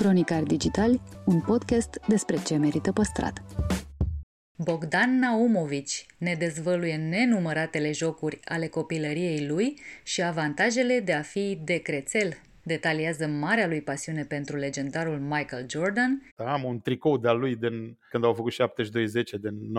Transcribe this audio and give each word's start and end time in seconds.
Cronicar 0.00 0.42
Digitali, 0.42 1.00
un 1.26 1.40
podcast 1.40 2.00
despre 2.08 2.42
ce 2.42 2.56
merită 2.56 2.92
păstrat. 2.92 3.42
Bogdan 4.58 5.18
Naumovici 5.18 6.06
ne 6.18 6.34
dezvăluie 6.34 6.96
nenumăratele 6.96 7.92
jocuri 7.92 8.40
ale 8.44 8.66
copilăriei 8.66 9.46
lui 9.46 9.80
și 10.02 10.22
avantajele 10.22 11.00
de 11.00 11.12
a 11.12 11.22
fi 11.22 11.58
decrețel. 11.64 12.32
Detaliază 12.62 13.26
marea 13.26 13.66
lui 13.66 13.82
pasiune 13.82 14.24
pentru 14.24 14.56
legendarul 14.56 15.18
Michael 15.18 15.66
Jordan. 15.68 16.22
Am 16.36 16.64
un 16.64 16.80
tricou 16.80 17.16
de-al 17.16 17.38
lui 17.38 17.56
din, 17.56 17.98
când 18.10 18.24
au 18.24 18.34
făcut 18.34 18.52
72-10, 18.52 18.56
din 19.40 19.72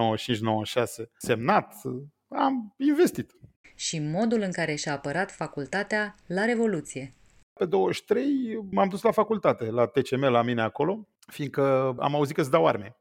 95-96, 1.04 1.10
semnat. 1.18 1.74
Am 2.28 2.74
investit. 2.78 3.32
Și 3.76 4.00
modul 4.00 4.42
în 4.42 4.52
care 4.52 4.76
și-a 4.76 4.94
apărat 4.94 5.32
facultatea 5.32 6.16
la 6.28 6.46
Revoluție. 6.46 7.14
Pe 7.62 7.68
23 7.68 8.68
m-am 8.72 8.90
dus 8.90 9.02
la 9.02 9.12
facultate, 9.12 9.66
la 9.66 9.86
TCM, 9.86 10.22
la 10.22 10.42
mine 10.42 10.62
acolo, 10.62 11.08
fiindcă 11.28 11.96
am 12.00 12.16
auzit 12.16 12.36
că 12.36 12.42
îți 12.42 12.52
dau 12.52 12.68
arme. 12.68 12.96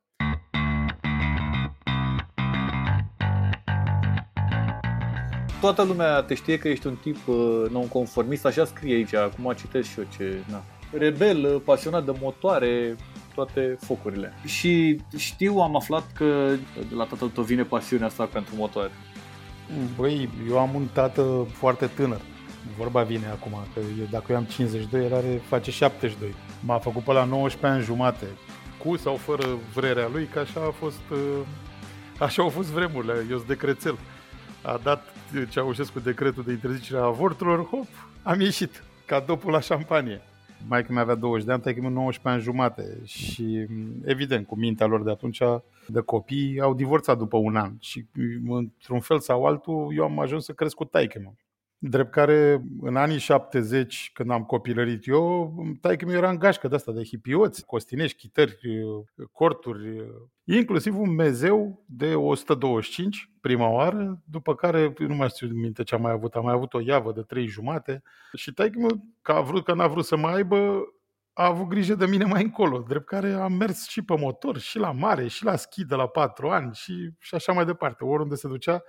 Toată 5.61 5.83
lumea 5.83 6.23
te 6.23 6.35
știe 6.35 6.59
că 6.59 6.69
ești 6.69 6.87
un 6.87 6.97
tip 6.97 7.29
uh, 7.29 7.65
nonconformist, 7.71 8.47
așa 8.47 8.65
scrie 8.65 8.95
aici, 8.95 9.15
acum 9.15 9.53
citesc 9.57 9.89
și 9.89 9.99
eu 9.99 10.07
ce... 10.17 10.45
Na. 10.51 10.63
Rebel, 10.93 11.45
uh, 11.45 11.63
pasionat 11.65 12.05
de 12.05 12.13
motoare, 12.21 12.97
toate 13.35 13.77
focurile. 13.81 14.33
Și 14.47 15.01
știu, 15.17 15.59
am 15.59 15.77
aflat 15.77 16.13
că 16.13 16.55
de 16.89 16.95
la 16.95 17.05
tatăl 17.05 17.29
tău 17.29 17.45
vine 17.45 17.63
pasiunea 17.63 18.07
asta 18.07 18.25
pentru 18.25 18.55
motoare. 18.57 18.91
Băi, 19.97 20.29
eu 20.49 20.59
am 20.59 20.75
un 20.75 20.87
tată 20.93 21.47
foarte 21.53 21.87
tânăr 21.87 22.21
vorba 22.77 23.03
vine 23.03 23.27
acum, 23.27 23.53
că 23.75 23.81
eu, 23.99 24.07
dacă 24.11 24.25
eu 24.29 24.37
am 24.37 24.45
52, 24.45 25.05
el 25.05 25.15
are, 25.15 25.41
face 25.49 25.71
72. 25.71 26.35
M-a 26.61 26.79
făcut 26.79 27.03
pe 27.03 27.13
la 27.13 27.25
19 27.25 27.67
ani 27.67 27.83
jumate, 27.83 28.27
cu 28.85 28.97
sau 28.97 29.17
fără 29.17 29.47
vrerea 29.75 30.09
lui, 30.13 30.25
că 30.25 30.39
așa 30.39 30.61
a 30.61 30.71
fost, 30.71 31.11
uh, 31.11 31.47
așa 32.19 32.43
au 32.43 32.49
fost 32.49 32.69
vremurile, 32.69 33.27
eu 33.31 33.37
sunt 33.37 33.49
de 33.49 33.57
crețel. 33.57 33.99
A 34.63 34.81
dat 34.83 35.05
Ceaușescu 35.49 36.01
decretul 36.01 36.43
de 36.43 36.53
interzicere 36.53 36.99
a 36.99 37.03
avorturilor, 37.03 37.65
hop, 37.65 37.87
am 38.23 38.41
ieșit, 38.41 38.85
ca 39.07 39.21
dopul 39.21 39.53
la 39.53 39.61
șampanie. 39.61 40.21
Mai 40.69 40.85
mi 40.89 40.99
avea 40.99 41.15
20 41.15 41.47
de 41.47 41.53
ani, 41.53 41.63
tai 41.63 41.75
19 41.75 42.29
ani 42.29 42.43
jumate 42.43 42.99
și 43.05 43.67
evident, 44.05 44.47
cu 44.47 44.57
mintea 44.59 44.87
lor 44.87 45.03
de 45.03 45.11
atunci 45.11 45.43
de 45.87 46.01
copii, 46.01 46.61
au 46.61 46.75
divorțat 46.75 47.19
după 47.19 47.37
un 47.37 47.57
an 47.57 47.73
și 47.79 48.07
într-un 48.49 49.01
fel 49.01 49.21
sau 49.21 49.45
altul 49.45 49.93
eu 49.97 50.05
am 50.05 50.19
ajuns 50.19 50.45
să 50.45 50.53
cresc 50.53 50.75
cu 50.75 50.85
taică 50.85 51.35
Drept 51.83 52.11
care, 52.11 52.63
în 52.81 52.97
anii 52.97 53.19
70, 53.19 54.11
când 54.15 54.31
am 54.31 54.43
copilărit 54.43 55.07
eu, 55.07 55.55
taică 55.81 56.05
mi 56.07 56.13
era 56.13 56.31
în 56.31 56.39
gașcă 56.39 56.69
de 56.69 56.75
asta, 56.75 56.93
de 56.93 57.03
hipioți, 57.03 57.65
costinești, 57.67 58.17
chitări, 58.17 58.59
corturi, 59.33 60.07
inclusiv 60.45 60.99
un 60.99 61.15
mezeu 61.15 61.85
de 61.87 62.15
125 62.15 63.31
prima 63.41 63.69
oară, 63.69 64.23
după 64.25 64.55
care, 64.55 64.93
nu 64.99 65.15
mai 65.15 65.29
știu 65.29 65.49
minte 65.49 65.83
ce 65.83 65.95
am 65.95 66.01
mai 66.01 66.13
avut, 66.13 66.35
am 66.35 66.45
mai 66.45 66.53
avut 66.53 66.75
o 66.75 66.81
iavă 66.81 67.13
de 67.13 67.23
3 67.23 67.47
jumate 67.47 68.03
și 68.35 68.53
taică 68.53 69.03
că 69.23 69.33
a 69.33 69.41
vrut, 69.41 69.65
că 69.65 69.75
n-a 69.75 69.87
vrut 69.87 70.05
să 70.05 70.17
mai 70.17 70.35
aibă, 70.35 70.83
a 71.33 71.47
avut 71.47 71.67
grijă 71.67 71.95
de 71.95 72.07
mine 72.07 72.25
mai 72.25 72.43
încolo, 72.43 72.79
drept 72.79 73.07
care 73.07 73.33
am 73.33 73.53
mers 73.53 73.89
și 73.89 74.03
pe 74.03 74.17
motor, 74.17 74.59
și 74.59 74.79
la 74.79 74.93
mare, 74.93 75.27
și 75.27 75.45
la 75.45 75.57
schi 75.57 75.85
de 75.85 75.95
la 75.95 76.07
patru 76.07 76.49
ani 76.49 76.75
și, 76.75 77.11
și 77.19 77.35
așa 77.35 77.53
mai 77.53 77.65
departe. 77.65 78.05
Oriunde 78.05 78.35
se 78.35 78.49
ducea, 78.49 78.83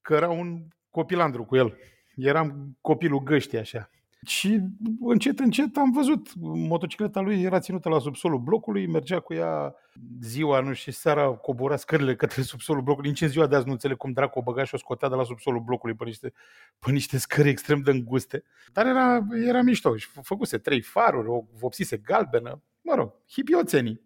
că 0.00 0.14
era 0.14 0.28
un 0.28 0.66
copilandru 0.90 1.44
cu 1.44 1.56
el. 1.56 1.76
Eram 2.18 2.76
copilul 2.80 3.22
găștii 3.22 3.58
așa. 3.58 3.90
Și 4.26 4.60
încet, 5.00 5.38
încet 5.38 5.76
am 5.76 5.90
văzut, 5.90 6.28
motocicleta 6.40 7.20
lui 7.20 7.42
era 7.42 7.58
ținută 7.58 7.88
la 7.88 7.98
subsolul 7.98 8.38
blocului, 8.38 8.86
mergea 8.86 9.20
cu 9.20 9.34
ea 9.34 9.74
ziua, 10.20 10.60
nu 10.60 10.72
știu, 10.72 10.92
seara 10.92 11.28
cobora 11.28 11.76
scările 11.76 12.16
către 12.16 12.42
subsolul 12.42 12.82
blocului. 12.82 13.08
Nici 13.08 13.20
în 13.20 13.28
ziua 13.28 13.46
de 13.46 13.56
azi 13.56 13.66
nu 13.66 13.72
înțeleg 13.72 13.96
cum 13.96 14.12
dracu 14.12 14.38
o 14.38 14.42
băga 14.42 14.64
și 14.64 14.74
o 14.74 14.78
scotea 14.78 15.08
de 15.08 15.14
la 15.14 15.24
subsolul 15.24 15.60
blocului 15.60 15.94
pe 15.94 16.04
niște, 16.04 16.32
pe 16.78 16.90
niște 16.90 17.18
scări 17.18 17.48
extrem 17.48 17.80
de 17.80 17.90
înguste. 17.90 18.44
Dar 18.72 18.86
era, 18.86 19.26
era 19.46 19.62
mișto 19.62 19.96
și 19.96 20.08
făcuse 20.22 20.58
trei 20.58 20.80
faruri, 20.80 21.28
o 21.28 21.44
vopsise 21.58 21.96
galbenă, 21.96 22.62
mă 22.80 22.94
rog, 22.94 23.12
hipioțenii. 23.28 24.00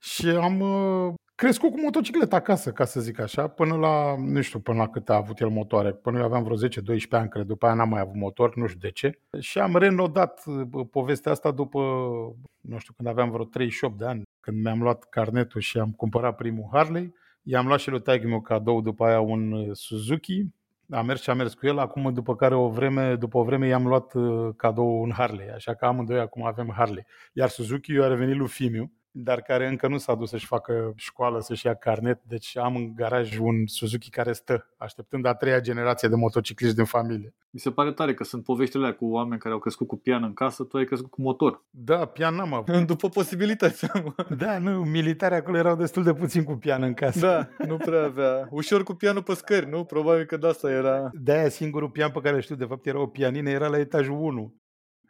Și 0.00 0.28
am 0.28 0.62
crescut 1.38 1.70
cu 1.70 1.80
motocicleta 1.80 2.36
acasă, 2.36 2.72
ca 2.72 2.84
să 2.84 3.00
zic 3.00 3.18
așa, 3.18 3.48
până 3.48 3.76
la, 3.76 4.16
nu 4.16 4.40
știu 4.40 4.58
până 4.58 4.78
la 4.78 4.88
cât 4.88 5.08
a 5.08 5.14
avut 5.14 5.40
el 5.40 5.48
motoare, 5.48 5.92
până 5.92 6.18
eu 6.18 6.24
aveam 6.24 6.42
vreo 6.42 6.56
10-12 6.56 6.60
ani, 7.10 7.28
cred, 7.28 7.46
după 7.46 7.66
aia 7.66 7.74
n-am 7.74 7.88
mai 7.88 8.00
avut 8.00 8.14
motor, 8.14 8.56
nu 8.56 8.66
știu 8.66 8.78
de 8.80 8.90
ce. 8.90 9.18
Și 9.38 9.58
am 9.58 9.76
renodat 9.76 10.42
povestea 10.90 11.32
asta 11.32 11.50
după, 11.50 11.80
nu 12.60 12.78
știu, 12.78 12.92
când 12.96 13.08
aveam 13.08 13.30
vreo 13.30 13.44
38 13.44 13.98
de 13.98 14.04
ani, 14.04 14.22
când 14.40 14.62
mi-am 14.62 14.82
luat 14.82 15.04
carnetul 15.04 15.60
și 15.60 15.78
am 15.78 15.90
cumpărat 15.90 16.36
primul 16.36 16.68
Harley. 16.72 17.14
I-am 17.42 17.66
luat 17.66 17.80
și 17.80 17.90
lui 17.90 18.02
taică 18.02 18.26
meu 18.26 18.40
cadou 18.40 18.80
după 18.80 19.04
aia 19.04 19.20
un 19.20 19.52
uh, 19.52 19.68
Suzuki, 19.72 20.44
a 20.90 21.02
mers 21.02 21.22
și 21.22 21.30
a 21.30 21.34
mers 21.34 21.54
cu 21.54 21.66
el, 21.66 21.78
acum 21.78 22.12
după 22.12 22.36
care 22.36 22.54
o 22.54 22.68
vreme, 22.68 23.14
după 23.14 23.38
o 23.38 23.42
vreme 23.42 23.66
i-am 23.66 23.86
luat 23.86 24.14
uh, 24.14 24.48
cadou 24.56 25.02
un 25.02 25.12
Harley, 25.12 25.48
așa 25.48 25.74
că 25.74 25.84
amândoi 25.84 26.20
acum 26.20 26.44
avem 26.44 26.72
Harley. 26.76 27.06
Iar 27.32 27.48
Suzuki 27.48 27.92
i-a 27.92 28.06
revenit 28.06 28.36
lui 28.36 28.48
Fimiu, 28.48 28.92
dar 29.20 29.40
care 29.40 29.68
încă 29.68 29.88
nu 29.88 29.98
s-a 29.98 30.14
dus 30.14 30.28
să-și 30.28 30.46
facă 30.46 30.92
școală, 30.96 31.40
să-și 31.40 31.66
ia 31.66 31.74
carnet, 31.74 32.20
deci 32.22 32.56
am 32.56 32.76
în 32.76 32.94
garaj 32.94 33.38
un 33.38 33.66
Suzuki 33.66 34.10
care 34.10 34.32
stă, 34.32 34.66
așteptând 34.76 35.26
a 35.26 35.34
treia 35.34 35.60
generație 35.60 36.08
de 36.08 36.14
motocicliști 36.14 36.76
din 36.76 36.84
familie. 36.84 37.34
Mi 37.50 37.60
se 37.60 37.70
pare 37.70 37.92
tare 37.92 38.14
că 38.14 38.24
sunt 38.24 38.44
poveștile 38.44 38.84
alea 38.84 38.96
cu 38.96 39.06
oameni 39.06 39.40
care 39.40 39.54
au 39.54 39.60
crescut 39.60 39.86
cu 39.86 39.96
pian 39.96 40.22
în 40.22 40.32
casă, 40.32 40.64
tu 40.64 40.76
ai 40.76 40.84
crescut 40.84 41.10
cu 41.10 41.22
motor. 41.22 41.64
Da, 41.70 42.04
pian 42.04 42.34
n-am 42.34 42.52
avut. 42.52 42.86
După 42.86 43.08
posibilități. 43.08 43.86
da, 44.36 44.58
nu, 44.58 44.84
militari 44.84 45.34
acolo 45.34 45.56
erau 45.56 45.76
destul 45.76 46.02
de 46.02 46.12
puțin 46.12 46.44
cu 46.44 46.54
pian 46.54 46.82
în 46.82 46.94
casă. 46.94 47.48
Da, 47.58 47.66
nu 47.66 47.76
prea 47.76 48.04
avea. 48.04 48.48
Ușor 48.50 48.82
cu 48.82 48.94
pianul 48.94 49.22
pe 49.22 49.34
scări, 49.34 49.68
nu? 49.68 49.84
Probabil 49.84 50.24
că 50.24 50.36
de 50.36 50.46
asta 50.46 50.70
era... 50.70 51.10
De-aia 51.12 51.48
singurul 51.48 51.90
pian 51.90 52.10
pe 52.10 52.20
care 52.20 52.40
știu, 52.40 52.54
de 52.54 52.64
fapt, 52.64 52.86
era 52.86 53.00
o 53.00 53.06
pianină, 53.06 53.50
era 53.50 53.68
la 53.68 53.78
etajul 53.78 54.18
1 54.20 54.54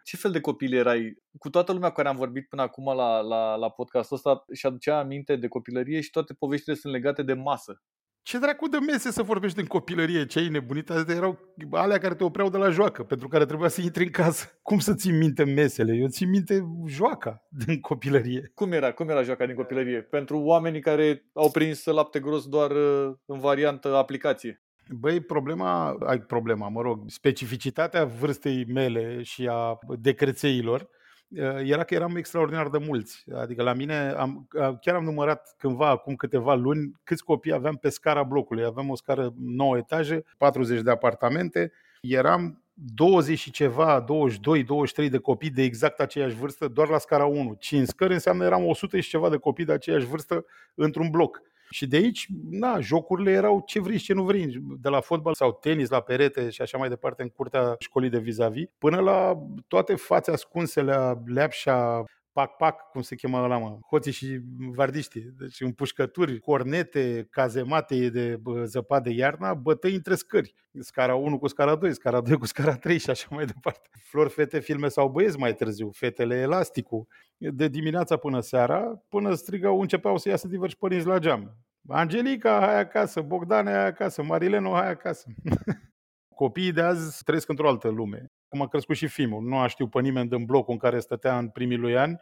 ce 0.08 0.16
fel 0.16 0.30
de 0.30 0.40
copil 0.40 0.74
erai? 0.74 1.22
Cu 1.38 1.50
toată 1.50 1.72
lumea 1.72 1.88
cu 1.88 1.94
care 1.94 2.08
am 2.08 2.16
vorbit 2.16 2.48
până 2.48 2.62
acum 2.62 2.84
la, 2.96 3.20
la, 3.20 3.54
la 3.54 3.70
podcastul 3.70 4.16
ăsta 4.16 4.44
și 4.52 4.66
aducea 4.66 4.98
aminte 4.98 5.36
de 5.36 5.48
copilărie 5.48 6.00
și 6.00 6.10
toate 6.10 6.34
poveștile 6.34 6.74
sunt 6.74 6.92
legate 6.92 7.22
de 7.22 7.32
masă. 7.32 7.82
Ce 8.22 8.38
dracu 8.38 8.68
de 8.68 8.78
mese 8.78 9.10
să 9.10 9.22
vorbești 9.22 9.58
în 9.58 9.66
copilărie? 9.66 10.26
Ce 10.26 10.38
ai 10.38 10.48
nebunit? 10.48 10.90
Astea 10.90 11.14
erau 11.14 11.38
alea 11.70 11.98
care 11.98 12.14
te 12.14 12.24
opreau 12.24 12.50
de 12.50 12.56
la 12.56 12.70
joacă, 12.70 13.02
pentru 13.02 13.28
care 13.28 13.46
trebuia 13.46 13.68
să 13.68 13.80
intri 13.80 14.04
în 14.04 14.10
casă. 14.10 14.58
Cum 14.62 14.78
să 14.78 14.94
ții 14.94 15.12
minte 15.12 15.44
mesele? 15.44 15.96
Eu 15.96 16.08
țin 16.08 16.28
minte 16.28 16.66
joaca 16.86 17.46
din 17.48 17.80
copilărie. 17.80 18.50
Cum 18.54 18.72
era? 18.72 18.92
Cum 18.92 19.08
era 19.08 19.22
joaca 19.22 19.46
din 19.46 19.54
copilărie? 19.54 20.02
Pentru 20.02 20.38
oamenii 20.38 20.80
care 20.80 21.28
au 21.32 21.50
prins 21.50 21.84
lapte 21.84 22.20
gros 22.20 22.48
doar 22.48 22.70
uh, 22.70 23.14
în 23.26 23.38
variantă 23.38 23.96
aplicație. 23.96 24.62
Băi, 24.90 25.20
problema, 25.20 25.96
ai 26.06 26.18
problema, 26.18 26.68
mă 26.68 26.80
rog, 26.80 27.02
specificitatea 27.06 28.04
vârstei 28.04 28.64
mele 28.64 29.22
și 29.22 29.48
a 29.50 29.78
decrețeilor 29.98 30.80
uh, 31.28 31.60
era 31.62 31.84
că 31.84 31.94
eram 31.94 32.16
extraordinar 32.16 32.68
de 32.68 32.78
mulți. 32.78 33.24
Adică 33.34 33.62
la 33.62 33.72
mine, 33.72 33.94
am, 33.94 34.48
chiar 34.80 34.94
am 34.94 35.04
numărat 35.04 35.54
cândva, 35.58 35.88
acum 35.88 36.14
câteva 36.14 36.54
luni, 36.54 36.92
câți 37.04 37.24
copii 37.24 37.52
aveam 37.52 37.76
pe 37.76 37.88
scara 37.88 38.22
blocului. 38.22 38.64
Aveam 38.64 38.90
o 38.90 38.96
scară 38.96 39.34
9 39.36 39.76
etaje, 39.76 40.24
40 40.38 40.80
de 40.80 40.90
apartamente. 40.90 41.72
Eram 42.00 42.62
20 42.74 43.38
și 43.38 43.50
ceva, 43.50 44.00
22, 44.00 44.64
23 44.64 45.08
de 45.08 45.18
copii 45.18 45.50
de 45.50 45.62
exact 45.62 46.00
aceeași 46.00 46.34
vârstă, 46.34 46.68
doar 46.68 46.88
la 46.88 46.98
scara 46.98 47.24
1. 47.24 47.56
5 47.58 47.86
scări 47.86 48.12
înseamnă 48.12 48.44
eram 48.44 48.66
100 48.66 49.00
și 49.00 49.08
ceva 49.08 49.28
de 49.28 49.36
copii 49.36 49.64
de 49.64 49.72
aceeași 49.72 50.06
vârstă 50.06 50.44
într-un 50.74 51.10
bloc. 51.10 51.42
Și 51.70 51.86
de 51.86 51.96
aici, 51.96 52.26
na, 52.50 52.80
jocurile 52.80 53.30
erau 53.30 53.62
ce 53.66 53.80
vrei 53.80 53.98
și 53.98 54.04
ce 54.04 54.14
nu 54.14 54.24
vrei, 54.24 54.62
de 54.80 54.88
la 54.88 55.00
fotbal 55.00 55.34
sau 55.34 55.52
tenis 55.52 55.88
la 55.88 56.00
perete 56.00 56.50
și 56.50 56.62
așa 56.62 56.78
mai 56.78 56.88
departe 56.88 57.22
în 57.22 57.28
curtea 57.28 57.74
școlii 57.78 58.10
de 58.10 58.18
vis-a-vis, 58.18 58.66
până 58.78 59.00
la 59.00 59.38
toate 59.66 59.94
fațe 59.94 60.30
ascunsele, 60.30 61.22
leapșa, 61.26 62.04
pac-pac, 62.38 62.90
cum 62.90 63.00
se 63.00 63.14
cheamă 63.14 63.38
ăla, 63.38 63.58
mă, 63.58 63.78
hoții 63.90 64.12
și 64.12 64.40
vardiștii, 64.74 65.32
deci 65.38 65.60
împușcături, 65.60 66.38
cornete, 66.38 67.26
cazemate 67.30 68.08
de 68.08 68.40
zăpadă 68.64 69.10
iarna, 69.10 69.54
bătăi 69.54 69.94
între 69.94 70.14
scări. 70.14 70.54
Scara 70.80 71.14
1 71.14 71.38
cu 71.38 71.46
scara 71.46 71.76
2, 71.76 71.94
scara 71.94 72.20
2 72.20 72.36
cu 72.36 72.46
scara 72.46 72.76
3 72.76 72.98
și 72.98 73.10
așa 73.10 73.26
mai 73.30 73.44
departe. 73.44 73.88
Flori, 74.02 74.30
fete, 74.30 74.58
filme 74.58 74.88
sau 74.88 75.08
băieți 75.08 75.38
mai 75.38 75.54
târziu, 75.54 75.90
fetele 75.90 76.34
elasticul. 76.34 77.06
De 77.36 77.68
dimineața 77.68 78.16
până 78.16 78.40
seara, 78.40 79.02
până 79.08 79.34
strigau, 79.34 79.80
începeau 79.80 80.16
să 80.16 80.28
iasă 80.28 80.48
diversi 80.48 80.76
părinți 80.76 81.06
la 81.06 81.18
geam. 81.18 81.56
Angelica, 81.88 82.58
hai 82.60 82.78
acasă, 82.78 83.20
Bogdane, 83.20 83.70
hai 83.70 83.86
acasă, 83.86 84.22
Marileno, 84.22 84.72
hai 84.72 84.90
acasă. 84.90 85.28
Copiii 86.34 86.72
de 86.72 86.80
azi 86.80 87.24
trăiesc 87.24 87.48
într-o 87.48 87.68
altă 87.68 87.88
lume. 87.88 88.26
Cum 88.48 88.62
a 88.62 88.68
crescut 88.68 88.96
și 88.96 89.06
filmul. 89.06 89.42
Nu 89.42 89.58
a 89.58 89.66
știu 89.66 89.88
pe 89.88 90.00
nimeni 90.00 90.28
din 90.28 90.44
blocul 90.44 90.72
în 90.72 90.78
care 90.78 90.98
stătea 90.98 91.38
în 91.38 91.48
primii 91.48 91.76
lui 91.76 91.98
ani. 91.98 92.20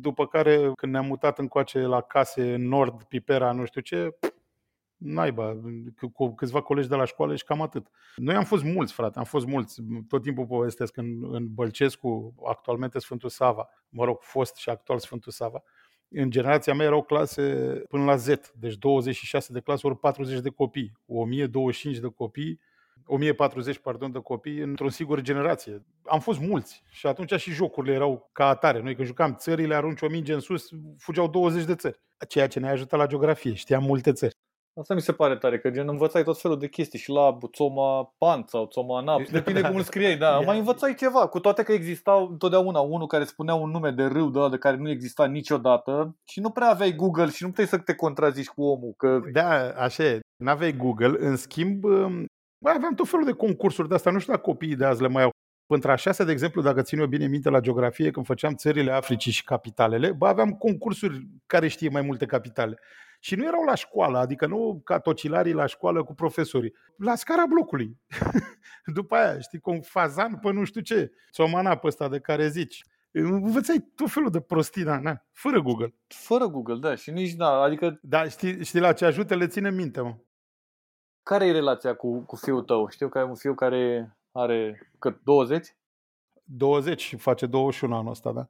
După 0.00 0.26
care, 0.26 0.72
când 0.76 0.92
ne-am 0.92 1.06
mutat 1.06 1.38
încoace 1.38 1.78
la 1.78 2.00
case 2.00 2.54
în 2.54 2.68
nord, 2.68 3.02
Pipera, 3.02 3.52
nu 3.52 3.64
știu 3.64 3.80
ce, 3.80 4.16
naiba, 5.02 5.60
cu 6.12 6.34
câțiva 6.34 6.60
colegi 6.60 6.88
de 6.88 6.94
la 6.94 7.04
școală 7.04 7.36
și 7.36 7.44
cam 7.44 7.62
atât. 7.62 7.86
Noi 8.16 8.34
am 8.34 8.44
fost 8.44 8.64
mulți, 8.64 8.92
frate, 8.92 9.18
am 9.18 9.24
fost 9.24 9.46
mulți. 9.46 9.82
Tot 10.08 10.22
timpul 10.22 10.46
povestesc 10.46 10.96
în, 10.96 11.34
în 11.34 11.54
Bălcescu, 11.54 12.34
actualmente 12.46 12.98
Sfântul 12.98 13.28
Sava, 13.28 13.68
mă 13.88 14.04
rog, 14.04 14.20
fost 14.20 14.56
și 14.56 14.68
actual 14.68 14.98
Sfântul 14.98 15.32
Sava. 15.32 15.62
În 16.08 16.30
generația 16.30 16.74
mea 16.74 16.86
erau 16.86 17.02
clase 17.02 17.42
până 17.88 18.04
la 18.04 18.16
Z, 18.16 18.26
deci 18.54 18.74
26 18.74 19.52
de 19.52 19.60
clase 19.60 19.86
ori 19.86 19.98
40 19.98 20.40
de 20.40 20.48
copii, 20.48 20.92
1025 21.06 21.98
de 21.98 22.08
copii 22.08 22.60
1040, 23.06 23.78
pardon, 23.78 24.12
de 24.12 24.18
copii 24.18 24.58
într-o 24.58 24.88
singură 24.88 25.20
generație. 25.20 25.82
Am 26.04 26.20
fost 26.20 26.40
mulți 26.40 26.82
și 26.90 27.06
atunci 27.06 27.34
și 27.34 27.50
jocurile 27.50 27.94
erau 27.94 28.30
ca 28.32 28.46
atare. 28.46 28.80
Noi 28.80 28.94
când 28.94 29.06
jucam 29.06 29.34
țările, 29.38 29.74
arunci 29.74 30.02
o 30.02 30.08
minge 30.08 30.32
în 30.32 30.40
sus, 30.40 30.68
fugeau 30.98 31.28
20 31.28 31.64
de 31.64 31.74
țări. 31.74 32.00
Ceea 32.28 32.46
ce 32.46 32.60
ne-a 32.60 32.70
ajutat 32.70 32.98
la 32.98 33.06
geografie. 33.06 33.54
Știam 33.54 33.82
multe 33.82 34.12
țări. 34.12 34.36
Asta 34.80 34.94
mi 34.94 35.00
se 35.00 35.12
pare 35.12 35.36
tare, 35.36 35.58
că 35.58 35.70
gen 35.70 35.88
învățai 35.88 36.22
tot 36.22 36.40
felul 36.40 36.58
de 36.58 36.68
chestii 36.68 36.98
și 36.98 37.10
la 37.10 37.38
Țoma 37.52 38.14
Pan 38.18 38.44
sau 38.46 38.66
Țoma 38.66 39.00
Nap, 39.00 39.22
depinde 39.22 39.60
cum 39.60 39.76
îl 39.76 39.82
scriei, 39.82 40.16
da, 40.16 40.40
mai 40.40 40.58
învățai 40.58 40.94
ceva, 40.94 41.26
cu 41.26 41.40
toate 41.40 41.62
că 41.62 41.72
existau 41.72 42.26
întotdeauna 42.30 42.80
unul 42.80 43.06
care 43.06 43.24
spunea 43.24 43.54
un 43.54 43.70
nume 43.70 43.90
de 43.90 44.04
râu 44.04 44.30
de 44.30 44.38
ăla 44.38 44.48
de 44.48 44.58
care 44.58 44.76
nu 44.76 44.90
exista 44.90 45.26
niciodată 45.26 46.16
și 46.24 46.40
nu 46.40 46.50
prea 46.50 46.68
aveai 46.68 46.94
Google 46.94 47.30
și 47.30 47.42
nu 47.42 47.48
puteai 47.48 47.66
să 47.66 47.78
te 47.78 47.94
contrazici 47.94 48.48
cu 48.48 48.62
omul. 48.62 48.94
Că... 48.96 49.20
Da, 49.32 49.72
așa 49.76 50.04
e, 50.04 50.20
n-aveai 50.36 50.76
Google, 50.76 51.14
în 51.18 51.36
schimb 51.36 51.84
Bă, 52.62 52.70
aveam 52.70 52.94
tot 52.94 53.08
felul 53.08 53.24
de 53.24 53.32
concursuri 53.32 53.88
de 53.88 53.94
asta, 53.94 54.10
nu 54.10 54.18
știu 54.18 54.32
dacă 54.32 54.44
copiii 54.44 54.76
de 54.76 54.84
azi 54.84 55.02
le 55.02 55.08
mai 55.08 55.22
au. 55.22 55.30
Între 55.66 55.92
a 55.92 55.94
șasea, 55.94 56.24
de 56.24 56.32
exemplu, 56.32 56.62
dacă 56.62 56.82
țin 56.82 56.98
eu 56.98 57.06
bine 57.06 57.26
minte 57.26 57.50
la 57.50 57.60
geografie, 57.60 58.10
când 58.10 58.26
făceam 58.26 58.54
țările 58.54 58.92
Africii 58.92 59.32
și 59.32 59.44
capitalele, 59.44 60.12
bă, 60.12 60.26
aveam 60.26 60.50
concursuri 60.50 61.28
care 61.46 61.68
știe 61.68 61.88
mai 61.88 62.02
multe 62.02 62.26
capitale. 62.26 62.78
Și 63.20 63.34
nu 63.34 63.44
erau 63.44 63.64
la 63.64 63.74
școală, 63.74 64.18
adică 64.18 64.46
nu 64.46 64.80
ca 64.84 64.98
tocilarii 64.98 65.52
la 65.52 65.66
școală 65.66 66.04
cu 66.04 66.14
profesorii, 66.14 66.74
la 66.96 67.14
scara 67.14 67.46
blocului. 67.46 67.98
După 68.94 69.14
aia, 69.14 69.38
știi, 69.38 69.58
cu 69.58 69.70
un 69.70 69.80
fazan 69.80 70.38
pe 70.38 70.52
nu 70.52 70.64
știu 70.64 70.80
ce, 70.80 71.12
țomana 71.32 71.76
pe 71.76 71.86
ăsta 71.86 72.08
de 72.08 72.18
care 72.18 72.48
zici. 72.48 72.84
Învățai 73.10 73.92
tot 73.94 74.10
felul 74.10 74.30
de 74.30 74.40
prostina, 74.40 74.98
na, 74.98 75.24
fără 75.32 75.60
Google. 75.60 75.94
Fără 76.06 76.46
Google, 76.46 76.78
da, 76.78 76.94
și 76.94 77.10
nici, 77.10 77.32
da, 77.32 77.48
adică... 77.48 77.98
Da, 78.02 78.28
știi, 78.28 78.64
știi 78.64 78.80
la 78.80 78.92
ce 78.92 79.04
ajută, 79.04 79.34
le 79.34 79.46
ține 79.46 79.70
minte, 79.70 80.00
mă. 80.00 80.16
Care 81.22 81.46
e 81.46 81.52
relația 81.52 81.94
cu, 81.94 82.18
cu 82.18 82.36
fiul 82.36 82.62
tău? 82.62 82.88
Știu 82.88 83.08
că 83.08 83.18
ai 83.18 83.24
un 83.24 83.34
fiu 83.34 83.54
care 83.54 84.16
are 84.32 84.90
cât, 84.98 85.20
20? 85.24 85.76
20 86.44 87.00
și 87.00 87.16
face 87.16 87.46
21 87.46 87.94
anul 87.94 88.10
ăsta, 88.10 88.32
da. 88.32 88.46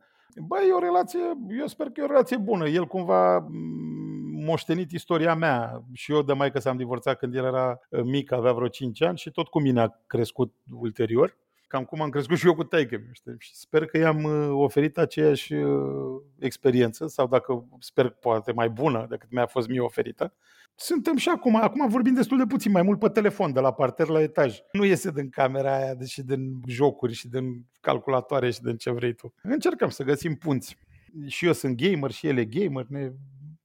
Băi, 0.46 0.68
e 0.68 0.72
o 0.72 0.78
relație, 0.78 1.20
eu 1.58 1.66
sper 1.66 1.86
că 1.86 2.00
e 2.00 2.04
o 2.04 2.06
relație 2.06 2.36
bună. 2.36 2.68
El 2.68 2.86
cumva 2.86 3.38
mm, 3.38 4.44
moștenit 4.44 4.90
istoria 4.90 5.34
mea 5.34 5.82
și 5.92 6.12
eu 6.12 6.22
de 6.22 6.32
mai 6.32 6.50
că 6.50 6.58
s-am 6.58 6.76
divorțat 6.76 7.18
când 7.18 7.34
el 7.34 7.44
era 7.44 7.80
uh, 7.88 8.02
mic, 8.02 8.32
avea 8.32 8.52
vreo 8.52 8.68
5 8.68 9.02
ani 9.02 9.18
și 9.18 9.30
tot 9.30 9.48
cu 9.48 9.60
mine 9.60 9.80
a 9.80 9.88
crescut 10.06 10.54
ulterior. 10.70 11.36
Cam 11.72 11.84
cum 11.84 12.00
am 12.00 12.10
crescut 12.10 12.36
și 12.36 12.46
eu 12.46 12.54
cu 12.54 12.64
taică 12.64 13.02
Și 13.38 13.54
sper 13.54 13.86
că 13.86 13.98
i-am 13.98 14.22
uh, 14.24 14.48
oferit 14.50 14.98
aceeași 14.98 15.54
uh, 15.54 16.20
experiență 16.38 17.06
sau 17.06 17.26
dacă 17.26 17.68
sper 17.78 18.08
poate 18.08 18.52
mai 18.52 18.68
bună 18.68 19.06
decât 19.08 19.30
mi-a 19.30 19.46
fost 19.46 19.68
mie 19.68 19.80
oferită 19.80 20.34
suntem 20.74 21.16
și 21.16 21.28
acum, 21.28 21.56
acum 21.56 21.88
vorbim 21.88 22.14
destul 22.14 22.38
de 22.38 22.44
puțin, 22.48 22.70
mai 22.70 22.82
mult 22.82 22.98
pe 22.98 23.08
telefon, 23.08 23.52
de 23.52 23.60
la 23.60 23.72
parter 23.72 24.08
la 24.08 24.20
etaj. 24.20 24.58
Nu 24.72 24.84
iese 24.84 25.10
din 25.10 25.28
camera 25.28 25.76
aia, 25.76 25.94
și 26.04 26.22
din 26.22 26.60
jocuri 26.66 27.12
și 27.12 27.28
din 27.28 27.66
calculatoare 27.80 28.50
și 28.50 28.60
din 28.60 28.76
ce 28.76 28.90
vrei 28.90 29.12
tu. 29.12 29.34
Încercăm 29.42 29.88
să 29.88 30.02
găsim 30.02 30.34
punți. 30.34 30.78
Și 31.26 31.46
eu 31.46 31.52
sunt 31.52 31.76
gamer 31.76 32.10
și 32.10 32.26
el 32.26 32.38
e 32.38 32.44
gamer, 32.44 32.86
ne 32.88 33.12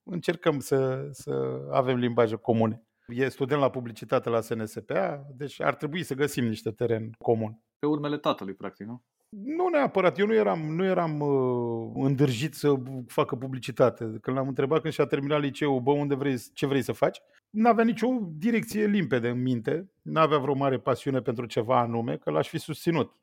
încercăm 0.04 0.60
să, 0.60 1.08
să 1.12 1.62
avem 1.72 1.98
limbaje 1.98 2.36
comune. 2.36 2.82
E 3.08 3.30
student 3.30 3.62
la 3.62 3.70
publicitate 3.70 4.30
la 4.30 4.42
SNSPA, 4.42 5.26
deci 5.36 5.62
ar 5.62 5.76
trebui 5.76 6.04
să 6.04 6.14
găsim 6.14 6.46
niște 6.46 6.72
teren 6.72 7.16
comun. 7.18 7.62
Pe 7.80 7.86
urmele 7.86 8.18
tatălui, 8.18 8.54
practic, 8.54 8.86
nu? 8.86 9.04
Nu 9.30 9.68
neapărat, 9.68 10.20
eu 10.20 10.26
nu 10.26 10.34
eram, 10.34 10.60
nu 10.76 10.86
eram 10.86 11.20
uh, 11.20 11.92
îndrăjit 11.94 12.54
să 12.54 12.74
facă 13.08 13.36
publicitate. 13.36 14.18
Când 14.22 14.38
l-am 14.38 14.48
întrebat 14.48 14.82
când 14.82 14.94
și-a 14.94 15.06
terminat 15.06 15.42
liceul, 15.42 15.80
bă, 15.80 15.92
unde 15.92 16.16
vrei, 16.16 16.38
ce 16.54 16.66
vrei 16.66 16.82
să 16.82 16.92
faci? 16.92 17.22
N-avea 17.50 17.84
nicio 17.84 18.08
direcție 18.38 18.86
limpede 18.86 19.30
în 19.30 19.42
minte, 19.42 19.92
n-avea 20.02 20.38
vreo 20.38 20.54
mare 20.54 20.80
pasiune 20.80 21.22
pentru 21.22 21.46
ceva 21.46 21.80
anume, 21.80 22.18
că 22.18 22.30
l-aș 22.30 22.50
fi 22.50 22.58
susținut. 22.58 23.14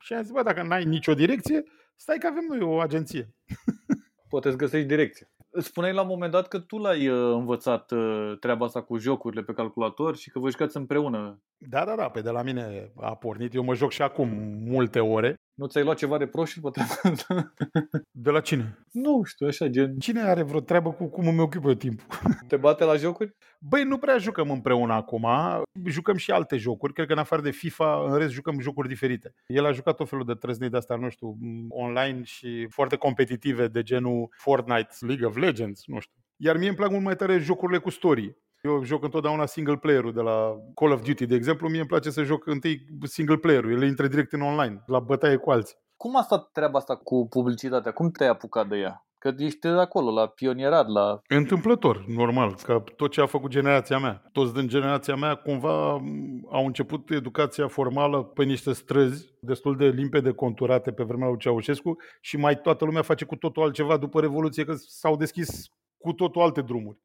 Și 0.00 0.12
am 0.12 0.22
zis, 0.22 0.32
bă, 0.32 0.42
dacă 0.42 0.62
n-ai 0.62 0.84
nicio 0.84 1.14
direcție, 1.14 1.62
stai 1.96 2.18
că 2.18 2.26
avem 2.26 2.44
noi 2.48 2.60
o 2.60 2.80
agenție. 2.80 3.34
Poate 4.28 4.50
să 4.50 4.56
găsești 4.56 4.86
direcție. 4.86 5.30
Spuneai 5.58 5.92
la 5.92 6.00
un 6.00 6.06
moment 6.06 6.32
dat 6.32 6.48
că 6.48 6.58
tu 6.58 6.78
l-ai 6.78 7.08
uh, 7.08 7.34
învățat 7.34 7.90
uh, 7.90 8.32
treaba 8.40 8.64
asta 8.64 8.82
cu 8.82 8.96
jocurile 8.98 9.42
pe 9.42 9.52
calculator 9.52 10.16
și 10.16 10.30
că 10.30 10.38
vă 10.38 10.50
jucați 10.50 10.76
împreună. 10.76 11.42
Da, 11.56 11.84
da, 11.84 11.96
da, 11.96 12.08
pe 12.08 12.20
de 12.20 12.30
la 12.30 12.42
mine 12.42 12.92
a 12.96 13.14
pornit. 13.14 13.54
Eu 13.54 13.62
mă 13.62 13.74
joc 13.74 13.90
și 13.90 14.02
acum 14.02 14.28
multe 14.64 15.00
ore. 15.00 15.36
Nu 15.56 15.66
ți-ai 15.66 15.84
luat 15.84 15.96
ceva 15.96 16.18
de 16.18 16.26
proști 16.26 16.60
pe 16.60 16.70
De 18.24 18.30
la 18.30 18.40
cine? 18.40 18.78
Nu 18.92 19.22
știu, 19.24 19.46
așa, 19.46 19.66
gen... 19.66 19.98
Cine 19.98 20.20
are 20.20 20.42
vreo 20.42 20.60
treabă 20.60 20.92
cu 20.92 21.04
cum 21.04 21.28
îmi 21.28 21.40
ocup 21.40 21.64
eu 21.64 21.74
timpul? 21.74 22.06
Te 22.48 22.56
bate 22.56 22.84
la 22.84 22.96
jocuri? 22.96 23.36
Băi, 23.60 23.84
nu 23.84 23.98
prea 23.98 24.18
jucăm 24.18 24.50
împreună 24.50 24.92
acum. 24.92 25.26
Jucăm 25.84 26.16
și 26.16 26.30
alte 26.30 26.56
jocuri. 26.56 26.92
Cred 26.92 27.06
că 27.06 27.12
în 27.12 27.18
afară 27.18 27.42
de 27.42 27.50
FIFA, 27.50 28.04
în 28.08 28.18
rest 28.18 28.32
jucăm 28.32 28.60
jocuri 28.60 28.88
diferite. 28.88 29.34
El 29.46 29.66
a 29.66 29.72
jucat 29.72 29.96
tot 29.96 30.08
felul 30.08 30.24
de 30.24 30.34
trăznei 30.34 30.70
de 30.70 30.76
asta, 30.76 30.96
nu 30.96 31.08
știu, 31.08 31.36
online 31.68 32.22
și 32.22 32.66
foarte 32.70 32.96
competitive, 32.96 33.68
de 33.68 33.82
genul 33.82 34.28
Fortnite, 34.36 34.94
League 35.00 35.26
of 35.26 35.36
Legends, 35.36 35.82
nu 35.86 36.00
știu. 36.00 36.20
Iar 36.36 36.56
mie 36.56 36.68
îmi 36.68 36.76
plac 36.76 36.90
mult 36.90 37.02
mai 37.02 37.16
tare 37.16 37.38
jocurile 37.38 37.78
cu 37.78 37.90
story. 37.90 38.36
Eu 38.66 38.82
joc 38.82 39.02
întotdeauna 39.04 39.46
single 39.46 39.76
player-ul 39.76 40.12
de 40.12 40.20
la 40.20 40.56
Call 40.74 40.92
of 40.92 41.02
Duty, 41.02 41.26
de 41.26 41.34
exemplu. 41.34 41.68
Mie 41.68 41.78
îmi 41.78 41.88
place 41.88 42.10
să 42.10 42.22
joc 42.22 42.46
întâi 42.46 42.86
single 43.02 43.36
player-ul. 43.36 43.72
El 43.72 43.82
intră 43.82 44.06
direct 44.06 44.32
în 44.32 44.40
online, 44.40 44.82
la 44.86 44.98
bătaie 44.98 45.36
cu 45.36 45.50
alții. 45.50 45.76
Cum 45.96 46.16
a 46.16 46.22
stat 46.22 46.50
treaba 46.52 46.78
asta 46.78 46.96
cu 46.96 47.26
publicitatea? 47.28 47.92
Cum 47.92 48.10
te-ai 48.10 48.28
apucat 48.28 48.68
de 48.68 48.76
ea? 48.76 49.00
Că 49.18 49.32
ești 49.38 49.66
acolo, 49.66 50.12
la 50.12 50.26
pionierat, 50.26 50.88
la... 50.88 51.20
Întâmplător, 51.28 52.04
normal, 52.06 52.54
că 52.62 52.82
tot 52.96 53.10
ce 53.10 53.20
a 53.20 53.26
făcut 53.26 53.50
generația 53.50 53.98
mea. 53.98 54.22
Toți 54.32 54.54
din 54.54 54.68
generația 54.68 55.14
mea 55.14 55.34
cumva 55.34 55.90
au 56.50 56.66
început 56.66 57.10
educația 57.10 57.68
formală 57.68 58.22
pe 58.22 58.44
niște 58.44 58.72
străzi 58.72 59.34
destul 59.40 59.76
de 59.76 59.86
limpede 59.86 60.32
conturate 60.32 60.92
pe 60.92 61.02
vremea 61.02 61.28
lui 61.28 61.38
Ceaușescu 61.38 61.96
și 62.20 62.36
mai 62.36 62.60
toată 62.60 62.84
lumea 62.84 63.02
face 63.02 63.24
cu 63.24 63.36
totul 63.36 63.62
altceva 63.62 63.96
după 63.96 64.20
Revoluție, 64.20 64.64
că 64.64 64.74
s-au 64.74 65.16
deschis 65.16 65.68
cu 65.98 66.12
totul 66.12 66.42
alte 66.42 66.60
drumuri 66.60 66.98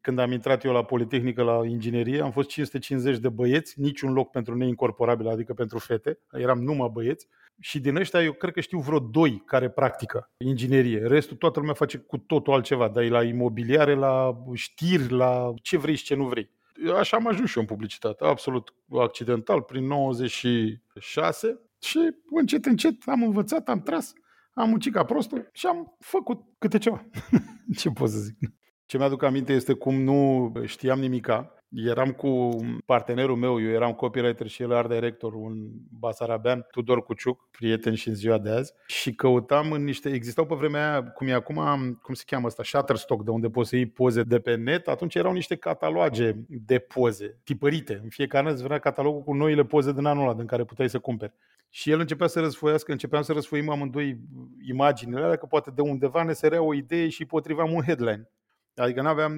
când 0.00 0.18
am 0.18 0.32
intrat 0.32 0.64
eu 0.64 0.72
la 0.72 0.84
Politehnică 0.84 1.42
la 1.42 1.66
inginerie, 1.66 2.20
am 2.20 2.30
fost 2.30 2.48
550 2.48 3.18
de 3.18 3.28
băieți, 3.28 3.80
niciun 3.80 4.12
loc 4.12 4.30
pentru 4.30 4.56
neincorporabil, 4.56 5.28
adică 5.28 5.54
pentru 5.54 5.78
fete, 5.78 6.18
eram 6.32 6.62
numai 6.62 6.90
băieți. 6.92 7.28
Și 7.60 7.80
din 7.80 7.96
ăștia 7.96 8.22
eu 8.22 8.32
cred 8.32 8.52
că 8.52 8.60
știu 8.60 8.78
vreo 8.78 8.98
doi 8.98 9.42
care 9.46 9.70
practică 9.70 10.30
inginerie. 10.36 11.06
Restul 11.06 11.36
toată 11.36 11.58
lumea 11.58 11.74
face 11.74 11.98
cu 11.98 12.18
totul 12.18 12.52
altceva, 12.52 12.88
dar 12.88 13.02
e 13.02 13.08
la 13.08 13.22
imobiliare, 13.22 13.94
la 13.94 14.42
știri, 14.54 15.10
la 15.10 15.54
ce 15.62 15.76
vrei 15.76 15.94
și 15.94 16.04
ce 16.04 16.14
nu 16.14 16.24
vrei. 16.28 16.50
Așa 16.98 17.16
am 17.16 17.26
ajuns 17.26 17.50
și 17.50 17.56
eu 17.56 17.62
în 17.62 17.68
publicitate, 17.68 18.24
absolut 18.24 18.74
accidental, 18.90 19.62
prin 19.62 19.86
96 19.86 21.60
și 21.82 21.98
încet, 22.30 22.64
încet 22.64 23.02
am 23.06 23.22
învățat, 23.22 23.68
am 23.68 23.82
tras, 23.82 24.12
am 24.52 24.68
muncit 24.68 24.92
ca 24.92 25.04
prostul 25.04 25.48
și 25.52 25.66
am 25.66 25.96
făcut 26.00 26.42
câte 26.58 26.78
ceva. 26.78 27.04
ce 27.78 27.90
pot 27.90 28.08
să 28.08 28.18
zic? 28.18 28.38
Ce 28.86 28.98
mi-aduc 28.98 29.22
aminte 29.22 29.52
este 29.52 29.72
cum 29.72 30.02
nu 30.02 30.52
știam 30.64 30.98
nimica. 30.98 31.50
Eram 31.68 32.12
cu 32.12 32.56
partenerul 32.84 33.36
meu, 33.36 33.62
eu 33.62 33.70
eram 33.70 33.92
copywriter 33.92 34.46
și 34.46 34.62
el 34.62 34.72
art 34.72 34.88
director, 34.88 35.32
un 35.34 35.54
basarabean, 35.98 36.66
Tudor 36.70 37.04
Cuciuc, 37.04 37.48
prieten 37.50 37.94
și 37.94 38.08
în 38.08 38.14
ziua 38.14 38.38
de 38.38 38.50
azi, 38.50 38.72
și 38.86 39.14
căutam 39.14 39.72
în 39.72 39.84
niște, 39.84 40.10
existau 40.10 40.46
pe 40.46 40.54
vremea 40.54 40.90
aia, 40.90 41.04
cum 41.04 41.26
e 41.26 41.32
acum, 41.32 41.98
cum 42.02 42.14
se 42.14 42.22
cheamă 42.26 42.46
asta, 42.46 42.62
Shutterstock, 42.62 43.24
de 43.24 43.30
unde 43.30 43.48
poți 43.48 43.68
să 43.68 43.76
iei 43.76 43.86
poze 43.86 44.22
de 44.22 44.38
pe 44.38 44.54
net, 44.54 44.88
atunci 44.88 45.14
erau 45.14 45.32
niște 45.32 45.56
cataloage 45.56 46.32
de 46.48 46.78
poze, 46.78 47.40
tipărite. 47.44 48.00
În 48.02 48.08
fiecare 48.08 48.46
an 48.46 48.52
îți 48.52 48.62
venea 48.62 48.78
catalogul 48.78 49.22
cu 49.22 49.32
noile 49.34 49.64
poze 49.64 49.92
din 49.92 50.04
anul 50.04 50.22
ăla, 50.22 50.34
din 50.34 50.46
care 50.46 50.64
puteai 50.64 50.88
să 50.88 50.98
cumperi. 50.98 51.32
Și 51.70 51.90
el 51.90 52.00
începea 52.00 52.26
să 52.26 52.40
răsfoiască, 52.40 52.92
începeam 52.92 53.22
să 53.22 53.32
răsfoim 53.32 53.68
amândoi 53.68 54.18
imaginile 54.68 55.22
alea, 55.22 55.36
că 55.36 55.46
poate 55.46 55.70
de 55.70 55.80
undeva 55.80 56.22
ne 56.22 56.32
sărea 56.32 56.62
o 56.62 56.74
idee 56.74 57.08
și 57.08 57.24
potriveam 57.24 57.72
un 57.72 57.82
headline. 57.82 58.30
Adică 58.76 59.02
nu 59.02 59.08
aveam 59.08 59.32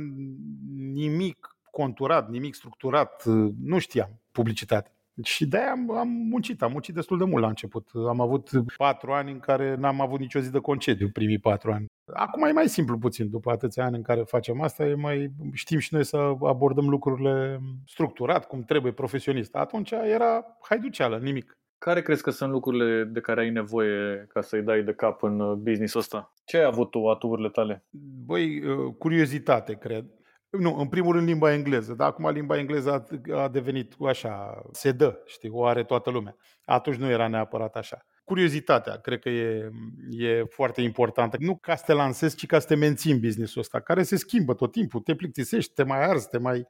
nimic 0.93 1.57
conturat, 1.71 2.31
nimic 2.31 2.55
structurat, 2.55 3.25
nu 3.63 3.79
știam 3.79 4.21
publicitate. 4.33 4.93
Și 5.23 5.47
de-aia 5.47 5.71
am, 5.71 5.91
am 5.91 6.09
muncit, 6.09 6.63
am 6.63 6.73
muncit 6.73 6.95
destul 6.95 7.19
de 7.19 7.25
mult 7.25 7.43
la 7.43 7.49
început. 7.49 7.89
Am 8.09 8.21
avut 8.21 8.51
patru 8.77 9.13
ani 9.13 9.31
în 9.31 9.39
care 9.39 9.75
n-am 9.75 10.01
avut 10.01 10.21
nicio 10.21 10.41
zi 10.41 10.51
de 10.51 10.59
concediu, 10.59 11.09
primii 11.09 11.39
patru 11.39 11.73
ani. 11.73 11.87
Acum 12.15 12.43
e 12.43 12.53
mai 12.53 12.69
simplu 12.69 12.99
puțin, 12.99 13.31
după 13.31 13.51
atâția 13.51 13.85
ani 13.85 13.97
în 13.97 14.03
care 14.03 14.23
facem 14.23 14.61
asta, 14.61 14.87
e 14.87 14.95
mai, 14.95 15.31
știm 15.53 15.79
și 15.79 15.95
noi 15.95 16.05
să 16.05 16.17
abordăm 16.43 16.89
lucrurile 16.89 17.61
structurat, 17.87 18.47
cum 18.47 18.63
trebuie, 18.63 18.93
profesionist. 18.93 19.55
Atunci 19.55 19.91
era 19.91 20.57
haiduceală, 20.61 21.19
nimic. 21.19 21.59
Care 21.79 22.03
crezi 22.03 22.23
că 22.23 22.31
sunt 22.31 22.51
lucrurile 22.51 23.05
de 23.05 23.21
care 23.21 23.41
ai 23.41 23.51
nevoie 23.51 24.27
ca 24.29 24.41
să-i 24.41 24.63
dai 24.63 24.83
de 24.83 24.93
cap 24.93 25.23
în 25.23 25.41
uh, 25.41 25.57
business-ul 25.57 26.01
ăsta? 26.01 26.33
Ce 26.45 26.57
ai 26.57 26.65
avut 26.65 26.91
tu, 26.91 27.09
aturile 27.09 27.49
tale? 27.49 27.85
Băi, 28.25 28.65
uh, 28.65 28.95
curiozitate, 28.99 29.75
cred. 29.75 30.05
Nu, 30.51 30.77
în 30.79 30.89
primul 30.89 31.13
rând 31.13 31.27
limba 31.27 31.53
engleză, 31.53 31.95
dar 31.95 32.09
acum 32.09 32.31
limba 32.31 32.59
engleză 32.59 32.91
a, 33.31 33.37
a 33.43 33.49
devenit 33.49 33.95
așa, 34.01 34.63
se 34.73 34.93
dă, 34.93 35.23
știi, 35.27 35.51
o 35.53 35.65
are 35.65 35.85
toată 35.85 36.11
lumea. 36.11 36.37
Atunci 36.65 36.97
nu 36.97 37.11
era 37.11 37.29
neapărat 37.29 37.77
așa. 37.77 38.07
Curiozitatea, 38.25 38.97
cred 38.97 39.19
că 39.19 39.29
e, 39.29 39.71
e 40.11 40.45
foarte 40.49 40.81
importantă. 40.81 41.37
Nu 41.41 41.57
ca 41.57 41.75
să 41.75 41.83
te 41.87 41.93
lansezi, 41.93 42.37
ci 42.37 42.47
ca 42.47 42.59
să 42.59 42.67
te 42.67 42.75
menții 42.75 43.13
în 43.13 43.21
business-ul 43.21 43.61
ăsta, 43.61 43.81
care 43.81 44.03
se 44.03 44.17
schimbă 44.17 44.55
tot 44.55 44.73
timpul, 44.73 45.01
te 45.01 45.15
plictisești, 45.15 45.75
te 45.75 45.83
mai 45.83 46.05
arzi, 46.05 46.29
te 46.29 46.39
mai 46.39 46.67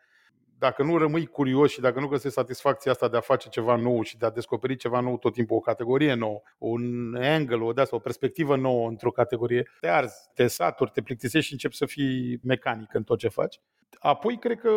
dacă 0.58 0.82
nu 0.82 0.98
rămâi 0.98 1.26
curios 1.26 1.70
și 1.70 1.80
dacă 1.80 2.00
nu 2.00 2.06
găsești 2.06 2.36
satisfacția 2.36 2.90
asta 2.92 3.08
de 3.08 3.16
a 3.16 3.20
face 3.20 3.48
ceva 3.48 3.76
nou 3.76 4.02
și 4.02 4.16
de 4.18 4.26
a 4.26 4.30
descoperi 4.30 4.76
ceva 4.76 5.00
nou 5.00 5.18
tot 5.18 5.32
timpul, 5.32 5.56
o 5.56 5.60
categorie 5.60 6.14
nouă, 6.14 6.40
un 6.58 7.14
angle, 7.20 7.56
o, 7.56 7.72
de 7.72 7.80
asta, 7.80 7.96
o 7.96 7.98
perspectivă 7.98 8.56
nouă 8.56 8.88
într-o 8.88 9.10
categorie, 9.10 9.70
te 9.80 9.88
arzi, 9.88 10.28
te 10.34 10.46
saturi, 10.46 10.90
te 10.90 11.02
plictisești 11.02 11.46
și 11.46 11.52
începi 11.52 11.76
să 11.76 11.86
fii 11.86 12.40
mecanic 12.42 12.94
în 12.94 13.02
tot 13.02 13.18
ce 13.18 13.28
faci. 13.28 13.60
Apoi, 13.98 14.38
cred 14.38 14.58
că 14.58 14.68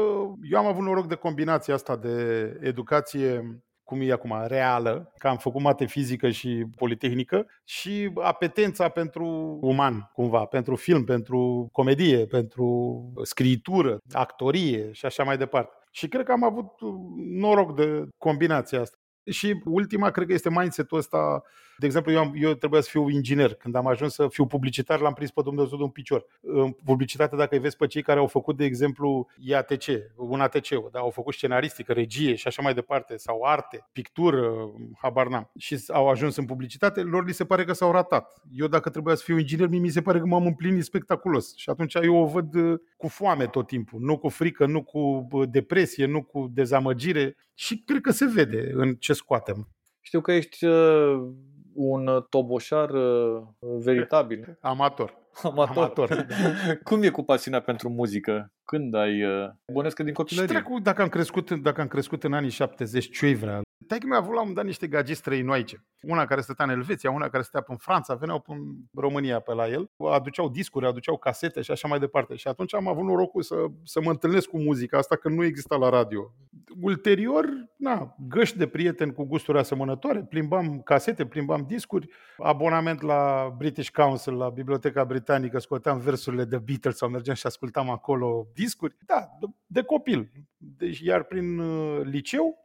eu 0.49 0.57
am 0.57 0.65
avut 0.65 0.83
noroc 0.83 1.07
de 1.07 1.15
combinația 1.15 1.73
asta 1.73 1.95
de 1.95 2.45
educație 2.61 3.61
cum 3.91 4.01
e 4.01 4.11
acum, 4.11 4.43
reală, 4.47 5.11
că 5.17 5.27
am 5.27 5.37
făcut 5.37 5.61
mate 5.61 5.85
fizică 5.85 6.29
și 6.29 6.65
politehnică 6.75 7.47
și 7.63 8.11
apetența 8.15 8.89
pentru 8.89 9.57
uman, 9.61 10.09
cumva, 10.13 10.45
pentru 10.45 10.75
film, 10.75 11.03
pentru 11.03 11.69
comedie, 11.71 12.25
pentru 12.25 13.01
scriitură, 13.23 13.97
actorie 14.11 14.91
și 14.91 15.05
așa 15.05 15.23
mai 15.23 15.37
departe. 15.37 15.73
Și 15.91 16.07
cred 16.07 16.25
că 16.25 16.31
am 16.31 16.43
avut 16.43 16.67
noroc 17.15 17.75
de 17.75 18.07
combinația 18.17 18.81
asta. 18.81 18.97
Și 19.31 19.61
ultima, 19.65 20.11
cred 20.11 20.27
că 20.27 20.33
este 20.33 20.49
mindset-ul 20.49 20.97
ăsta. 20.97 21.43
De 21.81 21.87
exemplu, 21.87 22.11
eu, 22.11 22.19
am, 22.19 22.33
eu 22.35 22.53
trebuia 22.53 22.81
să 22.81 22.89
fiu 22.89 23.09
inginer. 23.09 23.53
Când 23.53 23.75
am 23.75 23.87
ajuns 23.87 24.13
să 24.13 24.27
fiu 24.27 24.45
publicitar, 24.45 24.99
l-am 24.99 25.13
prins 25.13 25.31
pe 25.31 25.41
Dumnezeu 25.41 25.77
de 25.77 25.83
un 25.83 25.89
picior. 25.89 26.25
În 26.41 26.71
publicitate, 26.71 27.35
dacă 27.35 27.55
îi 27.55 27.61
vezi 27.61 27.75
pe 27.75 27.87
cei 27.87 28.01
care 28.01 28.19
au 28.19 28.27
făcut, 28.27 28.57
de 28.57 28.65
exemplu, 28.65 29.27
IATC, 29.37 29.83
un 30.15 30.41
ATC, 30.41 30.67
da, 30.91 30.99
au 30.99 31.09
făcut 31.09 31.33
scenaristică, 31.33 31.93
regie 31.93 32.35
și 32.35 32.47
așa 32.47 32.61
mai 32.61 32.73
departe, 32.73 33.17
sau 33.17 33.43
arte, 33.43 33.87
pictură, 33.91 34.71
habar 34.97 35.27
n-am, 35.27 35.51
și 35.57 35.83
au 35.87 36.09
ajuns 36.09 36.35
în 36.35 36.45
publicitate, 36.45 37.01
lor 37.01 37.25
li 37.25 37.33
se 37.33 37.45
pare 37.45 37.63
că 37.63 37.73
s-au 37.73 37.91
ratat. 37.91 38.41
Eu, 38.51 38.67
dacă 38.67 38.89
trebuia 38.89 39.15
să 39.15 39.23
fiu 39.25 39.37
inginer, 39.37 39.67
mi 39.67 39.89
se 39.89 40.01
pare 40.01 40.19
că 40.19 40.25
m-am 40.25 40.45
împlinit 40.45 40.83
spectaculos. 40.83 41.55
Și 41.55 41.69
atunci 41.69 41.93
eu 41.93 42.15
o 42.15 42.25
văd 42.25 42.53
uh, 42.53 42.79
cu 42.97 43.07
foame 43.07 43.47
tot 43.47 43.67
timpul, 43.67 43.99
nu 43.99 44.17
cu 44.17 44.29
frică, 44.29 44.65
nu 44.65 44.83
cu 44.83 45.27
uh, 45.31 45.49
depresie, 45.51 46.05
nu 46.05 46.23
cu 46.23 46.49
dezamăgire. 46.53 47.35
Și 47.53 47.83
cred 47.85 48.01
că 48.01 48.11
se 48.11 48.25
vede 48.25 48.71
în 48.73 48.95
ce 48.95 49.13
scoatem. 49.13 49.67
Știu 50.01 50.21
că 50.21 50.31
ești 50.31 50.65
uh, 50.65 51.31
un 51.73 52.25
toboșar 52.29 52.89
uh, 52.89 53.41
veritabil. 53.59 54.57
Amator. 54.61 55.19
Amator. 55.43 55.77
Amator. 55.77 56.25
Cum 56.83 57.03
e 57.03 57.09
cu 57.09 57.23
pasiunea 57.23 57.61
pentru 57.61 57.89
muzică? 57.89 58.51
Când 58.63 58.95
ai... 58.95 59.23
Uh, 59.23 59.49
bănesc 59.73 59.99
din 59.99 60.13
copilărie. 60.13 60.55
Și 60.55 60.61
trecut, 60.61 60.83
dacă 60.83 61.01
am 61.01 61.07
crescut, 61.09 61.51
dacă 61.51 61.81
am 61.81 61.87
crescut 61.87 62.23
în 62.23 62.33
anii 62.33 62.49
70, 62.49 63.17
ce 63.17 63.33
vrea? 63.33 63.61
Taică 63.87 64.07
mi-a 64.07 64.17
avut 64.17 64.33
la 64.33 64.41
un 64.41 64.47
moment 64.47 64.55
dat 64.55 64.65
niște 64.65 64.87
gagiți 64.87 65.19
străinoaice. 65.19 65.85
Una 66.01 66.25
care 66.25 66.41
stătea 66.41 66.65
în 66.65 66.71
Elveția, 66.71 67.11
una 67.11 67.29
care 67.29 67.43
stătea 67.43 67.65
în 67.67 67.77
Franța, 67.77 68.15
veneau 68.15 68.43
în 68.47 68.59
România 68.93 69.39
pe 69.39 69.53
la 69.53 69.67
el, 69.67 69.91
aduceau 70.11 70.49
discuri, 70.49 70.85
aduceau 70.85 71.17
casete 71.17 71.61
și 71.61 71.71
așa 71.71 71.87
mai 71.87 71.99
departe. 71.99 72.35
Și 72.35 72.47
atunci 72.47 72.75
am 72.75 72.87
avut 72.87 73.03
norocul 73.03 73.41
să, 73.41 73.55
să 73.83 74.01
mă 74.01 74.09
întâlnesc 74.09 74.47
cu 74.47 74.59
muzica 74.59 74.97
asta, 74.97 75.15
că 75.15 75.29
nu 75.29 75.43
exista 75.43 75.75
la 75.75 75.89
radio. 75.89 76.33
Ulterior, 76.81 77.45
na, 77.77 78.15
găști 78.27 78.57
de 78.57 78.67
prieteni 78.67 79.13
cu 79.13 79.23
gusturi 79.23 79.57
asemănătoare, 79.57 80.23
plimbam 80.29 80.81
casete, 80.81 81.25
plimbam 81.25 81.65
discuri, 81.67 82.09
abonament 82.37 83.01
la 83.01 83.53
British 83.57 83.89
Council, 83.89 84.33
la 84.33 84.49
Biblioteca 84.49 85.03
Britanică, 85.03 85.59
scoteam 85.59 85.99
versurile 85.99 86.43
de 86.43 86.57
Beatles 86.57 86.97
sau 86.97 87.09
mergeam 87.09 87.35
și 87.35 87.47
ascultam 87.47 87.89
acolo 87.89 88.47
discuri. 88.53 88.95
Da, 89.05 89.29
de, 89.39 89.45
de 89.65 89.83
copil. 89.83 90.31
Deci, 90.57 90.99
iar 90.99 91.23
prin 91.23 91.59
uh, 91.59 92.01
liceu, 92.03 92.61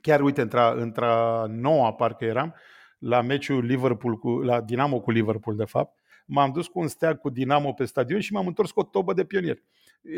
chiar 0.00 0.20
uite, 0.20 0.40
între, 0.40 0.72
între 0.76 1.06
noua 1.48 1.92
parcă 1.92 2.24
eram, 2.24 2.54
la 2.98 3.20
meciul 3.20 3.64
Liverpool 3.64 4.16
cu, 4.16 4.28
la 4.28 4.60
Dinamo 4.60 5.00
cu 5.00 5.10
Liverpool, 5.10 5.56
de 5.56 5.64
fapt, 5.64 5.98
m-am 6.26 6.52
dus 6.52 6.66
cu 6.66 6.78
un 6.78 6.88
steag 6.88 7.18
cu 7.18 7.30
Dinamo 7.30 7.72
pe 7.72 7.84
stadion 7.84 8.20
și 8.20 8.32
m-am 8.32 8.46
întors 8.46 8.70
cu 8.70 8.80
o 8.80 8.82
tobă 8.82 9.12
de 9.12 9.24
pionier. 9.24 9.58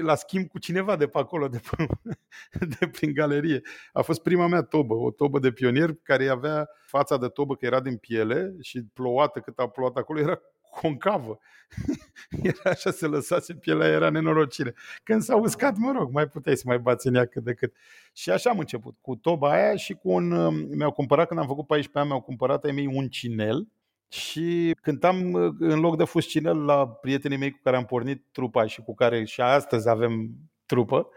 La 0.03 0.15
schimb 0.15 0.49
cu 0.49 0.59
cineva 0.59 0.97
de 0.97 1.07
pe 1.07 1.19
acolo, 1.19 1.49
de, 1.49 1.61
pe, 1.71 1.87
de 2.79 2.89
prin 2.89 3.13
galerie. 3.13 3.61
A 3.93 4.03
fost 4.03 4.23
prima 4.23 4.47
mea 4.47 4.63
tobă, 4.63 4.95
o 4.95 5.11
tobă 5.11 5.39
de 5.39 5.53
pionier 5.53 5.95
care 6.03 6.29
avea 6.29 6.69
fața 6.87 7.17
de 7.17 7.29
tobă, 7.29 7.57
că 7.57 7.67
era 7.67 7.81
din 7.81 7.97
piele 7.97 8.57
și 8.61 8.83
plouată 8.93 9.41
cât 9.41 9.59
a 9.59 9.69
plouat 9.69 9.97
acolo, 9.97 10.21
era 10.21 10.41
concavă. 10.81 11.39
era 12.43 12.71
așa, 12.71 12.91
se 12.91 13.07
lăsase 13.07 13.55
pielea, 13.55 13.89
era 13.89 14.11
nenorocire. 14.11 14.75
Când 15.03 15.23
s-a 15.23 15.37
uscat, 15.37 15.77
mă 15.77 15.93
rog, 15.93 16.13
mai 16.13 16.29
puteai 16.29 16.57
să 16.57 16.63
mai 16.67 16.79
bați 16.79 17.07
în 17.07 17.15
ea 17.15 17.27
cât 17.27 17.45
de 17.45 17.55
cât. 17.55 17.75
Și 18.13 18.31
așa 18.31 18.51
am 18.51 18.59
început, 18.59 18.97
cu 19.01 19.17
toba 19.17 19.53
aia 19.53 19.77
și 19.77 19.95
cu 19.95 20.11
un... 20.11 20.31
Um, 20.31 20.55
mi-au 20.55 20.91
cumpărat, 20.91 21.29
când 21.29 21.41
am 21.41 21.47
făcut 21.47 21.67
14 21.67 21.99
ani, 21.99 22.09
mi-au 22.09 22.21
cumpărat 22.21 22.65
ai 22.65 22.73
mei 22.73 22.87
un 22.87 23.09
cinel 23.09 23.69
și 24.09 24.75
cântam 24.83 25.33
uh, 25.33 25.55
în 25.59 25.81
loc 25.81 25.97
de 25.97 26.05
fuscinel 26.05 26.65
la 26.65 26.89
prietenii 26.89 27.39
mei 27.39 27.51
cu 27.51 27.61
care 27.63 27.77
am 27.77 27.85
pornit 27.85 28.25
trupa 28.33 28.67
și 28.67 28.83
cu 28.83 28.95
care 28.95 29.25
și 29.25 29.41
astăzi 29.41 29.89
avem 29.89 30.29
trupă, 30.67 31.09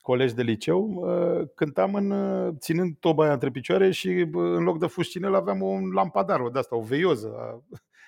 colegi 0.00 0.34
de 0.34 0.42
liceu, 0.42 0.90
uh, 0.94 1.48
cântam 1.54 1.94
în, 1.94 2.10
uh, 2.10 2.54
ținând 2.58 2.96
toba 3.00 3.22
aia 3.22 3.32
între 3.32 3.50
picioare 3.50 3.90
și 3.90 4.08
în 4.32 4.62
loc 4.62 4.78
de 4.78 4.86
fuscinel 4.86 5.34
aveam 5.34 5.62
un 5.62 5.90
lampadar, 5.90 6.40
o 6.40 6.48
de 6.48 6.58
asta, 6.58 6.76
o 6.76 6.82
veioză 6.82 7.34
a, 7.38 7.62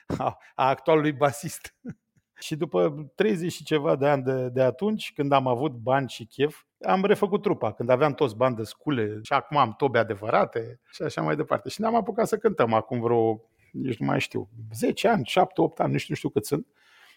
a 0.55 0.69
actualului 0.69 1.13
basist. 1.13 1.75
și 2.45 2.57
după 2.57 3.11
30 3.15 3.53
și 3.53 3.65
ceva 3.65 3.97
de 3.97 4.09
ani 4.09 4.23
de, 4.23 4.49
de 4.49 4.63
atunci, 4.63 5.13
când 5.15 5.33
am 5.33 5.47
avut 5.47 5.73
bani 5.73 6.09
și 6.09 6.25
chef, 6.25 6.63
am 6.87 7.05
refăcut 7.05 7.43
trupa, 7.43 7.73
când 7.73 7.91
aveam 7.91 8.15
toți 8.15 8.37
bani 8.37 8.57
de 8.57 8.63
scule 8.63 9.19
și 9.23 9.33
acum 9.33 9.57
am 9.57 9.75
tobe 9.77 9.99
adevărate 9.99 10.81
și 10.91 11.03
așa 11.03 11.23
mai 11.23 11.37
departe. 11.37 11.69
Și 11.69 11.81
ne-am 11.81 11.95
apucat 11.95 12.27
să 12.27 12.37
cântăm 12.37 12.73
acum 12.73 13.01
vreo, 13.01 13.41
nici 13.73 13.97
nu 13.97 14.07
mai 14.07 14.21
știu, 14.21 14.49
10 14.75 15.09
ani, 15.09 15.25
7, 15.25 15.61
8 15.61 15.81
ani, 15.81 15.93
nu 15.93 15.99
știu, 15.99 16.11
nu 16.11 16.17
știu 16.17 16.29
cât 16.29 16.45
sunt 16.45 16.67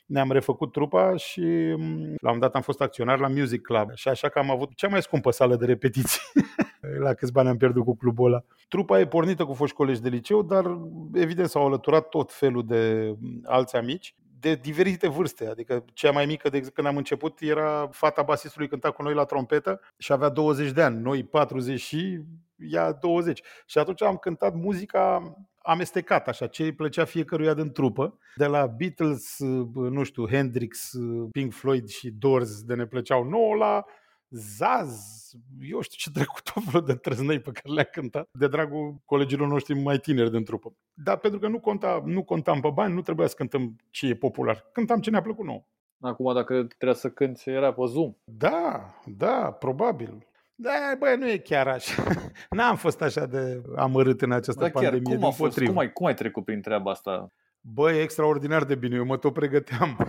ne-am 0.08 0.32
refăcut 0.32 0.72
trupa 0.72 1.15
și 1.15 1.39
mm, 1.39 2.00
la 2.00 2.06
un 2.06 2.17
moment 2.22 2.41
dat 2.41 2.56
am 2.56 2.62
fost 2.62 2.82
acționar 2.82 3.20
la 3.20 3.27
Music 3.27 3.62
Club 3.62 3.91
și 3.96 4.08
așa 4.08 4.29
că 4.29 4.39
am 4.39 4.51
avut 4.51 4.75
cea 4.75 4.88
mai 4.88 5.01
scumpă 5.01 5.32
sală 5.32 5.56
de 5.56 5.65
repetiții. 5.65 6.22
la 7.00 7.13
câți 7.13 7.31
bani 7.31 7.50
am 7.50 7.57
pierdut 7.57 7.84
cu 7.84 7.96
clubul 7.96 8.25
ăla. 8.25 8.43
Trupa 8.67 9.00
e 9.00 9.07
pornită 9.07 9.46
cu 9.46 9.53
foști 9.53 9.75
colegi 9.75 10.01
de 10.01 10.10
liceu, 10.10 10.41
dar 10.41 10.77
evident 11.13 11.50
s-au 11.50 11.65
alăturat 11.65 12.10
tot 12.10 12.34
felul 12.34 12.65
de 12.65 13.13
mm, 13.19 13.41
alți 13.46 13.75
amici 13.75 14.15
de 14.39 14.55
diferite 14.55 15.07
vârste, 15.07 15.48
adică 15.48 15.86
cea 15.93 16.12
mai 16.12 16.25
mică, 16.25 16.50
de 16.50 16.57
exemplu, 16.57 16.81
când 16.81 16.93
am 16.93 16.98
început, 16.98 17.39
era 17.41 17.89
fata 17.91 18.22
basistului 18.22 18.67
cânta 18.67 18.91
cu 18.91 19.01
noi 19.01 19.13
la 19.13 19.24
trompetă 19.24 19.81
și 19.98 20.12
avea 20.12 20.29
20 20.29 20.72
de 20.72 20.81
ani, 20.81 21.01
noi 21.01 21.24
40 21.24 21.79
și 21.81 22.19
ea 22.57 22.91
20. 22.91 23.41
Și 23.65 23.77
atunci 23.77 24.01
am 24.01 24.15
cântat 24.15 24.53
muzica 24.53 25.34
amestecat, 25.62 26.27
așa, 26.27 26.48
ce 26.48 26.63
îi 26.63 26.74
plăcea 26.74 27.05
fiecăruia 27.05 27.53
din 27.53 27.72
trupă, 27.72 28.17
de 28.36 28.46
la 28.46 28.65
Beatles, 28.65 29.38
nu 29.74 30.03
știu, 30.03 30.27
Hendrix, 30.27 30.91
Pink 31.31 31.53
Floyd 31.53 31.88
și 31.88 32.10
Doors, 32.10 32.62
de 32.63 32.74
ne 32.74 32.86
plăceau 32.86 33.24
nouă, 33.24 33.55
la 33.55 33.86
Zaz, 34.29 35.31
eu 35.62 35.81
știu 35.81 35.98
ce 35.98 36.19
dracu 36.19 36.41
tot 36.53 36.63
felul 36.63 36.86
de 36.86 36.96
trăznăi 36.96 37.39
pe 37.39 37.51
care 37.51 37.74
le-a 37.74 37.84
cântat, 37.84 38.29
de 38.31 38.48
dragul 38.48 39.01
colegilor 39.05 39.48
noștri 39.48 39.74
mai 39.74 39.98
tineri 39.98 40.31
din 40.31 40.43
trupă. 40.43 40.74
Dar 40.93 41.17
pentru 41.17 41.39
că 41.39 41.48
nu, 41.48 41.60
conta, 41.60 42.01
nu 42.05 42.24
contam 42.24 42.60
pe 42.60 42.69
bani, 42.74 42.93
nu 42.93 43.01
trebuia 43.01 43.27
să 43.27 43.36
cântăm 43.38 43.75
ce 43.89 44.07
e 44.07 44.15
popular. 44.15 44.69
Cântam 44.72 45.00
ce 45.00 45.10
ne-a 45.10 45.22
plăcut 45.22 45.46
nouă. 45.46 45.63
Acum, 46.00 46.34
dacă 46.34 46.53
trebuia 46.53 46.98
să 46.98 47.10
cânti, 47.10 47.50
era 47.50 47.74
pe 47.74 47.86
Zoom. 47.86 48.13
Da, 48.24 48.93
da, 49.05 49.51
probabil. 49.51 50.27
Da, 50.55 50.72
băi, 51.00 51.17
nu 51.17 51.29
e 51.29 51.38
chiar 51.38 51.67
așa. 51.67 52.03
N-am 52.50 52.75
fost 52.75 53.01
așa 53.01 53.25
de 53.25 53.62
amărât 53.75 54.22
în 54.22 54.31
această 54.31 54.62
da, 54.62 54.69
chiar, 54.69 54.84
pandemie. 54.84 55.15
Cum, 55.15 55.25
a 55.25 55.29
fost? 55.29 55.63
cum, 55.63 55.77
ai, 55.77 55.93
cum 55.93 56.05
ai 56.05 56.13
trecut 56.13 56.46
prin 56.46 56.62
treaba 56.62 56.91
asta? 56.91 57.31
Băi, 57.62 58.01
extraordinar 58.01 58.63
de 58.63 58.75
bine. 58.75 58.96
Eu 58.96 59.05
mă 59.05 59.17
tot 59.17 59.34
pregăteam. 59.34 59.98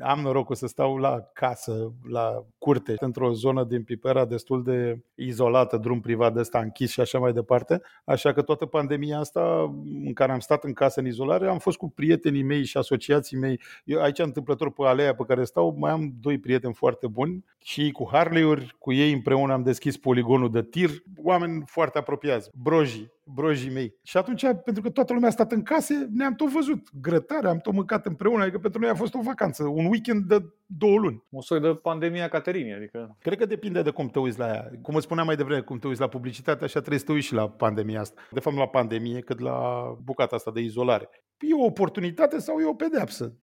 Am 0.00 0.20
norocul 0.20 0.54
să 0.54 0.66
stau 0.66 0.96
la 0.96 1.20
casă, 1.32 1.92
la 2.08 2.44
curte, 2.60 2.94
într-o 2.98 3.32
zonă 3.32 3.64
din 3.64 3.82
Pipera 3.82 4.24
destul 4.24 4.62
de 4.62 5.04
izolată, 5.14 5.76
drum 5.76 6.00
privat 6.00 6.32
de 6.32 6.40
ăsta 6.40 6.58
închis 6.58 6.90
și 6.90 7.00
așa 7.00 7.18
mai 7.18 7.32
departe. 7.32 7.80
Așa 8.04 8.32
că 8.32 8.42
toată 8.42 8.66
pandemia 8.66 9.18
asta 9.18 9.74
în 10.04 10.12
care 10.12 10.32
am 10.32 10.38
stat 10.38 10.64
în 10.64 10.72
casă 10.72 11.00
în 11.00 11.06
izolare, 11.06 11.48
am 11.48 11.58
fost 11.58 11.76
cu 11.76 11.90
prietenii 11.90 12.42
mei 12.42 12.64
și 12.64 12.76
asociații 12.76 13.36
mei. 13.36 13.60
Eu 13.84 14.00
aici, 14.00 14.18
întâmplător 14.18 14.72
pe 14.72 14.82
alea 14.84 15.14
pe 15.14 15.24
care 15.26 15.44
stau, 15.44 15.76
mai 15.78 15.90
am 15.90 16.12
doi 16.20 16.38
prieteni 16.38 16.74
foarte 16.74 17.06
buni 17.06 17.44
și 17.58 17.90
cu 17.90 18.08
Harley-uri, 18.12 18.76
cu 18.78 18.92
ei 18.92 19.12
împreună 19.12 19.52
am 19.52 19.62
deschis 19.62 19.96
poligonul 19.96 20.50
de 20.50 20.62
tir, 20.62 20.90
oameni 21.22 21.62
foarte 21.66 21.98
apropiați, 21.98 22.50
brojii, 22.54 23.12
brojii 23.24 23.70
mei. 23.70 23.94
Și 24.02 24.16
atunci, 24.16 24.44
pentru 24.64 24.82
că 24.82 24.90
toată 24.90 25.12
lumea 25.12 25.28
a 25.28 25.32
stat 25.32 25.52
în 25.52 25.62
case, 25.62 26.08
ne-am 26.12 26.34
tot 26.34 26.52
văzut 26.52 26.88
grătare, 27.00 27.48
am 27.48 27.58
tot 27.58 27.72
mâncat 27.72 28.06
împreună, 28.06 28.42
adică 28.42 28.58
pentru 28.58 28.80
noi 28.80 28.90
a 28.90 28.94
fost 28.94 29.14
o 29.14 29.22
vacanță, 29.22 29.64
un 29.64 29.84
weekend 29.84 30.24
de 30.24 30.44
două 30.66 30.98
luni. 30.98 31.24
Un 31.28 31.40
soi 31.40 31.60
de 31.60 31.68
pandemia 31.82 32.28
Caterinii, 32.50 32.74
adică... 32.76 33.16
Cred 33.20 33.38
că 33.38 33.46
depinde 33.46 33.82
de 33.82 33.90
cum 33.90 34.08
te 34.08 34.18
uiți 34.18 34.38
la 34.38 34.46
ea. 34.46 34.70
Cum 34.82 34.94
îți 34.94 35.04
spuneam 35.04 35.26
mai 35.26 35.36
devreme, 35.36 35.60
cum 35.60 35.78
te 35.78 35.86
uiți 35.86 36.00
la 36.00 36.08
publicitate, 36.08 36.64
așa 36.64 36.78
trebuie 36.78 36.98
să 36.98 37.04
te 37.04 37.12
uiți 37.12 37.26
și 37.26 37.34
la 37.34 37.48
pandemia 37.48 38.00
asta. 38.00 38.20
De 38.30 38.40
fapt, 38.40 38.56
nu 38.56 38.62
la 38.62 38.68
pandemie, 38.68 39.20
cât 39.20 39.40
la 39.40 39.84
bucata 40.02 40.36
asta 40.36 40.50
de 40.50 40.60
izolare. 40.60 41.08
E 41.38 41.54
o 41.54 41.64
oportunitate 41.64 42.38
sau 42.38 42.58
e 42.58 42.66
o 42.66 42.74
pedeapsă? 42.74 43.34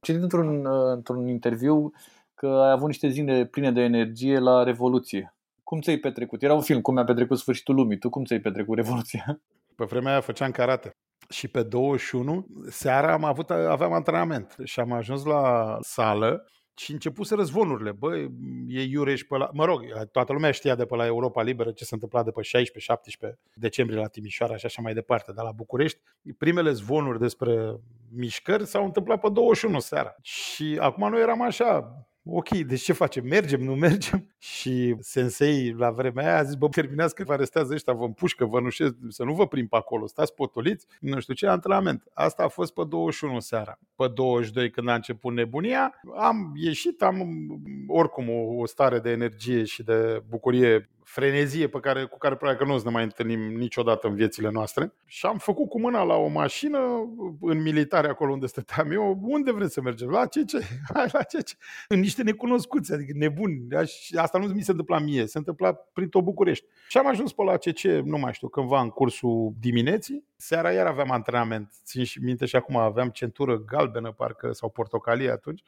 Citit 0.00 0.22
într-un, 0.22 0.64
uh, 0.64 0.92
într-un 0.94 1.28
interviu 1.28 1.90
că 2.34 2.46
ai 2.46 2.70
avut 2.70 2.86
niște 2.86 3.08
zile 3.08 3.46
pline 3.46 3.72
de 3.72 3.80
energie 3.80 4.38
la 4.38 4.62
Revoluție. 4.62 5.34
Cum 5.62 5.80
ți-ai 5.80 5.96
petrecut? 5.96 6.42
Era 6.42 6.54
un 6.54 6.60
film, 6.60 6.80
cum 6.80 6.94
mi-a 6.94 7.04
petrecut 7.04 7.38
sfârșitul 7.38 7.74
lumii. 7.74 7.98
Tu 7.98 8.10
cum 8.10 8.24
ți-ai 8.24 8.40
petrecut 8.40 8.76
Revoluția? 8.76 9.40
Pe 9.76 9.84
vremea 9.84 10.10
aia 10.10 10.20
făceam 10.20 10.50
karate. 10.50 10.90
Și 11.28 11.48
pe 11.48 11.62
21, 11.62 12.46
seara 12.68 13.12
am 13.12 13.24
avut, 13.24 13.50
aveam 13.50 13.92
antrenament 13.92 14.56
și 14.64 14.80
am 14.80 14.92
ajuns 14.92 15.24
la 15.24 15.76
sală 15.80 16.44
și 16.78 16.92
început 16.92 17.26
să 17.26 17.34
răzvonurile. 17.34 17.92
Bă, 17.92 18.16
e 18.68 18.82
Iureș 18.82 19.22
pe 19.22 19.36
la... 19.36 19.50
Mă 19.52 19.64
rog, 19.64 19.82
toată 20.12 20.32
lumea 20.32 20.50
știa 20.50 20.74
de 20.74 20.84
pe 20.84 20.96
la 20.96 21.06
Europa 21.06 21.42
Liberă 21.42 21.70
ce 21.70 21.84
se 21.84 21.94
întâmpla 21.94 22.22
de 22.22 22.30
pe 22.30 22.40
16-17 23.30 23.32
decembrie 23.54 23.98
la 23.98 24.06
Timișoara 24.06 24.56
și 24.56 24.66
așa 24.66 24.82
mai 24.82 24.94
departe. 24.94 25.32
Dar 25.32 25.44
la 25.44 25.52
București, 25.52 25.98
primele 26.38 26.72
zvonuri 26.72 27.18
despre 27.18 27.76
mișcări 28.14 28.66
s-au 28.66 28.84
întâmplat 28.84 29.20
pe 29.20 29.28
21 29.28 29.78
seara. 29.78 30.14
Și 30.22 30.78
acum 30.80 31.08
noi 31.10 31.20
eram 31.20 31.42
așa, 31.42 31.96
ok, 32.28 32.48
deci 32.48 32.82
ce 32.82 32.92
facem? 32.92 33.26
Mergem, 33.26 33.60
nu 33.60 33.74
mergem? 33.74 34.26
Și 34.38 34.96
sensei 35.00 35.72
la 35.72 35.90
vremea 35.90 36.24
aia 36.24 36.38
a 36.38 36.42
zis, 36.42 36.54
bă, 36.54 36.68
terminați 36.68 37.14
că 37.14 37.24
vă 37.24 37.32
arestează 37.32 37.72
ăștia, 37.72 37.92
vă 37.92 38.04
împușcă, 38.04 38.44
vă 38.44 38.60
nușesc, 38.60 38.94
să 39.08 39.24
nu 39.24 39.34
vă 39.34 39.46
prind 39.46 39.68
pe 39.68 39.76
acolo, 39.76 40.06
stați 40.06 40.34
potoliți, 40.34 40.86
nu 41.00 41.20
știu 41.20 41.34
ce, 41.34 41.46
antrenament. 41.46 42.02
Asta 42.12 42.42
a 42.42 42.48
fost 42.48 42.74
pe 42.74 42.82
21 42.88 43.40
seara. 43.40 43.78
Pe 43.96 44.08
22, 44.14 44.70
când 44.70 44.88
a 44.88 44.94
început 44.94 45.34
nebunia, 45.34 46.00
am 46.16 46.52
ieșit, 46.54 47.02
am 47.02 47.46
oricum 47.86 48.28
o, 48.28 48.56
o 48.56 48.66
stare 48.66 48.98
de 48.98 49.10
energie 49.10 49.64
și 49.64 49.82
de 49.82 50.22
bucurie 50.28 50.90
frenezie 51.16 51.68
pe 51.68 51.80
care, 51.80 52.04
cu 52.04 52.18
care 52.18 52.34
probabil 52.34 52.60
că 52.60 52.66
nu 52.66 52.74
o 52.74 52.78
să 52.78 52.84
ne 52.84 52.90
mai 52.90 53.02
întâlnim 53.02 53.40
niciodată 53.40 54.06
în 54.06 54.14
viețile 54.14 54.50
noastre. 54.50 54.92
Și 55.04 55.26
am 55.26 55.38
făcut 55.38 55.68
cu 55.68 55.80
mâna 55.80 56.02
la 56.02 56.14
o 56.14 56.26
mașină, 56.26 56.78
în 57.40 57.62
militare 57.62 58.08
acolo 58.08 58.32
unde 58.32 58.46
stăteam 58.46 58.90
eu, 58.90 59.18
unde 59.22 59.52
vreți 59.52 59.72
să 59.72 59.80
mergem? 59.80 60.08
La 60.08 60.26
ce 60.26 60.44
ce? 60.44 60.58
Hai 60.94 61.08
la 61.12 61.22
ce 61.22 61.40
ce? 61.40 61.54
În 61.88 62.00
niște 62.00 62.22
necunoscuți, 62.22 62.92
adică 62.92 63.12
nebuni. 63.14 63.66
Asta 64.16 64.38
nu 64.38 64.46
mi 64.46 64.62
se 64.62 64.70
întâmpla 64.70 64.98
mie, 64.98 65.26
se 65.26 65.38
întâmpla 65.38 65.72
prin 65.72 66.08
tot 66.08 66.22
București. 66.22 66.66
Și 66.88 66.98
am 66.98 67.06
ajuns 67.06 67.32
pe 67.32 67.42
la 67.42 67.56
ce 67.56 68.00
nu 68.04 68.18
mai 68.18 68.32
știu, 68.32 68.48
cândva 68.48 68.80
în 68.80 68.88
cursul 68.88 69.52
dimineții. 69.60 70.24
Seara 70.36 70.72
iar 70.72 70.86
aveam 70.86 71.10
antrenament, 71.10 71.72
țin 71.84 72.04
și 72.04 72.20
minte 72.22 72.46
și 72.46 72.56
acum 72.56 72.76
aveam 72.76 73.08
centură 73.08 73.58
galbenă, 73.58 74.12
parcă, 74.12 74.52
sau 74.52 74.68
portocalie 74.70 75.30
atunci 75.30 75.62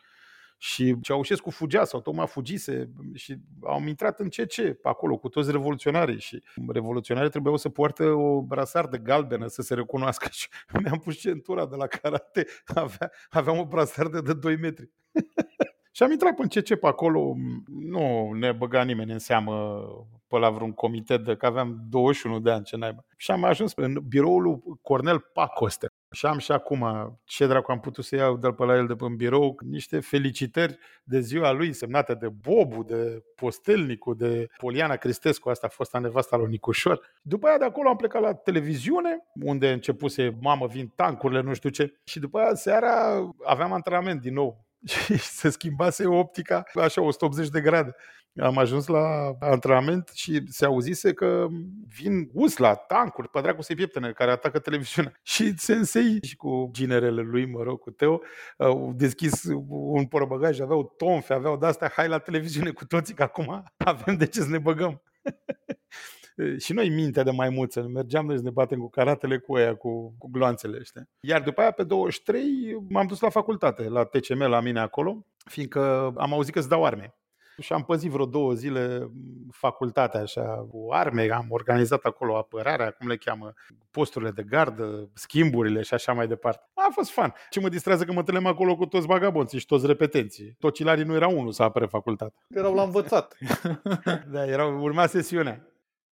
și 0.59 0.97
Ceaușescu 1.01 1.51
fugea 1.51 1.85
sau 1.85 2.01
tocmai 2.01 2.27
fugise 2.27 2.91
și 3.15 3.37
au 3.63 3.87
intrat 3.87 4.21
în 4.21 4.29
CC 4.29 4.55
pe 4.55 4.89
acolo 4.89 5.17
cu 5.17 5.29
toți 5.29 5.51
revoluționarii 5.51 6.21
și 6.21 6.43
revoluționarii 6.69 7.31
trebuiau 7.31 7.57
să 7.57 7.69
poarte 7.69 8.05
o 8.05 8.43
brasardă 8.43 8.97
galbenă 8.97 9.47
să 9.47 9.63
se 9.63 9.75
recunoască 9.75 10.29
și 10.39 10.49
mi-am 10.83 10.99
pus 10.99 11.17
centura 11.17 11.67
de 11.67 11.77
la 11.77 11.87
karate, 11.87 12.47
avea, 12.67 13.11
aveam 13.31 13.59
o 13.59 13.67
brasardă 13.67 14.21
de 14.21 14.35
2 14.35 14.57
metri. 14.57 14.91
și 15.93 16.03
am 16.03 16.11
intrat 16.11 16.39
în 16.39 16.49
CC 16.49 16.75
pe 16.75 16.87
acolo, 16.87 17.35
nu 17.67 18.33
ne 18.33 18.53
băga 18.53 18.83
nimeni 18.83 19.13
în 19.13 19.19
seamă 19.19 19.83
pe 20.27 20.39
la 20.39 20.51
vreun 20.51 20.73
comitet 20.73 21.25
de 21.25 21.37
că 21.37 21.47
aveam 21.47 21.85
21 21.89 22.41
de 22.41 22.51
ani, 22.51 22.65
ce 22.65 22.77
naiba. 22.77 23.05
Și 23.17 23.31
am 23.31 23.45
ajuns 23.45 23.73
în 23.77 23.99
biroul 24.09 24.43
lui 24.43 24.61
Cornel 24.83 25.19
Pacoste, 25.19 25.88
și 26.11 26.27
am 26.27 26.39
și 26.39 26.53
acum 26.53 27.13
ce 27.25 27.47
dracu 27.47 27.71
am 27.71 27.81
putut 27.81 28.05
să 28.05 28.17
iau 28.17 28.37
de 28.37 28.49
pe 28.49 28.65
la 28.65 28.77
el 28.77 28.87
de 28.87 28.95
pe 28.95 29.07
birou, 29.17 29.59
niște 29.65 30.01
felicitări 30.01 30.79
de 31.05 31.21
ziua 31.21 31.51
lui 31.51 31.73
semnate 31.73 32.15
de 32.15 32.29
Bobu, 32.29 32.83
de 32.83 33.23
Postelnicu, 33.35 34.15
de 34.15 34.49
Poliana 34.57 34.97
Cristescu, 34.97 35.49
asta 35.49 35.67
a 35.67 35.75
fost 35.75 35.95
a 35.95 35.99
nevasta 35.99 36.37
lui 36.37 36.51
Nicușor. 36.51 37.01
După 37.23 37.47
aia 37.47 37.59
de 37.59 37.65
acolo 37.65 37.89
am 37.89 37.97
plecat 37.97 38.23
la 38.23 38.35
televiziune, 38.35 39.19
unde 39.35 39.73
începuse, 39.73 40.37
mamă, 40.41 40.67
vin 40.67 40.93
tancurile, 40.97 41.41
nu 41.41 41.55
știu 41.55 41.71
ce. 41.71 41.99
Și 42.05 42.19
după 42.19 42.39
aia 42.39 42.55
seara 42.55 43.25
aveam 43.45 43.73
antrenament 43.73 44.21
din 44.21 44.33
nou 44.33 44.67
și 45.05 45.19
se 45.19 45.51
schimbase 45.51 46.07
optica 46.07 46.63
așa 46.75 47.03
180 47.03 47.49
de 47.49 47.61
grade 47.61 47.95
am 48.37 48.59
ajuns 48.59 48.87
la 48.87 49.37
antrenament 49.41 50.11
și 50.15 50.43
se 50.47 50.65
auzise 50.65 51.13
că 51.13 51.47
vin 51.89 52.31
usla, 52.33 52.75
tancuri, 52.75 53.29
pe 53.29 53.41
dracu 53.41 53.63
să 53.63 53.75
pieptene, 53.75 54.13
care 54.13 54.31
atacă 54.31 54.59
televiziunea. 54.59 55.13
Și 55.23 55.59
sensei 55.59 56.19
și 56.23 56.37
cu 56.37 56.69
ginerele 56.73 57.23
lui, 57.23 57.47
mă 57.47 57.63
rog, 57.63 57.81
cu 57.81 57.91
Teo, 57.91 58.21
au 58.57 58.93
deschis 58.97 59.43
un 59.69 60.07
porobăgaj, 60.07 60.61
aveau 60.61 60.95
tonfe, 60.97 61.35
aveau 61.35 61.57
de-astea, 61.57 61.93
hai 61.95 62.09
la 62.09 62.19
televiziune 62.19 62.71
cu 62.71 62.87
toții, 62.87 63.15
că 63.15 63.23
acum 63.23 63.65
avem 63.77 64.17
de 64.17 64.27
ce 64.27 64.41
să 64.41 64.49
ne 64.49 64.59
băgăm. 64.59 65.03
și 66.65 66.73
noi 66.73 66.89
mintea 66.89 67.23
de 67.23 67.31
maimuță, 67.31 67.83
mergeam 67.83 68.27
noi 68.27 68.37
să 68.37 68.43
ne 68.43 68.51
batem 68.51 68.79
cu 68.79 68.89
caratele 68.89 69.39
cu 69.39 69.59
ea, 69.59 69.77
cu, 69.77 70.15
cu 70.19 70.29
gloanțele 70.31 70.77
ăștia. 70.81 71.09
Iar 71.21 71.43
după 71.43 71.61
aia, 71.61 71.71
pe 71.71 71.83
23, 71.83 72.45
m-am 72.89 73.07
dus 73.07 73.21
la 73.21 73.29
facultate, 73.29 73.89
la 73.89 74.05
TCM, 74.05 74.39
la 74.39 74.61
mine 74.61 74.81
acolo, 74.81 75.27
fiindcă 75.45 76.13
am 76.17 76.33
auzit 76.33 76.53
că 76.53 76.59
îți 76.59 76.69
dau 76.69 76.85
arme 76.85 77.15
și 77.59 77.73
am 77.73 77.85
păzit 77.85 78.11
vreo 78.11 78.27
două 78.27 78.53
zile 78.53 79.11
facultatea 79.51 80.21
așa 80.21 80.67
cu 80.71 80.89
arme, 80.91 81.31
am 81.31 81.47
organizat 81.49 82.05
acolo 82.05 82.37
apărarea, 82.37 82.91
cum 82.91 83.09
le 83.09 83.17
cheamă, 83.17 83.53
posturile 83.91 84.31
de 84.31 84.43
gardă, 84.43 85.11
schimburile 85.15 85.83
și 85.83 85.95
așa 85.95 86.13
mai 86.13 86.27
departe. 86.27 86.61
A 86.75 86.89
fost 86.91 87.11
fan. 87.11 87.35
Ce 87.51 87.61
mă 87.61 87.69
distrează 87.69 88.05
că 88.05 88.13
mă 88.13 88.19
întâlneam 88.19 88.47
acolo 88.47 88.77
cu 88.77 88.87
toți 88.87 89.07
vagabonții 89.07 89.59
și 89.59 89.67
toți 89.67 89.87
repetenții. 89.87 90.57
Tocilarii 90.59 91.05
nu 91.05 91.15
erau 91.15 91.39
unul 91.39 91.53
să 91.53 91.63
apere 91.63 91.87
facultatea. 91.87 92.45
Erau 92.49 92.75
la 92.75 92.83
învățat. 92.83 93.37
da, 94.33 94.47
erau, 94.47 94.83
urma 94.83 95.07
sesiunea. 95.07 95.67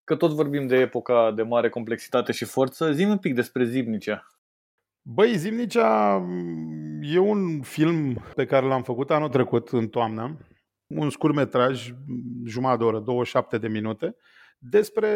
Că 0.04 0.16
tot 0.16 0.30
vorbim 0.30 0.66
de 0.66 0.76
epoca 0.76 1.32
de 1.32 1.42
mare 1.42 1.68
complexitate 1.68 2.32
și 2.32 2.44
forță, 2.44 2.92
zi 2.92 3.04
un 3.04 3.18
pic 3.18 3.34
despre 3.34 3.64
Zimnicea. 3.64 4.26
Băi, 5.02 5.36
Zimnicea 5.36 6.22
e 7.00 7.18
un 7.18 7.62
film 7.62 8.24
pe 8.34 8.46
care 8.46 8.66
l-am 8.66 8.82
făcut 8.82 9.10
anul 9.10 9.28
trecut, 9.28 9.68
în 9.68 9.88
toamnă, 9.88 10.36
un 10.86 11.10
scurtmetraj, 11.10 11.92
jumătate 12.44 12.78
de 12.78 12.84
oră, 12.84 12.98
27 12.98 13.58
de 13.58 13.68
minute, 13.68 14.16
despre 14.58 15.08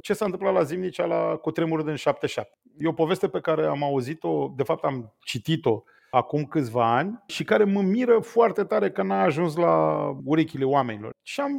ce 0.00 0.12
s-a 0.12 0.24
întâmplat 0.24 0.52
la 0.52 0.62
Zimnicea 0.62 1.04
la 1.04 1.36
cutremurul 1.36 1.84
din 1.84 1.94
77. 1.94 2.58
E 2.78 2.88
o 2.88 2.92
poveste 2.92 3.28
pe 3.28 3.40
care 3.40 3.66
am 3.66 3.82
auzit-o, 3.82 4.52
de 4.56 4.62
fapt 4.62 4.84
am 4.84 5.16
citit-o 5.20 5.82
acum 6.10 6.44
câțiva 6.44 6.96
ani 6.96 7.22
și 7.26 7.44
care 7.44 7.64
mă 7.64 7.80
miră 7.80 8.18
foarte 8.18 8.64
tare 8.64 8.90
că 8.90 9.02
n-a 9.02 9.22
ajuns 9.22 9.56
la 9.56 10.04
urechile 10.24 10.64
oamenilor. 10.64 11.10
Și 11.22 11.40
am 11.40 11.52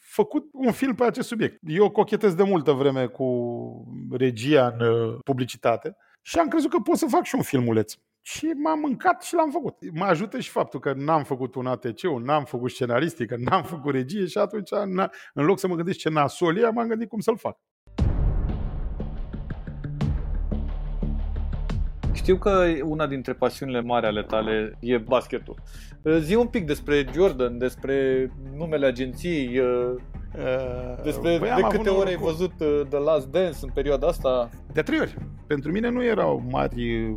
făcut 0.00 0.44
un 0.52 0.72
film 0.72 0.94
pe 0.94 1.04
acest 1.04 1.28
subiect. 1.28 1.58
Eu 1.60 1.90
cochetez 1.90 2.34
de 2.34 2.42
multă 2.42 2.72
vreme 2.72 3.06
cu 3.06 3.26
regia 4.10 4.74
în 4.78 4.86
uh, 4.86 5.18
publicitate 5.24 5.96
și 6.22 6.38
am 6.38 6.48
crezut 6.48 6.70
că 6.70 6.78
pot 6.78 6.96
să 6.96 7.06
fac 7.06 7.24
și 7.24 7.34
un 7.34 7.42
filmuleț 7.42 7.94
și 8.24 8.46
m-am 8.46 8.78
mâncat 8.78 9.22
și 9.22 9.34
l-am 9.34 9.50
făcut. 9.50 9.76
Mă 9.94 10.04
ajută 10.04 10.38
și 10.40 10.50
faptul 10.50 10.80
că 10.80 10.92
n-am 10.96 11.22
făcut 11.22 11.54
un 11.54 11.66
ATC, 11.66 12.02
n-am 12.24 12.44
făcut 12.44 12.70
scenaristică, 12.70 13.36
n-am 13.38 13.62
făcut 13.62 13.94
regie 13.94 14.26
și 14.26 14.38
atunci, 14.38 14.70
în 15.34 15.44
loc 15.44 15.58
să 15.58 15.68
mă 15.68 15.74
gândesc 15.74 15.98
ce 15.98 16.08
nasol 16.08 16.56
e, 16.56 16.70
m-am 16.70 16.88
gândit 16.88 17.08
cum 17.08 17.20
să-l 17.20 17.36
fac. 17.36 17.58
Știu 22.12 22.36
că 22.36 22.64
una 22.82 23.06
dintre 23.06 23.32
pasiunile 23.32 23.80
mari 23.80 24.06
ale 24.06 24.22
tale 24.22 24.78
e 24.80 24.98
basketul. 24.98 25.54
Zi 26.18 26.34
un 26.34 26.46
pic 26.46 26.66
despre 26.66 27.06
Jordan, 27.14 27.58
despre 27.58 28.28
numele 28.56 28.86
agenției, 28.86 29.60
despre 31.02 31.38
Băi, 31.38 31.52
de 31.56 31.76
câte 31.76 31.88
ori 31.88 32.08
ai 32.08 32.16
văzut 32.16 32.52
The 32.88 32.98
Last 32.98 33.26
Dance 33.26 33.58
în 33.62 33.70
perioada 33.74 34.06
asta? 34.06 34.50
De 34.72 34.82
trei 34.82 35.00
ori. 35.00 35.16
Pentru 35.46 35.70
mine 35.72 35.88
nu 35.88 36.04
erau 36.04 36.42
mari 36.50 37.16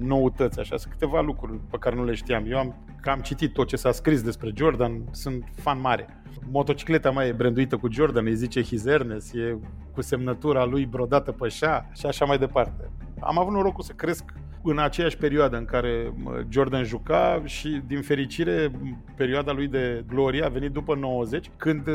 noutăți, 0.00 0.60
așa, 0.60 0.76
sunt 0.76 0.92
câteva 0.92 1.20
lucruri 1.20 1.58
pe 1.70 1.76
care 1.78 1.96
nu 1.96 2.04
le 2.04 2.14
știam. 2.14 2.44
Eu 2.50 2.58
am, 2.58 2.74
am 3.04 3.20
citit 3.20 3.52
tot 3.52 3.66
ce 3.66 3.76
s-a 3.76 3.92
scris 3.92 4.22
despre 4.22 4.52
Jordan, 4.54 5.04
sunt 5.10 5.44
fan 5.54 5.80
mare. 5.80 6.22
Motocicleta 6.50 7.10
mea 7.10 7.26
e 7.26 7.32
branduită 7.32 7.76
cu 7.76 7.88
Jordan, 7.90 8.26
îi 8.26 8.34
zice 8.34 8.62
Hizernes, 8.62 9.32
e 9.32 9.58
cu 9.92 10.00
semnătura 10.00 10.64
lui 10.64 10.86
brodată 10.86 11.32
pe 11.32 11.48
șa 11.48 11.88
și 11.92 12.06
așa 12.06 12.24
mai 12.24 12.38
departe. 12.38 12.90
Am 13.20 13.38
avut 13.38 13.52
norocul 13.52 13.82
să 13.82 13.92
cresc 13.92 14.24
în 14.62 14.78
aceeași 14.78 15.16
perioadă 15.16 15.56
în 15.56 15.64
care 15.64 16.12
Jordan 16.48 16.84
juca 16.84 17.42
și, 17.44 17.82
din 17.86 18.02
fericire, 18.02 18.70
perioada 19.16 19.52
lui 19.52 19.68
de 19.68 20.04
glorie 20.08 20.44
a 20.44 20.48
venit 20.48 20.70
după 20.70 20.94
90, 20.94 21.50
când 21.56 21.88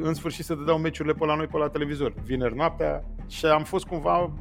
în 0.00 0.14
sfârșit 0.14 0.44
se 0.44 0.54
dădeau 0.54 0.78
meciurile 0.78 1.14
pe 1.14 1.24
la 1.24 1.34
noi 1.36 1.46
pe 1.46 1.58
la 1.58 1.68
televizor, 1.68 2.14
vineri 2.24 2.56
noaptea 2.56 3.04
și 3.28 3.46
am 3.46 3.62
fost 3.62 3.84
cumva 3.84 4.32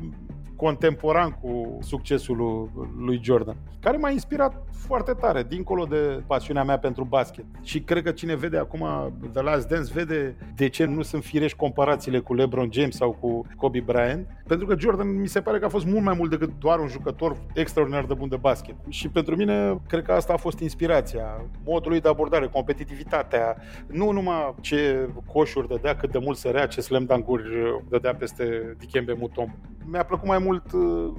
contemporan 0.56 1.30
cu 1.42 1.78
succesul 1.82 2.70
lui 2.98 3.20
Jordan, 3.24 3.56
care 3.80 3.98
m-a 3.98 4.10
inspirat 4.10 4.64
foarte 4.72 5.12
tare, 5.12 5.44
dincolo 5.44 5.86
de 5.86 6.24
pasiunea 6.28 6.64
mea 6.64 6.80
pentru 6.80 7.04
basket. 7.04 7.46
Și 7.62 7.82
cred 7.82 8.04
că 8.04 8.12
cine 8.12 8.36
vede 8.36 8.58
acum 8.58 9.14
The 9.34 9.42
Last 9.42 9.68
Dance 9.68 9.94
vede 9.94 10.36
de 10.56 10.70
ce 10.70 10.86
nu 10.86 11.02
sunt 11.02 11.24
firești 11.24 11.58
comparațiile 11.58 12.20
cu 12.20 12.34
LeBron 12.34 12.70
James 12.72 12.96
sau 12.96 13.12
cu 13.12 13.46
Kobe 13.56 13.80
Bryant, 13.80 14.28
pentru 14.48 14.68
că 14.68 14.76
Jordan 14.80 15.20
mi 15.20 15.28
se 15.28 15.42
pare 15.42 15.60
că 15.60 15.66
a 15.66 15.70
fost 15.70 15.86
mult 15.86 16.04
mai 16.04 16.16
mult 16.18 16.30
decât 16.30 16.52
doar 16.60 16.80
un 16.80 16.88
jucător 16.88 17.38
extraordinar 17.54 18.06
de 18.06 18.14
bun 18.14 18.30
de 18.30 18.36
basket. 18.36 18.76
Și 18.90 19.10
pentru 19.10 19.36
mine, 19.36 19.82
cred 19.88 20.04
că 20.04 20.12
asta 20.12 20.34
a 20.34 20.38
fost 20.38 20.60
inspirația, 20.60 21.46
modul 21.66 21.92
lui 21.92 22.02
de 22.02 22.10
abordare, 22.10 22.48
competitivitatea, 22.48 23.58
nu 23.88 24.12
numai 24.12 24.56
ce 24.62 25.10
coșuri 25.34 25.68
dădea, 25.68 25.96
cât 25.96 26.12
de 26.12 26.20
mult 26.24 26.38
sărea, 26.38 26.68
ce 26.68 26.82
slam 26.82 27.06
dunk-uri 27.06 27.44
dădea 27.90 28.16
peste 28.16 28.76
Dikembe 28.80 29.16
Mutombo. 29.20 29.54
Mi-a 29.92 30.04
plăcut 30.04 30.28
mai 30.28 30.38
mult, 30.46 30.72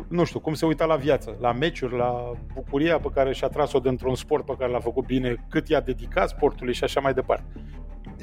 nu 0.08 0.24
știu, 0.24 0.40
cum 0.40 0.54
se 0.54 0.66
uita 0.66 0.84
la 0.84 0.96
viață, 0.96 1.36
la 1.40 1.52
meciuri, 1.52 1.96
la 1.96 2.32
bucuria 2.54 2.98
pe 2.98 3.08
care 3.14 3.32
și-a 3.32 3.48
tras-o 3.48 3.78
dintr-un 3.78 4.14
sport 4.14 4.44
pe 4.44 4.54
care 4.58 4.70
l-a 4.70 4.80
făcut 4.80 5.06
bine, 5.06 5.46
cât 5.50 5.68
i-a 5.68 5.80
dedicat 5.80 6.28
sportului 6.28 6.74
și 6.74 6.84
așa 6.84 7.00
mai 7.00 7.14
departe 7.14 7.44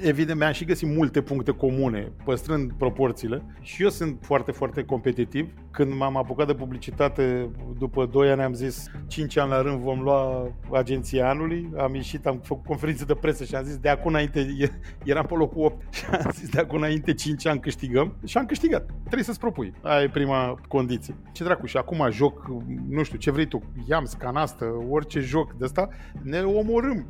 evident, 0.02 0.40
mi-am 0.40 0.52
și 0.52 0.66
găsit 0.66 0.88
multe 0.88 1.22
puncte 1.22 1.52
comune, 1.52 2.12
păstrând 2.24 2.72
proporțiile. 2.74 3.44
Și 3.62 3.84
eu 3.84 3.90
sunt 3.90 4.18
foarte, 4.22 4.52
foarte 4.52 4.84
competitiv. 4.84 5.54
Când 5.72 5.94
m-am 5.94 6.18
apucat 6.18 6.48
de 6.48 6.54
publicitate, 6.54 7.50
după 7.78 8.06
2 8.06 8.30
ani 8.30 8.42
am 8.42 8.54
zis 8.54 8.92
5 9.08 9.38
ani 9.38 9.50
la 9.50 9.62
rând 9.62 9.80
vom 9.80 10.00
lua 10.02 10.52
agenția 10.72 11.30
anului. 11.30 11.70
Am 11.78 11.96
ieșit, 11.96 12.26
am 12.26 12.40
făcut 12.44 12.66
conferință 12.66 13.06
de 13.06 13.14
presă 13.14 13.44
și 13.44 13.56
am 13.56 13.64
zis 13.64 13.78
de 13.78 13.90
acum 13.90 14.12
înainte, 14.12 14.48
eram 15.04 15.26
pe 15.26 15.34
locul 15.34 15.64
8 15.64 15.94
și 15.94 16.06
am 16.06 16.32
zis 16.32 16.50
de 16.50 16.60
acum 16.60 16.78
înainte 16.78 17.14
5 17.14 17.46
ani 17.46 17.60
câștigăm 17.60 18.16
și 18.26 18.38
am 18.38 18.46
câștigat. 18.46 18.86
Trebuie 19.00 19.24
să-ți 19.24 19.40
propui. 19.40 19.74
Aia 19.82 20.02
e 20.02 20.10
prima 20.10 20.60
condiție. 20.68 21.16
Ce 21.32 21.44
dracu, 21.44 21.66
și 21.66 21.78
acum 21.78 22.08
joc, 22.12 22.52
nu 22.90 23.04
știu, 23.04 23.18
ce 23.18 23.32
vrei 23.32 23.48
tu, 23.48 23.64
iam, 23.90 24.06
scanastă, 24.06 24.66
orice 24.90 25.20
joc 25.20 25.54
de 25.54 25.66
asta, 25.66 25.90
ne 26.22 26.40
omorâm 26.40 27.08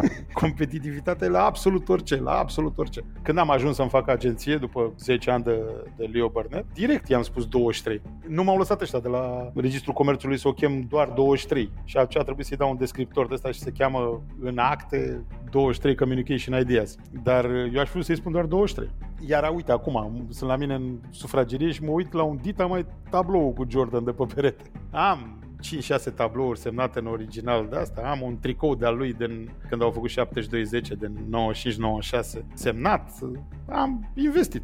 competitivitatea 0.42 1.28
la 1.28 1.44
absolut 1.44 1.88
orice, 1.88 2.20
la 2.20 2.32
absolut 2.32 2.78
orice. 2.78 3.04
Când 3.22 3.38
am 3.38 3.50
ajuns 3.50 3.76
să-mi 3.76 3.88
fac 3.88 4.08
agenție, 4.08 4.56
după 4.56 4.92
10 4.98 5.30
ani 5.30 5.44
de, 5.44 5.62
de 5.96 6.04
Leo 6.04 6.28
Burnett, 6.28 6.74
direct 6.74 7.08
i-am 7.08 7.22
spus 7.22 7.46
23. 7.46 8.02
Nu 8.26 8.44
m-au 8.44 8.58
lăsat 8.58 8.80
ăștia 8.80 8.98
de 8.98 9.08
la 9.08 9.50
Registrul 9.54 9.94
Comerțului 9.94 10.38
să 10.38 10.48
o 10.48 10.52
chem 10.52 10.80
doar 10.80 11.08
23. 11.08 11.70
Și 11.84 11.96
aceea 11.96 12.22
a 12.22 12.24
trebuit 12.24 12.46
să-i 12.46 12.56
dau 12.56 12.70
un 12.70 12.76
descriptor 12.76 13.26
de 13.26 13.34
ăsta 13.34 13.50
și 13.50 13.60
se 13.60 13.70
cheamă 13.70 14.22
în 14.40 14.58
acte 14.58 15.24
23 15.50 15.96
Communication 15.96 16.60
Ideas. 16.60 16.96
Dar 17.22 17.44
eu 17.44 17.80
aș 17.80 17.90
vrea 17.90 18.02
să-i 18.02 18.16
spun 18.16 18.32
doar 18.32 18.44
23. 18.44 18.90
Iar 19.26 19.52
uite, 19.54 19.72
acum 19.72 20.26
sunt 20.28 20.50
la 20.50 20.56
mine 20.56 20.74
în 20.74 20.98
sufragerie 21.10 21.70
și 21.70 21.84
mă 21.84 21.90
uit 21.90 22.12
la 22.12 22.22
un 22.22 22.38
dita 22.42 22.66
mai 22.66 22.86
tablou 23.10 23.52
cu 23.52 23.64
Jordan 23.68 24.04
de 24.04 24.10
pe 24.10 24.24
perete. 24.34 24.62
Am 24.90 25.41
5-6 26.10 26.14
tablouri 26.14 26.58
semnate 26.58 26.98
în 26.98 27.06
original 27.06 27.66
de 27.70 27.76
asta. 27.76 28.00
Am 28.00 28.22
un 28.22 28.38
tricou 28.40 28.74
de-al 28.74 28.96
lui 28.96 29.12
din, 29.12 29.50
când 29.68 29.82
au 29.82 29.90
făcut 29.90 30.10
72-10, 30.10 30.14
din 30.98 31.26
95-96, 32.40 32.44
semnat. 32.54 33.10
Am 33.68 34.10
investit. 34.14 34.62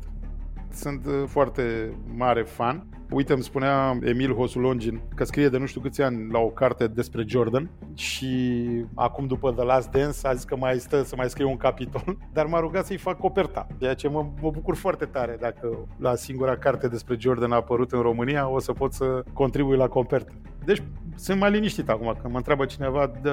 Sunt 0.73 1.07
uh, 1.07 1.23
foarte 1.27 1.93
mare 2.17 2.43
fan. 2.43 2.87
Uite, 3.11 3.33
îmi 3.33 3.43
spunea 3.43 3.99
Emil 4.03 4.35
Hosulongin 4.35 5.01
că 5.15 5.25
scrie 5.25 5.49
de 5.49 5.59
nu 5.59 5.67
știu 5.67 5.81
câți 5.81 6.03
ani 6.03 6.31
la 6.33 6.39
o 6.39 6.49
carte 6.49 6.87
despre 6.87 7.25
Jordan 7.27 7.71
și 7.95 8.63
acum 8.95 9.27
după 9.27 9.53
The 9.53 9.65
Last 9.65 9.91
Dance 9.91 10.19
a 10.23 10.35
zis 10.35 10.45
că 10.45 10.57
mai 10.57 10.79
stă 10.79 11.03
să 11.03 11.15
mai 11.17 11.29
scrie 11.29 11.47
un 11.47 11.57
capitol, 11.57 12.19
dar 12.33 12.47
m-a 12.47 12.61
rugat 12.61 12.87
să-i 12.87 12.97
fac 12.97 13.19
coperta, 13.19 13.67
ceea 13.79 13.95
ce 13.95 14.09
mă, 14.09 14.27
mă 14.41 14.51
bucur 14.51 14.77
foarte 14.77 15.05
tare 15.05 15.37
dacă 15.41 15.87
la 15.99 16.15
singura 16.15 16.57
carte 16.57 16.89
despre 16.89 17.17
Jordan 17.19 17.53
a 17.53 17.57
apărut 17.57 17.93
în 17.93 18.01
România 18.01 18.49
o 18.49 18.59
să 18.59 18.73
pot 18.73 18.93
să 18.93 19.23
contribui 19.33 19.77
la 19.77 19.89
copertă. 19.89 20.33
Deci 20.69 20.83
sunt 21.17 21.39
mai 21.39 21.51
liniștit 21.51 21.89
acum 21.89 22.17
când 22.21 22.33
mă 22.33 22.37
întreabă 22.37 22.65
cineva 22.65 23.13
de 23.23 23.31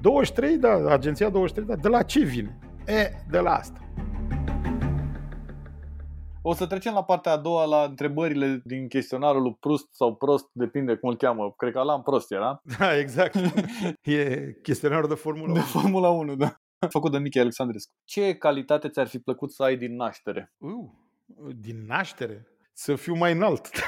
23, 0.00 0.58
da, 0.58 0.92
agenția 0.92 1.28
23, 1.28 1.68
da, 1.68 1.82
de 1.82 1.88
la 1.88 2.02
ce 2.02 2.20
vine? 2.20 2.58
E, 2.86 3.10
de 3.30 3.38
la 3.38 3.50
asta. 3.50 3.80
O 6.42 6.54
să 6.54 6.66
trecem 6.66 6.92
la 6.92 7.04
partea 7.04 7.32
a 7.32 7.36
doua, 7.36 7.64
la 7.64 7.82
întrebările 7.82 8.60
din 8.64 8.88
chestionarul 8.88 9.42
lui 9.42 9.56
Prost 9.60 9.86
sau 9.90 10.14
Prost, 10.14 10.48
depinde 10.52 10.94
cum 10.94 11.08
îl 11.08 11.16
cheamă. 11.16 11.52
Cred 11.56 11.72
că 11.72 11.78
Alan 11.78 12.02
Prost 12.02 12.32
era. 12.32 12.62
Da, 12.78 12.98
exact. 12.98 13.34
e 14.02 14.52
chestionarul 14.62 15.08
de 15.08 15.14
Formula 15.14 15.50
1. 15.50 15.52
De 15.52 15.60
Formula 15.60 16.08
1, 16.08 16.34
da. 16.36 16.56
Făcut 16.88 17.12
de 17.12 17.18
Michi 17.18 17.38
Alexandrescu. 17.38 17.92
Ce 18.04 18.34
calitate 18.34 18.88
ți-ar 18.88 19.06
fi 19.06 19.18
plăcut 19.18 19.52
să 19.52 19.62
ai 19.62 19.76
din 19.76 19.96
naștere? 19.96 20.52
Uh, 20.58 20.90
din 21.56 21.84
naștere? 21.86 22.46
Să 22.72 22.94
fiu 22.94 23.14
mai 23.14 23.32
înalt. 23.32 23.68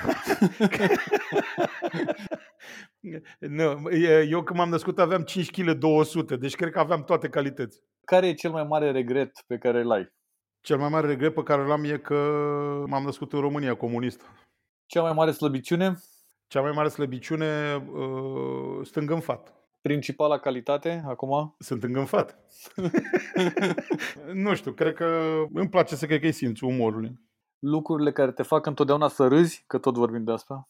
nu, 3.39 3.91
eu 4.29 4.43
când 4.43 4.59
m-am 4.59 4.69
născut 4.69 4.99
aveam 4.99 5.23
5 5.23 5.51
kg 5.51 5.71
200, 5.71 6.37
deci 6.37 6.55
cred 6.55 6.71
că 6.73 6.79
aveam 6.79 7.05
toate 7.05 7.29
calități. 7.29 7.83
Care 8.05 8.29
e 8.29 8.35
cel 8.35 8.51
mai 8.51 8.65
mare 8.65 8.91
regret 8.91 9.31
pe 9.47 9.59
care 9.59 9.81
îl 9.81 9.91
ai? 9.91 10.13
Cel 10.61 10.79
mai 10.79 10.89
mare 10.89 11.07
regret 11.07 11.35
pe 11.35 11.43
care 11.43 11.67
l-am 11.67 11.85
e 11.85 11.99
că 11.99 12.15
m-am 12.87 13.05
născut 13.05 13.33
în 13.33 13.41
România 13.41 13.75
comunistă. 13.75 14.25
Cea 14.87 15.03
mai 15.03 15.13
mare 15.13 15.31
slăbiciune? 15.31 15.95
Cea 16.47 16.61
mai 16.61 16.71
mare 16.71 16.89
slăbiciune, 16.89 17.75
uh, 17.93 18.87
stâng 18.87 19.11
în 19.11 19.21
fat. 19.21 19.55
Principala 19.81 20.39
calitate 20.39 21.03
acum? 21.07 21.55
Sunt 21.59 21.83
îngânfat. 21.83 22.39
nu 24.45 24.55
știu, 24.55 24.73
cred 24.73 24.95
că 24.95 25.35
îmi 25.53 25.69
place 25.69 25.95
să 25.95 26.07
cred 26.07 26.21
că 26.21 26.27
e 26.27 26.31
simțul 26.31 26.69
umorului. 26.69 27.21
Lucrurile 27.59 28.13
care 28.13 28.33
te 28.33 28.43
fac 28.43 28.67
întotdeauna 28.67 29.09
să 29.09 29.27
râzi, 29.27 29.65
că 29.67 29.79
tot 29.79 29.95
vorbim 29.95 30.25
de 30.25 30.33
asta? 30.33 30.69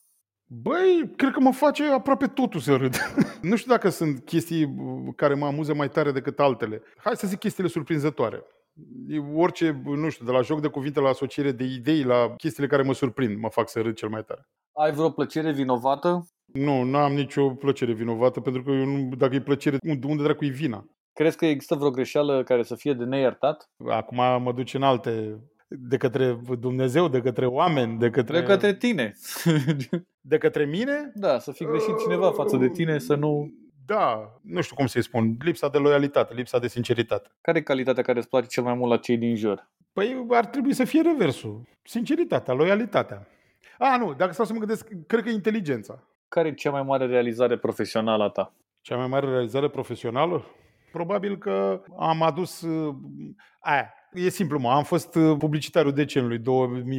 Băi, 0.53 1.11
cred 1.17 1.33
că 1.33 1.41
mă 1.41 1.53
face 1.53 1.85
aproape 1.85 2.27
totul 2.27 2.61
să 2.61 2.77
râd. 2.77 2.97
nu 3.51 3.57
știu 3.57 3.73
dacă 3.73 3.89
sunt 3.89 4.25
chestii 4.25 4.75
care 5.17 5.35
mă 5.35 5.47
amuză 5.47 5.75
mai 5.75 5.89
tare 5.89 6.13
decât 6.13 6.41
altele. 6.41 6.83
Hai 6.97 7.17
să 7.17 7.27
zic 7.27 7.39
chestiile 7.39 7.69
surprinzătoare 7.69 8.45
orice, 9.35 9.83
nu 9.85 10.09
știu, 10.09 10.25
de 10.25 10.31
la 10.31 10.41
joc 10.41 10.61
de 10.61 10.69
cuvinte 10.69 11.01
la 11.01 11.09
asociere 11.09 11.53
de 11.53 11.65
idei, 11.65 12.03
la 12.03 12.35
chestiile 12.37 12.69
care 12.69 12.83
mă 12.83 12.95
surprind, 12.95 13.39
mă 13.39 13.49
fac 13.49 13.69
să 13.69 13.81
râd 13.81 13.95
cel 13.95 14.09
mai 14.09 14.25
tare. 14.25 14.49
Ai 14.73 14.93
vreo 14.93 15.11
plăcere 15.11 15.53
vinovată? 15.53 16.27
Nu, 16.45 16.83
nu 16.83 16.99
am 16.99 17.13
nicio 17.13 17.51
plăcere 17.51 17.93
vinovată, 17.93 18.41
pentru 18.41 18.63
că 18.63 18.71
eu 18.71 18.85
nu, 18.85 19.17
dacă 19.17 19.35
e 19.35 19.41
plăcere, 19.41 19.77
unde, 19.83 20.07
unde 20.07 20.23
dracu 20.23 20.45
e 20.45 20.49
vina? 20.49 20.85
Crezi 21.13 21.37
că 21.37 21.47
există 21.47 21.75
vreo 21.75 21.91
greșeală 21.91 22.43
care 22.43 22.63
să 22.63 22.75
fie 22.75 22.93
de 22.93 23.05
neiertat? 23.05 23.71
Acum 23.89 24.43
mă 24.43 24.53
duce 24.55 24.77
în 24.77 24.83
alte 24.83 25.41
de 25.71 25.97
către 25.97 26.41
Dumnezeu, 26.59 27.09
de 27.09 27.21
către 27.21 27.47
oameni, 27.47 27.99
de 27.99 28.11
către... 28.11 28.41
De 28.41 28.47
către 28.47 28.75
tine. 28.75 29.15
de 30.21 30.39
către 30.39 30.65
mine? 30.65 31.13
Da, 31.15 31.39
să 31.39 31.53
fi 31.53 31.65
greșit 31.65 31.99
cineva 31.99 32.33
față 32.33 32.57
de 32.57 32.69
tine, 32.69 32.99
să 32.99 33.15
nu 33.15 33.53
da, 33.87 34.39
nu 34.43 34.61
știu 34.61 34.77
cum 34.77 34.87
să-i 34.87 35.03
spun, 35.03 35.37
lipsa 35.41 35.69
de 35.69 35.79
loialitate, 35.79 36.35
lipsa 36.35 36.59
de 36.59 36.69
sinceritate. 36.69 37.29
Care 37.41 37.59
e 37.59 37.63
calitatea 37.63 38.03
care 38.03 38.19
îți 38.19 38.29
place 38.29 38.47
cel 38.47 38.63
mai 38.63 38.75
mult 38.75 38.91
la 38.91 38.97
cei 38.97 39.17
din 39.17 39.37
jur? 39.37 39.71
Păi 39.93 40.27
ar 40.31 40.47
trebui 40.47 40.73
să 40.73 40.85
fie 40.85 41.03
reversul. 41.03 41.63
Sinceritatea, 41.83 42.55
loialitatea. 42.55 43.27
A, 43.79 43.97
nu, 43.97 44.15
dacă 44.15 44.33
stau 44.33 44.45
să 44.45 44.53
mă 44.53 44.59
gândesc, 44.59 44.89
cred 45.07 45.23
că 45.23 45.29
e 45.29 45.33
inteligența. 45.33 46.03
Care 46.29 46.49
e 46.49 46.53
cea 46.53 46.71
mai 46.71 46.83
mare 46.83 47.07
realizare 47.07 47.59
profesională 47.59 48.25
a 48.25 48.29
ta? 48.29 48.55
Cea 48.81 48.97
mai 48.97 49.07
mare 49.07 49.27
realizare 49.27 49.69
profesională? 49.69 50.45
Probabil 50.93 51.39
că 51.39 51.83
am 51.99 52.23
adus 52.23 52.61
uh, 52.61 52.95
aia, 53.61 53.95
E 54.13 54.29
simplu, 54.29 54.59
mă, 54.59 54.71
am 54.71 54.83
fost 54.83 55.15
uh, 55.15 55.37
publicitarul 55.39 55.93
decenului 55.93 56.39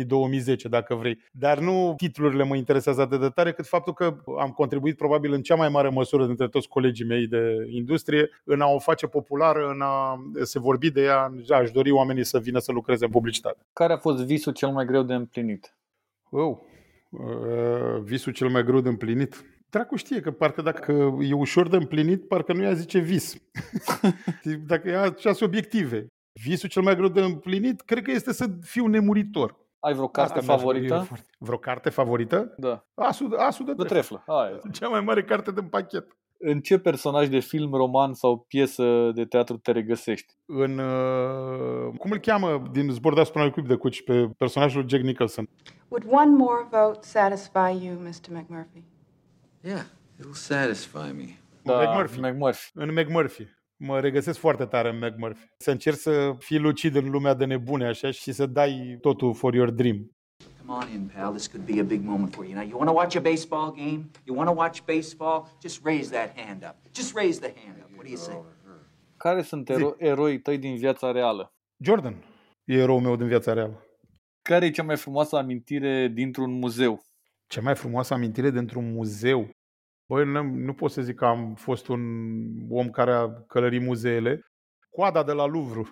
2010, 0.06 0.68
dacă 0.68 0.96
vrei. 0.96 1.20
Dar 1.32 1.60
nu 1.60 1.94
titlurile 1.98 2.44
mă 2.44 2.56
interesează 2.56 3.02
atât 3.02 3.20
de 3.20 3.30
tare, 3.30 3.52
cât 3.52 3.68
faptul 3.68 3.94
că 3.94 4.18
am 4.40 4.50
contribuit 4.50 4.98
probabil 4.98 5.34
în 5.34 5.42
cea 5.42 5.56
mai 5.56 5.70
mare 5.70 5.90
măsură 5.90 6.26
dintre 6.26 6.48
toți 6.48 6.68
colegii 6.68 7.06
mei 7.06 7.28
de 7.28 7.68
industrie 7.70 8.30
în 8.44 8.62
a 8.62 8.68
o 8.68 8.80
face 8.80 9.08
populară, 9.08 9.70
în 9.70 9.82
a 9.82 10.24
se 10.42 10.60
vorbi 10.60 10.92
de 10.92 11.02
ea, 11.02 11.34
aș 11.50 11.72
dori 11.72 11.92
oamenii 11.92 12.26
să 12.26 12.40
vină 12.40 12.60
să 12.60 12.72
lucreze 12.72 13.06
în 13.06 13.12
publicitate. 13.12 13.66
Care 13.74 13.94
a 13.94 13.98
fost 13.98 14.24
visul 14.24 14.54
cel 14.54 14.70
mai 14.70 14.86
greu 14.86 15.04
de 15.04 15.14
împlinit? 15.14 15.76
Oh, 16.30 16.58
visul 18.04 18.34
cel 18.34 18.50
mai 18.50 18.64
greu 18.64 18.82
de 18.82 18.90
împlinit? 18.90 19.46
Dracu 19.70 19.96
știe 19.96 20.20
că 20.20 20.32
parcă 20.32 20.62
dacă 20.62 21.18
e 21.22 21.34
ușor 21.34 21.70
de 21.70 21.76
împlinit, 21.76 22.28
parcă 22.28 22.54
nu 22.54 22.62
i-a 22.62 22.74
zice 22.74 23.00
vis. 23.00 23.36
dacă 24.68 24.90
e 24.90 24.96
așa 24.96 25.46
obiective. 25.46 26.08
Visul 26.34 26.70
cel 26.70 26.82
mai 26.82 26.96
greu 26.96 27.08
de 27.08 27.22
împlinit, 27.22 27.82
cred 27.82 28.04
că 28.04 28.12
este 28.12 28.34
să 28.34 28.46
fiu 28.62 28.88
nemuritor. 28.88 29.60
Ai 29.80 29.94
vreo 29.94 30.08
carte 30.08 30.40
Asta 30.40 30.54
favorită? 30.54 31.08
Vreo 31.38 31.58
carte 31.58 31.90
favorită? 31.90 32.54
Da. 32.58 32.86
Asul, 32.94 33.36
Asul 33.36 33.66
de, 33.66 33.74
de 33.74 33.84
treflă. 33.84 34.24
Hai. 34.28 34.60
Cea 34.80 34.88
mai 34.88 35.02
mare 35.02 35.24
carte 35.24 35.52
din 35.52 35.68
pachet. 35.68 36.18
În 36.44 36.62
ce 36.62 36.78
personaj 36.78 37.28
de 37.28 37.40
film, 37.40 37.74
roman 37.74 38.14
sau 38.14 38.46
piesă 38.48 39.12
de 39.16 39.26
teatru 39.26 39.58
te 39.58 39.72
regăsești? 39.72 40.34
În, 40.46 40.78
uh, 40.78 41.98
cum 41.98 42.12
îl 42.12 42.18
cheamă 42.18 42.64
din 42.72 42.90
Zbor 42.92 43.14
deasupra 43.14 43.40
unui 43.42 43.54
cuib 43.54 43.68
de 43.68 43.76
cuci 43.76 44.04
pe 44.04 44.30
personajul 44.38 44.90
Jack 44.90 45.04
Nicholson? 45.04 45.50
Would 45.88 46.06
one 46.12 46.36
more 46.36 46.68
vote 46.72 47.00
satisfy 47.02 47.86
you, 47.86 47.96
Mr. 48.00 48.30
McMurphy? 48.30 48.84
Yeah, 49.62 49.84
It'll 50.20 50.34
satisfy 50.34 51.12
me. 51.16 51.38
Da, 51.64 51.82
McMurphy. 51.82 52.20
McMurphy. 52.20 52.72
În 52.74 52.94
McMurphy. 52.94 53.48
Mă 53.84 54.00
regăsesc 54.00 54.40
foarte 54.40 54.66
tare 54.66 54.90
în 54.90 54.98
McMurphy. 54.98 55.42
Să 55.58 55.72
încerci 55.72 55.98
să 55.98 56.36
fii 56.40 56.58
lucid 56.58 56.96
în 56.96 57.10
lumea 57.10 57.34
de 57.34 57.46
nebune 57.46 57.88
așa 57.88 58.12
și 58.12 58.32
să 58.32 58.46
dai 58.46 58.98
totul 59.02 59.34
for 59.34 59.54
your 59.54 59.70
dream. 59.70 60.12
Come 60.66 60.84
on 60.84 60.92
in, 60.94 61.12
pal. 61.16 61.32
This 61.32 61.48
could 61.48 61.66
be 61.74 61.80
a 61.80 61.84
big 61.84 62.04
moment 62.04 62.34
for 62.34 62.46
you. 62.46 62.54
Now, 62.54 62.64
you 62.64 62.78
want 62.78 62.90
to 62.90 62.96
watch 62.96 63.16
a 63.16 63.20
baseball 63.20 63.72
game? 63.72 64.10
You 64.26 64.38
want 64.38 64.50
to 64.50 64.56
watch 64.56 64.82
baseball? 64.86 65.48
Just 65.62 65.86
raise 65.86 66.10
that 66.12 66.40
hand 66.40 66.64
up. 66.64 66.76
Just 66.96 67.16
raise 67.16 67.40
the 67.40 67.54
hand 67.66 67.78
up. 67.78 67.90
What 67.92 68.04
do 68.04 68.08
you 68.10 68.18
say? 68.18 68.36
Care 69.18 69.42
sunt 69.42 69.70
ero- 69.70 69.96
eroii 69.98 70.40
tăi 70.40 70.58
din 70.58 70.76
viața 70.76 71.12
reală? 71.12 71.54
Jordan 71.84 72.16
e 72.66 72.74
eroul 72.74 73.02
meu 73.02 73.16
din 73.16 73.28
viața 73.28 73.54
reală. 73.54 73.86
Care 74.42 74.66
e 74.66 74.70
cea 74.72 74.84
mai 74.84 74.98
frumoasă 74.98 75.36
amintire 75.38 76.08
dintr-un 76.08 76.52
muzeu? 76.52 77.02
Cea 77.48 77.62
mai 77.62 77.76
frumoasă 77.76 78.14
amintire 78.14 78.50
dintr-un 78.50 78.92
muzeu. 78.92 79.50
Băi, 80.12 80.26
nu, 80.26 80.44
nu 80.44 80.74
pot 80.74 80.92
să 80.92 81.02
zic 81.02 81.16
că 81.16 81.26
am 81.26 81.54
fost 81.54 81.88
un 81.88 82.02
om 82.70 82.90
care 82.90 83.12
a 83.12 83.30
călărit 83.48 83.82
muzeele. 83.82 84.52
Coada 84.90 85.24
de 85.24 85.32
la 85.32 85.46
Louvre. 85.46 85.82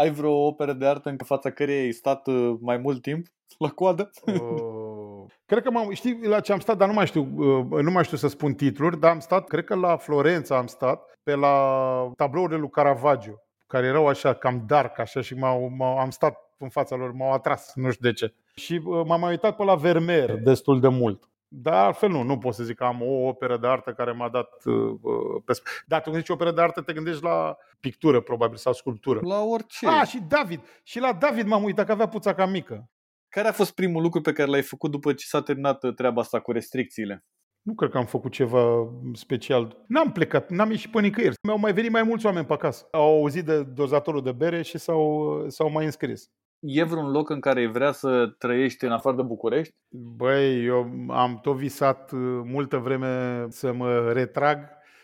Ai 0.00 0.10
vreo 0.10 0.46
operă 0.46 0.72
de 0.72 0.86
artă 0.86 1.08
în 1.08 1.16
fața 1.16 1.50
căreia 1.50 1.80
ai 1.80 1.92
stat 1.92 2.26
uh, 2.26 2.56
mai 2.60 2.76
mult 2.76 3.02
timp 3.02 3.26
la 3.58 3.68
coadă? 3.68 4.10
Uh, 4.26 5.24
cred 5.44 5.62
că 5.62 5.70
m-am, 5.70 5.92
știi 5.92 6.26
la 6.26 6.40
ce 6.40 6.52
am 6.52 6.58
stat, 6.58 6.76
dar 6.76 6.88
nu 6.88 6.94
mai 6.94 7.06
știu, 7.06 7.28
uh, 7.36 7.82
nu 7.82 7.90
mai 7.90 8.04
știu 8.04 8.16
să 8.16 8.28
spun 8.28 8.54
titluri, 8.54 9.00
dar 9.00 9.10
am 9.10 9.20
stat, 9.20 9.46
cred 9.46 9.64
că 9.64 9.74
la 9.74 9.96
Florența 9.96 10.56
am 10.56 10.66
stat, 10.66 11.18
pe 11.22 11.34
la 11.34 12.12
tablourile 12.16 12.58
lui 12.58 12.70
Caravaggio, 12.70 13.42
care 13.66 13.86
erau 13.86 14.06
așa 14.06 14.34
cam 14.34 14.64
dark, 14.66 14.98
așa 14.98 15.20
și 15.20 15.34
m-au, 15.34 15.72
m-au, 15.76 15.98
am 15.98 16.10
stat 16.10 16.54
în 16.58 16.68
fața 16.68 16.96
lor, 16.96 17.12
m-au 17.12 17.32
atras, 17.32 17.72
nu 17.74 17.90
știu 17.90 18.08
de 18.08 18.14
ce. 18.14 18.34
Și 18.54 18.80
uh, 18.84 19.02
m-am 19.06 19.20
mai 19.20 19.30
uitat 19.30 19.56
pe 19.56 19.64
la 19.64 19.74
Vermeer 19.74 20.34
destul 20.34 20.80
de 20.80 20.88
mult. 20.88 21.28
Dar 21.48 21.84
altfel 21.84 22.10
nu, 22.10 22.22
nu 22.22 22.38
pot 22.38 22.54
să 22.54 22.64
zic 22.64 22.76
că 22.76 22.84
am 22.84 23.02
o 23.02 23.26
operă 23.28 23.56
de 23.56 23.66
artă 23.66 23.92
care 23.92 24.12
m-a 24.12 24.28
dat 24.28 24.64
uh, 24.64 24.74
uh, 25.02 25.42
pe... 25.44 25.52
sp- 25.52 25.84
Dar 25.86 26.00
tu 26.00 26.10
când 26.10 26.22
zici 26.22 26.32
operă 26.32 26.50
de 26.52 26.60
artă, 26.60 26.80
te 26.80 26.92
gândești 26.92 27.22
la 27.22 27.56
pictură, 27.80 28.20
probabil, 28.20 28.56
sau 28.56 28.72
sculptură. 28.72 29.20
La 29.22 29.42
orice. 29.42 29.86
Ah, 29.86 30.06
și 30.06 30.18
David. 30.28 30.60
Și 30.82 30.98
la 30.98 31.12
David 31.12 31.46
m-am 31.46 31.62
uitat 31.62 31.86
că 31.86 31.92
avea 31.92 32.08
puța 32.08 32.34
cam 32.34 32.50
mică. 32.50 32.90
Care 33.28 33.48
a 33.48 33.52
fost 33.52 33.74
primul 33.74 34.02
lucru 34.02 34.20
pe 34.20 34.32
care 34.32 34.50
l-ai 34.50 34.62
făcut 34.62 34.90
după 34.90 35.12
ce 35.12 35.26
s-a 35.26 35.42
terminat 35.42 35.84
uh, 35.84 35.94
treaba 35.94 36.20
asta 36.20 36.40
cu 36.40 36.52
restricțiile? 36.52 37.24
Nu 37.62 37.74
cred 37.74 37.90
că 37.90 37.98
am 37.98 38.06
făcut 38.06 38.32
ceva 38.32 38.88
special. 39.12 39.84
N-am 39.88 40.12
plecat, 40.12 40.50
n-am 40.50 40.70
ieșit 40.70 40.90
pe 40.90 41.00
nicăieri. 41.00 41.34
Mi-au 41.42 41.58
mai 41.58 41.72
venit 41.72 41.90
mai 41.90 42.02
mulți 42.02 42.26
oameni 42.26 42.46
pe 42.46 42.52
acasă. 42.52 42.88
Au 42.90 43.02
auzit 43.18 43.44
de 43.44 43.62
dozatorul 43.62 44.22
de 44.22 44.32
bere 44.32 44.62
și 44.62 44.78
s-au, 44.78 45.44
s-au 45.48 45.70
mai 45.70 45.84
înscris. 45.84 46.30
E 46.60 46.82
vreun 46.82 47.10
loc 47.10 47.30
în 47.30 47.40
care 47.40 47.60
ai 47.60 47.66
vrea 47.66 47.92
să 47.92 48.26
trăiești 48.38 48.84
în 48.84 48.92
afară 48.92 49.16
de 49.16 49.22
București? 49.22 49.74
Băi, 49.88 50.64
eu 50.64 50.90
am 51.08 51.38
tot 51.42 51.56
visat 51.56 52.12
uh, 52.12 52.20
multă 52.44 52.76
vreme 52.76 53.44
să 53.48 53.72
mă 53.72 54.12
retrag 54.12 54.58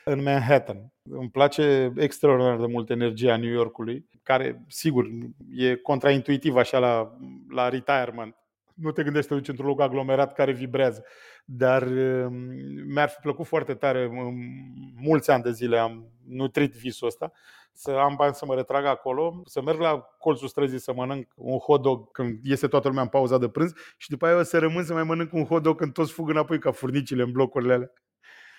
în 0.04 0.22
Manhattan. 0.22 0.92
Îmi 1.10 1.30
place 1.30 1.92
extraordinar 1.96 2.56
de 2.56 2.66
mult 2.66 2.90
energia 2.90 3.36
New 3.36 3.50
Yorkului, 3.50 4.06
care, 4.22 4.64
sigur, 4.68 5.08
e 5.54 5.74
contraintuitiv 5.74 6.56
așa 6.56 6.78
la, 6.78 7.16
la 7.48 7.68
retirement. 7.68 8.36
Nu 8.74 8.90
te 8.90 9.02
gândești 9.02 9.28
să 9.28 9.34
te 9.34 9.40
duci 9.40 9.48
într-un 9.48 9.68
loc 9.68 9.80
aglomerat 9.80 10.32
care 10.32 10.52
vibrează. 10.52 11.04
Dar 11.44 11.82
uh, 11.82 12.26
mi-ar 12.86 13.08
fi 13.08 13.20
plăcut 13.20 13.46
foarte 13.46 13.74
tare, 13.74 14.04
în 14.04 14.34
mulți 14.96 15.30
ani 15.30 15.42
de 15.42 15.50
zile 15.50 15.78
am 15.78 16.06
nutrit 16.26 16.72
visul 16.72 17.06
ăsta, 17.06 17.32
să 17.72 17.90
am 17.90 18.14
bani 18.16 18.34
să 18.34 18.44
mă 18.46 18.54
retrag 18.54 18.84
acolo, 18.84 19.42
să 19.44 19.62
merg 19.62 19.80
la 19.80 19.98
colțul 20.18 20.48
străzii 20.48 20.78
să 20.78 20.92
mănânc 20.92 21.32
un 21.36 21.58
hot 21.58 21.82
dog 21.82 22.10
când 22.10 22.38
iese 22.42 22.68
toată 22.68 22.88
lumea 22.88 23.02
în 23.02 23.08
pauza 23.08 23.38
de 23.38 23.48
prânz 23.48 23.72
și 23.96 24.10
după 24.10 24.26
aia 24.26 24.38
o 24.38 24.42
să 24.42 24.58
rămân 24.58 24.84
să 24.84 24.92
mai 24.92 25.04
mănânc 25.04 25.32
un 25.32 25.44
hot 25.44 25.62
dog 25.62 25.76
când 25.76 25.92
toți 25.92 26.12
fug 26.12 26.28
înapoi 26.28 26.58
ca 26.58 26.70
furnicile 26.70 27.22
în 27.22 27.32
blocurile 27.32 27.72
alea. 27.72 27.92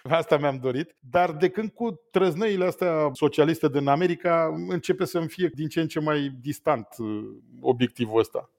Asta 0.20 0.38
mi-am 0.38 0.58
dorit. 0.58 0.96
Dar 1.00 1.32
de 1.32 1.50
când 1.50 1.70
cu 1.70 2.02
trăznăile 2.12 2.66
astea 2.66 3.10
socialiste 3.14 3.70
din 3.70 3.88
America 3.88 4.54
începe 4.68 5.06
să-mi 5.06 5.28
fie 5.28 5.50
din 5.54 5.68
ce 5.68 5.82
în 5.82 5.88
ce 5.88 6.00
mai 6.00 6.38
distant 6.42 6.88
uh, 6.98 7.24
obiectivul 7.62 8.20
ăsta. 8.20 8.50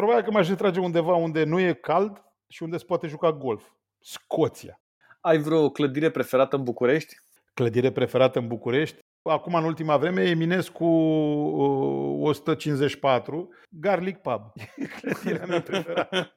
Probabil 0.00 0.22
că 0.24 0.30
m-aș 0.30 0.48
retrage 0.48 0.80
undeva 0.80 1.14
unde 1.14 1.44
nu 1.44 1.58
e 1.58 1.72
cald 1.72 2.22
și 2.48 2.62
unde 2.62 2.76
se 2.76 2.84
poate 2.84 3.06
juca 3.06 3.32
golf. 3.32 3.64
Scoția. 3.98 4.80
Ai 5.20 5.38
vreo 5.38 5.70
clădire 5.70 6.10
preferată 6.10 6.56
în 6.56 6.62
București? 6.62 7.14
Clădire 7.54 7.92
preferată 7.92 8.38
în 8.38 8.46
București. 8.46 8.98
Acum, 9.22 9.54
în 9.54 9.64
ultima 9.64 9.96
vreme, 9.96 10.22
Eminescu 10.22 10.84
uh, 10.84 12.28
154, 12.28 13.48
Garlic 13.70 14.16
Pub. 14.16 14.42
E 14.76 14.86
clădirea 15.00 15.46
mea 15.46 15.62
preferată. 15.62 16.36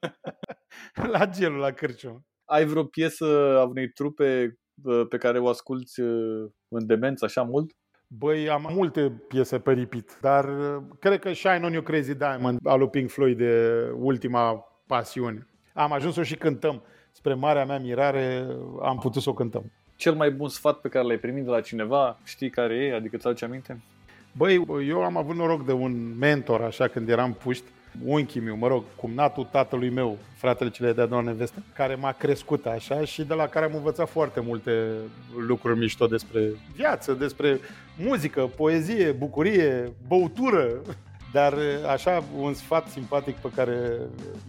la 1.13 1.25
gelul, 1.25 1.59
la 1.59 1.71
Cârciun. 1.71 2.21
Ai 2.45 2.65
vreo 2.65 2.83
piesă 2.83 3.57
a 3.59 3.63
unei 3.63 3.89
trupe 3.89 4.57
uh, 4.83 5.07
pe 5.09 5.17
care 5.17 5.39
o 5.39 5.47
asculti 5.47 6.01
uh, 6.01 6.49
în 6.67 6.85
demență 6.85 7.25
așa 7.25 7.43
mult? 7.43 7.71
Băi, 8.17 8.49
am 8.49 8.67
multe 8.73 9.11
piese 9.27 9.59
pe 9.59 9.73
repeat, 9.73 10.19
dar 10.21 10.45
uh, 10.45 10.83
cred 10.99 11.19
că 11.19 11.33
Shine 11.33 11.59
on 11.63 11.73
You 11.73 11.81
Crazy 11.81 12.13
Diamond 12.15 12.59
al 12.63 12.79
lui 12.79 12.89
Pink 12.89 13.09
Floyd 13.09 13.37
de 13.37 13.83
ultima 13.95 14.65
pasiune. 14.87 15.47
Am 15.73 15.91
ajuns 15.91 16.13
să 16.13 16.19
o 16.19 16.23
și 16.23 16.35
cântăm. 16.35 16.81
Spre 17.11 17.33
marea 17.33 17.65
mea 17.65 17.79
mirare 17.79 18.47
am 18.81 18.97
putut 18.97 19.21
să 19.21 19.29
o 19.29 19.33
cântăm. 19.33 19.71
Cel 19.95 20.13
mai 20.13 20.31
bun 20.31 20.49
sfat 20.49 20.79
pe 20.79 20.87
care 20.87 21.05
l-ai 21.05 21.17
primit 21.17 21.43
de 21.43 21.49
la 21.49 21.61
cineva, 21.61 22.17
știi 22.23 22.49
care 22.49 22.75
e? 22.75 22.95
Adică 22.95 23.17
ți 23.17 23.27
aduce 23.27 23.45
aminte? 23.45 23.81
Băi, 24.31 24.65
eu 24.87 25.03
am 25.03 25.17
avut 25.17 25.35
noroc 25.35 25.65
de 25.65 25.71
un 25.71 26.17
mentor, 26.17 26.61
așa, 26.61 26.87
când 26.87 27.09
eram 27.09 27.33
puști, 27.33 27.65
unchiul 28.05 28.41
meu, 28.41 28.55
mă 28.55 28.67
rog, 28.67 28.83
cumnatul 28.95 29.47
tatălui 29.51 29.89
meu, 29.89 30.17
fratele 30.35 30.69
cele 30.69 30.93
de-a 30.93 31.05
doua 31.05 31.21
nevestă, 31.21 31.63
care 31.73 31.95
m-a 31.95 32.11
crescut 32.11 32.65
așa 32.65 33.05
și 33.05 33.23
de 33.23 33.33
la 33.33 33.47
care 33.47 33.65
am 33.65 33.75
învățat 33.75 34.09
foarte 34.09 34.39
multe 34.39 34.87
lucruri 35.37 35.79
mișto 35.79 36.07
despre 36.07 36.49
viață, 36.75 37.13
despre 37.13 37.59
muzică, 37.97 38.41
poezie, 38.55 39.11
bucurie, 39.11 39.91
băutură. 40.07 40.81
Dar 41.31 41.53
așa, 41.91 42.23
un 42.37 42.53
sfat 42.53 42.87
simpatic 42.87 43.35
pe 43.35 43.49
care 43.55 43.99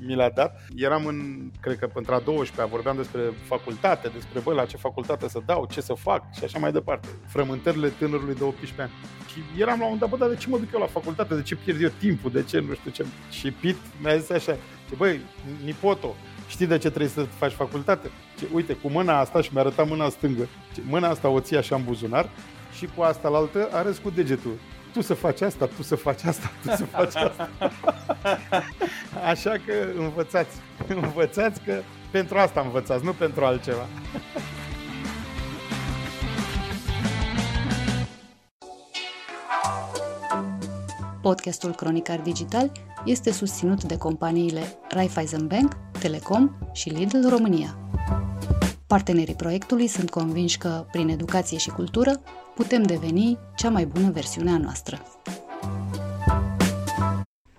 mi 0.06 0.14
l-a 0.14 0.28
dat, 0.28 0.60
eram 0.76 1.06
în, 1.06 1.50
cred 1.60 1.78
că 1.78 1.86
pentru 1.86 2.14
a 2.14 2.22
12-a, 2.22 2.64
vorbeam 2.64 2.96
despre 2.96 3.20
facultate, 3.44 4.08
despre 4.08 4.40
bă, 4.40 4.52
la 4.52 4.64
ce 4.64 4.76
facultate 4.76 5.28
să 5.28 5.40
dau, 5.46 5.66
ce 5.70 5.80
să 5.80 5.94
fac 5.94 6.34
și 6.34 6.44
așa 6.44 6.58
mai 6.58 6.72
departe. 6.72 7.08
Frământările 7.26 7.88
tânărului 7.88 8.34
de 8.34 8.44
18 8.44 8.82
ani. 8.82 8.90
Și 9.32 9.60
eram 9.60 9.78
la 9.80 9.86
un 9.86 9.98
dat, 9.98 10.08
bă, 10.08 10.16
dar 10.16 10.28
de 10.28 10.36
ce 10.36 10.48
mă 10.48 10.58
duc 10.58 10.72
eu 10.72 10.80
la 10.80 10.86
facultate? 10.86 11.34
De 11.34 11.42
ce 11.42 11.56
pierd 11.56 11.82
eu 11.82 11.90
timpul? 11.98 12.30
De 12.30 12.42
ce 12.42 12.60
nu 12.60 12.74
știu 12.74 12.90
ce? 12.90 13.06
Și 13.30 13.50
Pit 13.50 13.76
mi-a 14.02 14.16
zis 14.16 14.30
așa, 14.30 14.52
ce, 14.88 14.94
băi, 14.96 15.20
nipoto, 15.64 16.14
știi 16.48 16.66
de 16.66 16.78
ce 16.78 16.88
trebuie 16.88 17.08
să 17.08 17.22
faci 17.22 17.52
facultate? 17.52 18.10
Ce, 18.38 18.46
uite, 18.52 18.72
cu 18.72 18.88
mâna 18.88 19.18
asta 19.18 19.40
și 19.40 19.50
mi-a 19.52 19.62
arătat 19.62 19.88
mâna 19.88 20.08
stângă. 20.08 20.48
Ce, 20.74 20.80
mâna 20.88 21.08
asta 21.08 21.28
o 21.28 21.40
ții 21.40 21.56
așa 21.56 21.76
în 21.76 21.84
buzunar 21.84 22.28
și 22.76 22.88
cu 22.96 23.02
asta 23.02 23.28
la 23.28 23.36
altă 23.36 23.68
arăți 23.72 24.00
cu 24.00 24.10
degetul 24.10 24.52
tu 24.92 25.00
să 25.00 25.14
faci 25.14 25.40
asta, 25.40 25.66
tu 25.66 25.82
să 25.82 25.96
faci 25.96 26.24
asta, 26.24 26.50
tu 26.62 26.68
să 26.68 26.84
faci 26.84 27.14
asta. 27.14 27.48
Așa 29.30 29.50
că 29.66 29.72
învățați, 29.98 30.56
învățați 30.88 31.60
că 31.60 31.82
pentru 32.10 32.38
asta 32.38 32.60
învățați, 32.60 33.04
nu 33.04 33.12
pentru 33.12 33.44
altceva. 33.44 33.86
Podcastul 41.22 41.74
Cronicar 41.74 42.20
Digital 42.20 42.72
este 43.04 43.32
susținut 43.32 43.84
de 43.84 43.96
companiile 43.96 44.78
Raiffeisen 44.88 45.46
Bank, 45.46 45.76
Telecom 45.98 46.50
și 46.72 46.88
Lidl 46.88 47.28
România. 47.28 47.78
Partenerii 48.86 49.34
proiectului 49.34 49.86
sunt 49.86 50.10
convinși 50.10 50.58
că, 50.58 50.84
prin 50.90 51.08
educație 51.08 51.58
și 51.58 51.70
cultură, 51.70 52.20
putem 52.60 52.82
deveni 52.82 53.38
cea 53.56 53.68
mai 53.68 53.84
bună 53.84 54.10
versiune 54.10 54.50
a 54.50 54.58
noastră. 54.58 54.98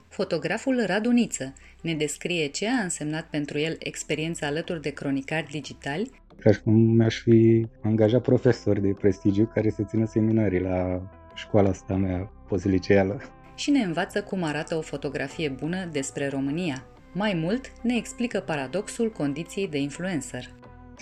Fotograful 0.08 0.84
Raduniță 0.86 1.54
ne 1.82 1.94
descrie 1.94 2.48
ce 2.48 2.68
a 2.68 2.84
însemnat 2.84 3.28
pentru 3.30 3.58
el 3.58 3.76
experiența 3.80 4.48
alături 4.48 4.82
de 4.82 4.90
cronicari 4.90 5.48
digitali 5.52 6.10
Ca 6.40 6.52
și 6.52 6.62
cum 6.62 6.74
mi-aș 6.74 7.22
fi 7.22 7.68
angajat 7.84 8.22
profesori 8.22 8.82
de 8.82 8.96
prestigiu 9.00 9.52
care 9.54 9.70
să 9.70 9.84
țină 9.84 10.06
seminarii 10.06 10.60
la 10.60 11.02
școala 11.36 11.70
asta 11.70 11.96
mea 11.96 12.32
postliceală. 12.48 13.22
și 13.56 13.72
ne 13.72 13.80
învață 13.80 14.24
cum 14.24 14.44
arată 14.44 14.76
o 14.76 14.82
fotografie 14.82 15.50
bună 15.50 15.86
despre 15.92 16.28
România. 16.28 16.84
Mai 17.14 17.34
mult, 17.34 17.72
ne 17.84 17.96
explică 17.96 18.40
paradoxul 18.40 19.12
condiției 19.12 19.68
de 19.68 19.78
influencer. 19.78 20.50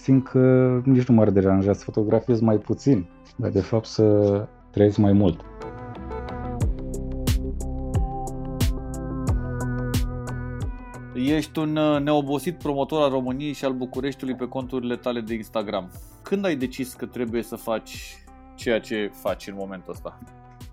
Simt 0.02 0.28
că 0.28 0.82
nici 0.86 1.08
nu 1.08 1.16
m-ar 1.16 1.30
deranja 1.30 1.74
să 1.74 1.84
fotografiez 1.84 2.40
mai 2.40 2.58
puțin, 2.58 3.08
dar 3.36 3.50
de 3.50 3.62
fapt 3.62 3.86
să 3.86 4.48
trăiesc 4.72 4.98
mai 4.98 5.14
mult. 5.14 5.46
Ești 11.14 11.60
un 11.60 11.76
uh, 11.76 12.02
neobosit 12.02 12.58
promotor 12.58 13.02
al 13.02 13.10
României 13.10 13.54
și 13.54 13.66
al 13.66 13.74
Bucureștiului 13.74 14.36
pe 14.36 14.48
conturile 14.48 14.96
tale 14.96 15.22
de 15.22 15.34
Instagram. 15.34 15.92
Când 16.22 16.46
ai 16.46 16.56
decis 16.56 16.94
că 16.94 17.06
trebuie 17.06 17.44
să 17.44 17.56
faci 17.56 18.24
ceea 18.56 18.80
ce 18.80 19.12
faci 19.14 19.48
în 19.48 19.56
momentul 19.58 19.94
ăsta? 19.94 20.20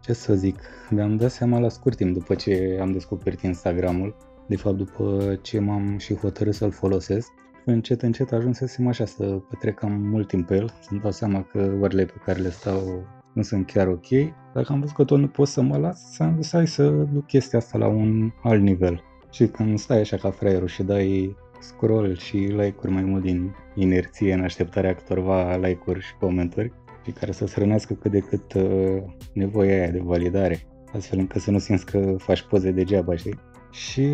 Ce 0.00 0.12
să 0.12 0.34
zic, 0.34 0.58
mi-am 0.90 1.16
dat 1.16 1.30
seama 1.30 1.58
la 1.58 1.68
scurt 1.68 1.96
timp 1.96 2.14
după 2.14 2.34
ce 2.34 2.78
am 2.80 2.92
descoperit 2.92 3.40
Instagramul, 3.40 4.16
de 4.46 4.56
fapt 4.56 4.76
după 4.76 5.38
ce 5.42 5.60
m-am 5.60 5.98
și 5.98 6.14
hotărât 6.14 6.54
să-l 6.54 6.70
folosesc. 6.70 7.32
Încet, 7.70 8.02
încet 8.02 8.32
ajunsesem 8.32 8.86
așa 8.86 9.04
să 9.04 9.24
petrec 9.24 9.74
cam 9.74 9.92
mult 9.92 10.28
timp 10.28 10.46
pe 10.46 10.56
el, 10.56 10.74
să-mi 10.80 11.00
dau 11.00 11.10
seama 11.10 11.42
că 11.42 11.76
orele 11.80 12.04
pe 12.04 12.20
care 12.24 12.40
le 12.40 12.50
stau 12.50 13.06
nu 13.32 13.42
sunt 13.42 13.66
chiar 13.66 13.88
ok. 13.88 14.08
Dacă 14.54 14.72
am 14.72 14.80
văzut 14.80 14.94
că 14.94 15.04
tot 15.04 15.18
nu 15.18 15.28
pot 15.28 15.48
să 15.48 15.62
mă 15.62 15.76
las, 15.76 16.12
s-am 16.12 16.36
zis 16.40 16.52
hai 16.52 16.66
să 16.66 16.88
duc 16.88 17.26
chestia 17.26 17.58
asta 17.58 17.78
la 17.78 17.86
un 17.86 18.30
alt 18.42 18.62
nivel. 18.62 19.02
Și 19.30 19.46
când 19.46 19.78
stai 19.78 20.00
așa 20.00 20.16
ca 20.16 20.30
fraierul 20.30 20.68
și 20.68 20.82
dai 20.82 21.36
scroll 21.60 22.16
și 22.16 22.36
like-uri 22.36 22.92
mai 22.92 23.02
mult 23.02 23.22
din 23.22 23.54
inerție 23.74 24.32
în 24.32 24.42
așteptarea 24.42 24.94
câtorva 24.94 25.56
like-uri 25.56 26.00
și 26.00 26.14
comentarii 26.20 26.72
și 27.04 27.10
care 27.10 27.32
să-ți 27.32 27.54
hrănească 27.54 27.94
cât 27.94 28.10
de 28.10 28.18
cât 28.18 28.52
uh, 28.52 29.02
nevoia 29.32 29.74
aia 29.74 29.90
de 29.90 30.00
validare, 30.04 30.66
astfel 30.92 31.18
încât 31.18 31.40
să 31.40 31.50
nu 31.50 31.58
simți 31.58 31.86
că 31.86 32.14
faci 32.18 32.42
poze 32.42 32.70
degeaba, 32.70 33.16
știi? 33.16 33.38
Și, 33.70 34.08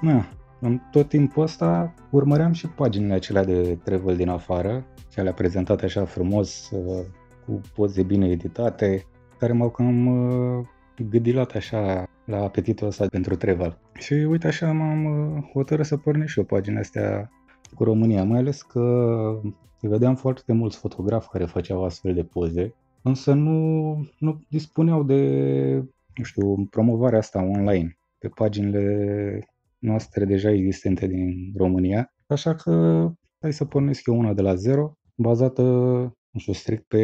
na, 0.00 0.28
în 0.60 0.80
tot 0.90 1.08
timpul 1.08 1.42
ăsta 1.42 1.94
urmăream 2.10 2.52
și 2.52 2.68
paginile 2.68 3.14
acelea 3.14 3.44
de 3.44 3.78
travel 3.84 4.16
din 4.16 4.28
afară, 4.28 4.84
cele 5.08 5.32
prezentate 5.32 5.84
așa 5.84 6.04
frumos, 6.04 6.70
uh, 6.70 7.04
cu 7.46 7.60
poze 7.74 8.02
bine 8.02 8.28
editate, 8.28 9.06
care 9.38 9.52
m-au 9.52 9.70
cam 9.70 10.06
uh, 10.06 10.66
gândilat 11.10 11.52
așa 11.54 12.08
la 12.24 12.42
apetitul 12.42 12.86
ăsta 12.86 13.06
pentru 13.06 13.36
travel. 13.36 13.78
Și 13.94 14.12
uite 14.12 14.46
așa 14.46 14.72
m-am 14.72 15.04
uh, 15.04 15.42
hotărât 15.52 15.86
să 15.86 15.96
pornesc 15.96 16.32
și 16.32 16.38
eu 16.38 16.44
pagina 16.44 16.78
astea 16.78 17.30
cu 17.74 17.84
România, 17.84 18.24
mai 18.24 18.38
ales 18.38 18.62
că 18.62 18.80
vedeam 19.80 20.14
foarte 20.14 20.52
mulți 20.52 20.78
fotografi 20.78 21.28
care 21.28 21.44
făceau 21.44 21.84
astfel 21.84 22.14
de 22.14 22.24
poze, 22.24 22.74
însă 23.02 23.32
nu, 23.32 23.90
nu 24.18 24.44
dispuneau 24.48 25.02
de, 25.02 25.20
nu 26.14 26.24
știu, 26.24 26.66
promovarea 26.70 27.18
asta 27.18 27.42
online 27.42 27.98
pe 28.18 28.28
paginile 28.28 29.48
noastre 29.86 30.24
deja 30.24 30.50
existente 30.50 31.06
din 31.06 31.52
România, 31.56 32.12
așa 32.26 32.54
că 32.54 32.72
hai 33.40 33.52
să 33.52 33.64
pornesc 33.64 34.06
eu 34.06 34.18
una 34.18 34.32
de 34.32 34.42
la 34.42 34.54
zero, 34.54 34.92
bazată, 35.14 35.62
nu 36.30 36.40
știu, 36.40 36.52
strict 36.52 36.84
pe 36.88 37.02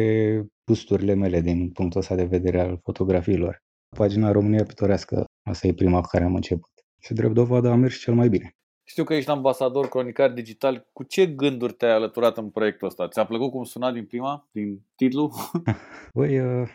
gusturile 0.65 1.13
mele 1.13 1.41
din 1.41 1.71
punctul 1.71 1.99
ăsta 1.99 2.15
de 2.15 2.23
vedere 2.23 2.59
al 2.59 2.79
fotografiilor. 2.83 3.61
Pagina 3.97 4.31
România 4.31 4.63
Pitorească, 4.63 5.25
asta 5.49 5.67
e 5.67 5.73
prima 5.73 6.01
cu 6.01 6.07
care 6.07 6.23
am 6.23 6.35
început. 6.35 6.71
Și 7.01 7.13
drept 7.13 7.33
dovadă 7.33 7.69
a 7.69 7.75
mers 7.75 7.99
cel 7.99 8.13
mai 8.13 8.29
bine. 8.29 8.55
Știu 8.85 9.03
că 9.03 9.13
ești 9.13 9.29
ambasador 9.29 9.87
cronicar 9.87 10.31
digital. 10.31 10.87
Cu 10.93 11.03
ce 11.03 11.27
gânduri 11.27 11.73
te-ai 11.73 11.91
alăturat 11.91 12.37
în 12.37 12.49
proiectul 12.49 12.87
ăsta? 12.87 13.07
Ți-a 13.07 13.25
plăcut 13.25 13.51
cum 13.51 13.63
suna 13.63 13.91
din 13.91 14.05
prima, 14.05 14.49
din 14.51 14.85
titlu? 14.95 15.33
Băi, 16.13 16.39
uh, 16.61 16.69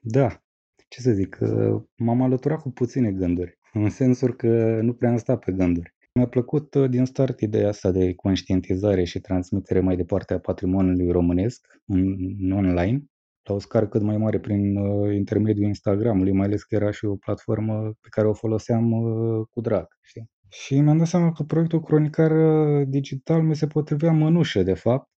da. 0.00 0.42
Ce 0.88 1.00
să 1.00 1.10
zic, 1.10 1.38
uh, 1.40 1.82
m-am 1.96 2.22
alăturat 2.22 2.60
cu 2.60 2.70
puține 2.70 3.12
gânduri, 3.12 3.58
în 3.72 3.90
sensul 3.90 4.34
că 4.36 4.80
nu 4.82 4.92
prea 4.92 5.10
am 5.10 5.16
stat 5.16 5.44
pe 5.44 5.52
gânduri. 5.52 5.94
Mi-a 6.14 6.26
plăcut 6.26 6.74
uh, 6.74 6.90
din 6.90 7.04
start 7.04 7.40
ideea 7.40 7.68
asta 7.68 7.90
de 7.90 8.14
conștientizare 8.14 9.04
și 9.04 9.20
transmitere 9.20 9.80
mai 9.80 9.96
departe 9.96 10.34
a 10.34 10.38
patrimoniului 10.38 11.10
românesc 11.10 11.66
în 11.86 12.16
online, 12.52 13.04
la 13.48 13.54
o 13.54 13.58
scară 13.58 13.88
cât 13.88 14.02
mai 14.02 14.16
mare 14.16 14.40
prin 14.40 14.74
intermediul 15.12 15.66
Instagramului, 15.66 16.32
mai 16.32 16.46
ales 16.46 16.62
că 16.62 16.74
era 16.74 16.90
și 16.90 17.04
o 17.04 17.16
platformă 17.16 17.92
pe 18.00 18.08
care 18.10 18.28
o 18.28 18.32
foloseam 18.32 18.90
cu 19.50 19.60
drag, 19.60 19.86
știi? 20.00 20.30
Și 20.52 20.80
mi-am 20.80 20.98
dat 20.98 21.06
seama 21.06 21.32
că 21.32 21.42
proiectul 21.42 21.82
cronicar 21.82 22.30
uh, 22.30 22.86
digital 22.88 23.42
mi 23.42 23.56
se 23.56 23.66
potrivea 23.66 24.12
mănușă, 24.12 24.62
de 24.62 24.74
fapt, 24.74 25.08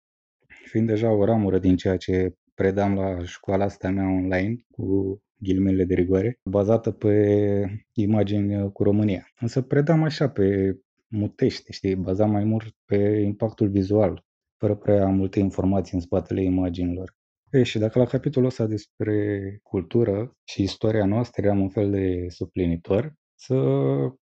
fiind 0.65 0.87
deja 0.87 1.11
o 1.11 1.25
ramură 1.25 1.59
din 1.59 1.77
ceea 1.77 1.97
ce 1.97 2.35
predam 2.55 2.95
la 2.95 3.25
școala 3.25 3.65
asta 3.65 3.91
mea 3.91 4.09
online, 4.09 4.55
cu 4.71 5.19
ghilimele 5.43 5.85
de 5.85 5.95
rigoare, 5.95 6.39
bazată 6.45 6.91
pe 6.91 7.85
imagini 7.93 8.63
uh, 8.63 8.71
cu 8.73 8.83
România. 8.83 9.27
Însă 9.41 9.63
predam 9.63 10.03
așa 10.03 10.29
pe 10.29 10.77
mutește, 11.09 11.73
știi, 11.73 11.95
bazam 11.95 12.31
mai 12.31 12.45
mult 12.45 12.77
pe 12.85 12.97
impactul 13.25 13.69
vizual, 13.69 14.25
fără 14.59 14.77
prea 14.77 15.07
multe 15.09 15.39
informații 15.39 15.95
în 15.95 16.01
spatele 16.01 16.43
imaginilor. 16.43 17.15
Ei, 17.51 17.65
și 17.65 17.79
dacă 17.79 17.99
la 17.99 18.05
capitolul 18.05 18.49
ăsta 18.49 18.67
despre 18.67 19.59
cultură 19.63 20.37
și 20.45 20.63
istoria 20.63 21.05
noastră 21.05 21.51
am 21.51 21.61
un 21.61 21.69
fel 21.69 21.91
de 21.91 22.27
suplinitor, 22.29 23.15
să 23.35 23.55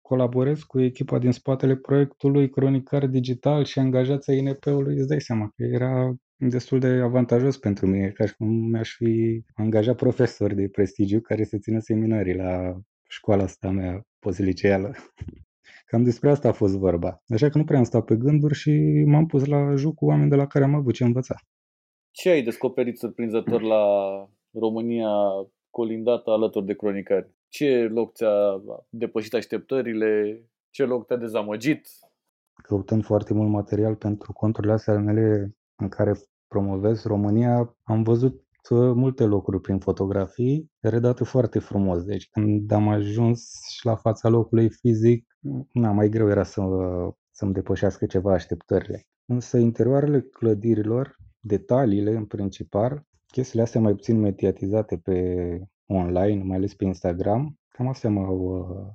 colaborez 0.00 0.62
cu 0.62 0.80
echipa 0.80 1.18
din 1.18 1.32
spatele 1.32 1.76
proiectului 1.76 2.50
Cronicar 2.50 3.06
Digital 3.06 3.64
și 3.64 3.78
angajația 3.78 4.34
INP-ului, 4.34 4.96
îți 4.96 5.08
dai 5.08 5.20
seama 5.20 5.50
că 5.56 5.64
era 5.64 6.14
destul 6.36 6.78
de 6.78 6.86
avantajos 6.86 7.56
pentru 7.58 7.86
mine, 7.86 8.10
ca 8.10 8.26
și 8.26 8.36
cum 8.36 8.48
mi-aș 8.48 8.94
fi 8.94 9.42
angajat 9.54 9.96
profesori 9.96 10.54
de 10.54 10.68
prestigiu 10.68 11.20
care 11.20 11.44
să 11.44 11.58
țină 11.58 11.78
seminarii 11.78 12.34
la 12.34 12.80
școala 13.08 13.42
asta 13.42 13.70
mea 13.70 14.06
poziliceală. 14.18 14.94
Cam 15.90 16.02
despre 16.02 16.30
asta 16.30 16.48
a 16.48 16.52
fost 16.52 16.76
vorba. 16.76 17.22
Așa 17.28 17.48
că 17.48 17.58
nu 17.58 17.64
prea 17.64 17.78
am 17.78 17.84
stat 17.84 18.04
pe 18.04 18.16
gânduri 18.16 18.54
și 18.54 18.70
m-am 19.06 19.26
pus 19.26 19.44
la 19.44 19.74
joc 19.74 19.94
cu 19.94 20.06
oameni 20.06 20.30
de 20.30 20.36
la 20.36 20.46
care 20.46 20.64
am 20.64 20.74
avut 20.74 20.94
ce 20.94 21.04
învăța. 21.04 21.34
Ce 22.10 22.28
ai 22.30 22.42
descoperit 22.42 22.98
surprinzător 22.98 23.62
la 23.62 23.84
România 24.52 25.10
colindată 25.70 26.30
alături 26.30 26.66
de 26.66 26.74
cronicari? 26.74 27.34
Ce 27.48 27.88
loc 27.92 28.14
ți-a 28.14 28.62
depășit 28.88 29.34
așteptările? 29.34 30.40
Ce 30.70 30.84
loc 30.84 31.06
te-a 31.06 31.16
dezamăgit? 31.16 31.88
Căutând 32.62 33.04
foarte 33.04 33.34
mult 33.34 33.50
material 33.50 33.94
pentru 33.94 34.32
conturile 34.32 34.72
astea 34.72 34.92
ale 34.92 35.02
mele 35.02 35.56
în 35.76 35.88
care 35.88 36.14
promovez 36.48 37.02
România, 37.04 37.76
am 37.82 38.02
văzut 38.02 38.34
uh, 38.70 38.92
multe 38.94 39.24
locuri 39.24 39.60
prin 39.60 39.78
fotografii, 39.78 40.70
redate 40.80 41.24
foarte 41.24 41.58
frumos. 41.58 42.04
Deci 42.04 42.28
când 42.30 42.70
am 42.70 42.88
ajuns 42.88 43.50
și 43.68 43.86
la 43.86 43.94
fața 43.94 44.28
locului 44.28 44.70
fizic, 44.70 45.26
na, 45.72 45.92
mai 45.92 46.08
greu 46.08 46.28
era 46.28 46.42
să, 46.42 46.62
să-mi 47.30 47.52
depășească 47.52 48.06
ceva 48.06 48.32
așteptările. 48.32 49.06
Însă 49.26 49.58
interioarele 49.58 50.20
clădirilor, 50.20 51.16
detaliile 51.40 52.16
în 52.16 52.24
principal, 52.24 53.06
chestiile 53.26 53.62
astea 53.62 53.80
mai 53.80 53.92
puțin 53.94 54.20
mediatizate 54.20 54.96
pe 54.96 55.58
online, 55.86 56.42
mai 56.42 56.56
ales 56.56 56.74
pe 56.74 56.84
Instagram, 56.84 57.58
cam 57.68 57.88
astea 57.88 58.10
m-au, 58.10 58.38
uh, 58.38 58.92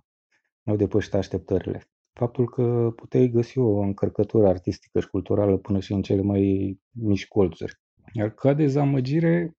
m-au 0.63 0.75
depășit 0.75 1.13
așteptările. 1.13 1.90
Faptul 2.13 2.49
că 2.49 2.93
puteai 2.95 3.29
găsi 3.29 3.57
o 3.57 3.79
încărcătură 3.79 4.47
artistică 4.47 4.99
și 4.99 5.07
culturală 5.07 5.57
până 5.57 5.79
și 5.79 5.93
în 5.93 6.01
cele 6.01 6.21
mai 6.21 6.77
mici 6.91 7.27
colțuri. 7.27 7.79
Iar 8.13 8.29
ca 8.29 8.53
dezamăgire, 8.53 9.55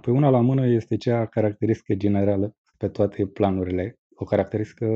pe 0.00 0.10
una 0.10 0.28
la 0.28 0.40
mână 0.40 0.66
este 0.66 0.96
cea 0.96 1.26
caracteristică 1.26 1.94
generală 1.94 2.56
pe 2.76 2.88
toate 2.88 3.26
planurile, 3.26 3.98
o 4.14 4.24
caracteristică 4.24 4.86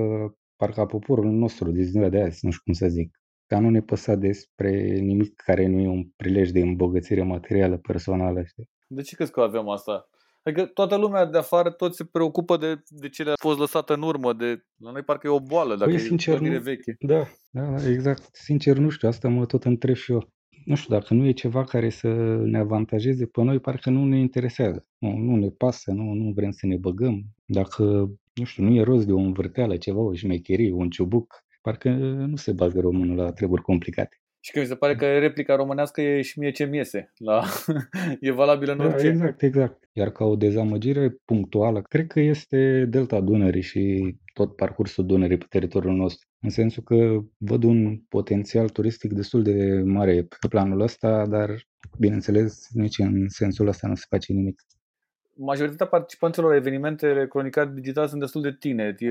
parcă 0.56 0.80
a 0.80 0.86
poporului 0.86 1.34
nostru 1.34 1.70
din 1.70 1.84
ziua 1.84 2.08
de 2.08 2.20
azi, 2.20 2.44
nu 2.44 2.50
știu 2.50 2.62
cum 2.64 2.72
să 2.72 2.88
zic. 2.88 3.20
Ca 3.46 3.60
nu 3.60 3.70
ne 3.70 3.80
păsa 3.80 4.14
despre 4.14 4.98
nimic 4.98 5.34
care 5.34 5.66
nu 5.66 5.80
e 5.80 5.88
un 5.88 6.08
prilej 6.16 6.50
de 6.50 6.60
îmbogățire 6.60 7.22
materială 7.22 7.76
personală. 7.76 8.42
Știi? 8.42 8.68
De 8.86 9.02
ce 9.02 9.14
crezi 9.14 9.30
că 9.32 9.40
avem 9.40 9.68
asta? 9.68 10.08
Adică 10.48 10.66
toată 10.66 10.96
lumea 10.96 11.24
de 11.24 11.38
afară, 11.38 11.70
tot 11.70 11.94
se 11.94 12.04
preocupă 12.04 12.56
de, 12.56 12.82
de 12.88 13.08
ce 13.08 13.22
le-a 13.22 13.34
fost 13.40 13.58
lăsată 13.58 13.94
în 13.94 14.02
urmă. 14.02 14.32
De, 14.32 14.64
la 14.76 14.90
noi 14.90 15.02
parcă 15.02 15.26
e 15.26 15.30
o 15.30 15.40
boală, 15.40 15.76
dacă 15.76 15.90
păi, 15.90 15.98
sincer, 15.98 16.42
e 16.42 16.48
nu, 16.48 16.60
veche. 16.60 16.96
Da, 17.00 17.26
da, 17.50 17.62
da, 17.62 17.90
exact. 17.90 18.28
Sincer, 18.32 18.76
nu 18.76 18.88
știu, 18.88 19.08
asta 19.08 19.28
mă 19.28 19.46
tot 19.46 19.64
întreb 19.64 19.94
și 19.94 20.12
eu. 20.12 20.28
Nu 20.64 20.74
știu, 20.74 20.94
dacă 20.94 21.14
nu 21.14 21.26
e 21.26 21.32
ceva 21.32 21.64
care 21.64 21.90
să 21.90 22.08
ne 22.44 22.58
avantajeze 22.58 23.26
pe 23.26 23.42
noi, 23.42 23.58
parcă 23.58 23.90
nu 23.90 24.04
ne 24.04 24.18
interesează. 24.18 24.86
Nu, 24.98 25.16
nu 25.16 25.36
ne 25.36 25.48
pasă, 25.48 25.90
nu, 25.90 26.12
nu 26.12 26.32
vrem 26.32 26.50
să 26.50 26.66
ne 26.66 26.76
băgăm. 26.76 27.24
Dacă, 27.46 27.82
nu 28.34 28.44
știu, 28.44 28.64
nu 28.64 28.74
e 28.74 28.82
rost 28.82 29.06
de 29.06 29.12
o 29.12 29.18
învârteală, 29.18 29.76
ceva, 29.76 30.00
o 30.00 30.14
șmecherie, 30.14 30.72
un 30.72 30.90
ciubuc, 30.90 31.44
parcă 31.62 31.88
nu 32.28 32.36
se 32.36 32.52
bagă 32.52 32.80
românul 32.80 33.16
la 33.16 33.32
treburi 33.32 33.62
complicate. 33.62 34.20
Și 34.48 34.54
că 34.54 34.60
mi 34.60 34.66
se 34.66 34.74
pare 34.74 34.96
că 34.96 35.18
replica 35.18 35.56
românească 35.56 36.00
e 36.00 36.22
și 36.22 36.38
mie 36.38 36.50
ce 36.50 36.64
miese. 36.64 37.12
La... 37.16 37.44
e 38.20 38.30
valabilă 38.30 38.72
în 38.72 38.78
da, 38.78 38.84
orice. 38.84 39.06
Exact, 39.06 39.42
exact. 39.42 39.88
Iar 39.92 40.10
ca 40.10 40.24
o 40.24 40.36
dezamăgire 40.36 41.16
punctuală, 41.24 41.82
cred 41.82 42.06
că 42.06 42.20
este 42.20 42.84
delta 42.88 43.20
Dunării 43.20 43.62
și 43.62 44.14
tot 44.32 44.56
parcursul 44.56 45.06
Dunării 45.06 45.38
pe 45.38 45.46
teritoriul 45.48 45.94
nostru. 45.94 46.28
În 46.40 46.50
sensul 46.50 46.82
că 46.82 47.18
văd 47.36 47.62
un 47.62 47.98
potențial 48.08 48.68
turistic 48.68 49.12
destul 49.12 49.42
de 49.42 49.82
mare 49.84 50.22
pe 50.40 50.48
planul 50.48 50.80
ăsta, 50.80 51.26
dar, 51.26 51.50
bineînțeles, 51.98 52.68
nici 52.72 52.98
în 52.98 53.28
sensul 53.28 53.66
ăsta 53.66 53.88
nu 53.88 53.94
se 53.94 54.04
face 54.08 54.32
nimic 54.32 54.62
majoritatea 55.38 55.86
participanților 55.86 56.50
la 56.50 56.56
evenimentele 56.56 57.28
cronicar 57.28 57.66
digital 57.66 58.06
sunt 58.06 58.20
destul 58.20 58.42
de 58.42 58.56
tineri. 58.58 59.06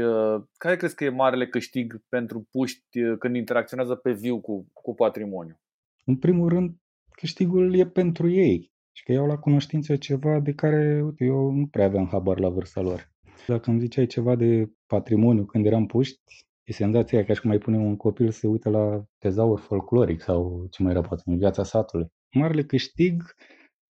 Care 0.58 0.76
crezi 0.76 0.96
că 0.96 1.04
e 1.04 1.10
marele 1.10 1.48
câștig 1.48 2.04
pentru 2.10 2.48
puști 2.52 3.16
când 3.20 3.36
interacționează 3.36 3.96
pe 3.96 4.12
viu 4.12 4.42
cu, 4.42 4.68
cu 4.74 4.94
patrimoniu? 4.94 5.60
În 6.06 6.18
primul 6.18 6.50
rând, 6.50 6.76
câștigul 7.12 7.76
e 7.76 7.88
pentru 7.88 8.30
ei 8.30 8.72
și 8.92 9.04
că 9.04 9.12
iau 9.12 9.26
la 9.26 9.38
cunoștință 9.38 9.96
ceva 9.96 10.40
de 10.40 10.54
care 10.54 11.02
uite, 11.04 11.26
eu 11.26 11.52
nu 11.52 11.68
prea 11.68 11.86
aveam 11.86 12.08
habar 12.08 12.40
la 12.40 12.50
vârsta 12.50 12.82
lor. 12.82 13.12
Dacă 13.48 13.70
îmi 13.70 13.80
ziceai 13.80 14.06
ceva 14.06 14.36
de 14.36 14.72
patrimoniu 14.88 15.46
când 15.46 15.66
eram 15.66 15.86
puști, 15.86 16.46
e 16.64 16.72
senzația 16.72 17.26
ca 17.26 17.34
și 17.34 17.42
cum 17.42 17.50
mai 17.50 17.60
pune 17.60 17.78
un 17.78 17.96
copil 17.96 18.32
să 18.32 18.48
uite 18.48 18.70
la 18.70 19.04
tezaur 19.18 19.60
folcloric 19.60 20.22
sau 20.22 20.68
ce 20.70 20.84
mai 20.84 20.92
era 20.92 21.02
poate 21.02 21.24
în 21.26 21.38
viața 21.38 21.64
satului. 21.64 22.08
Marele 22.32 22.64
câștig 22.64 23.24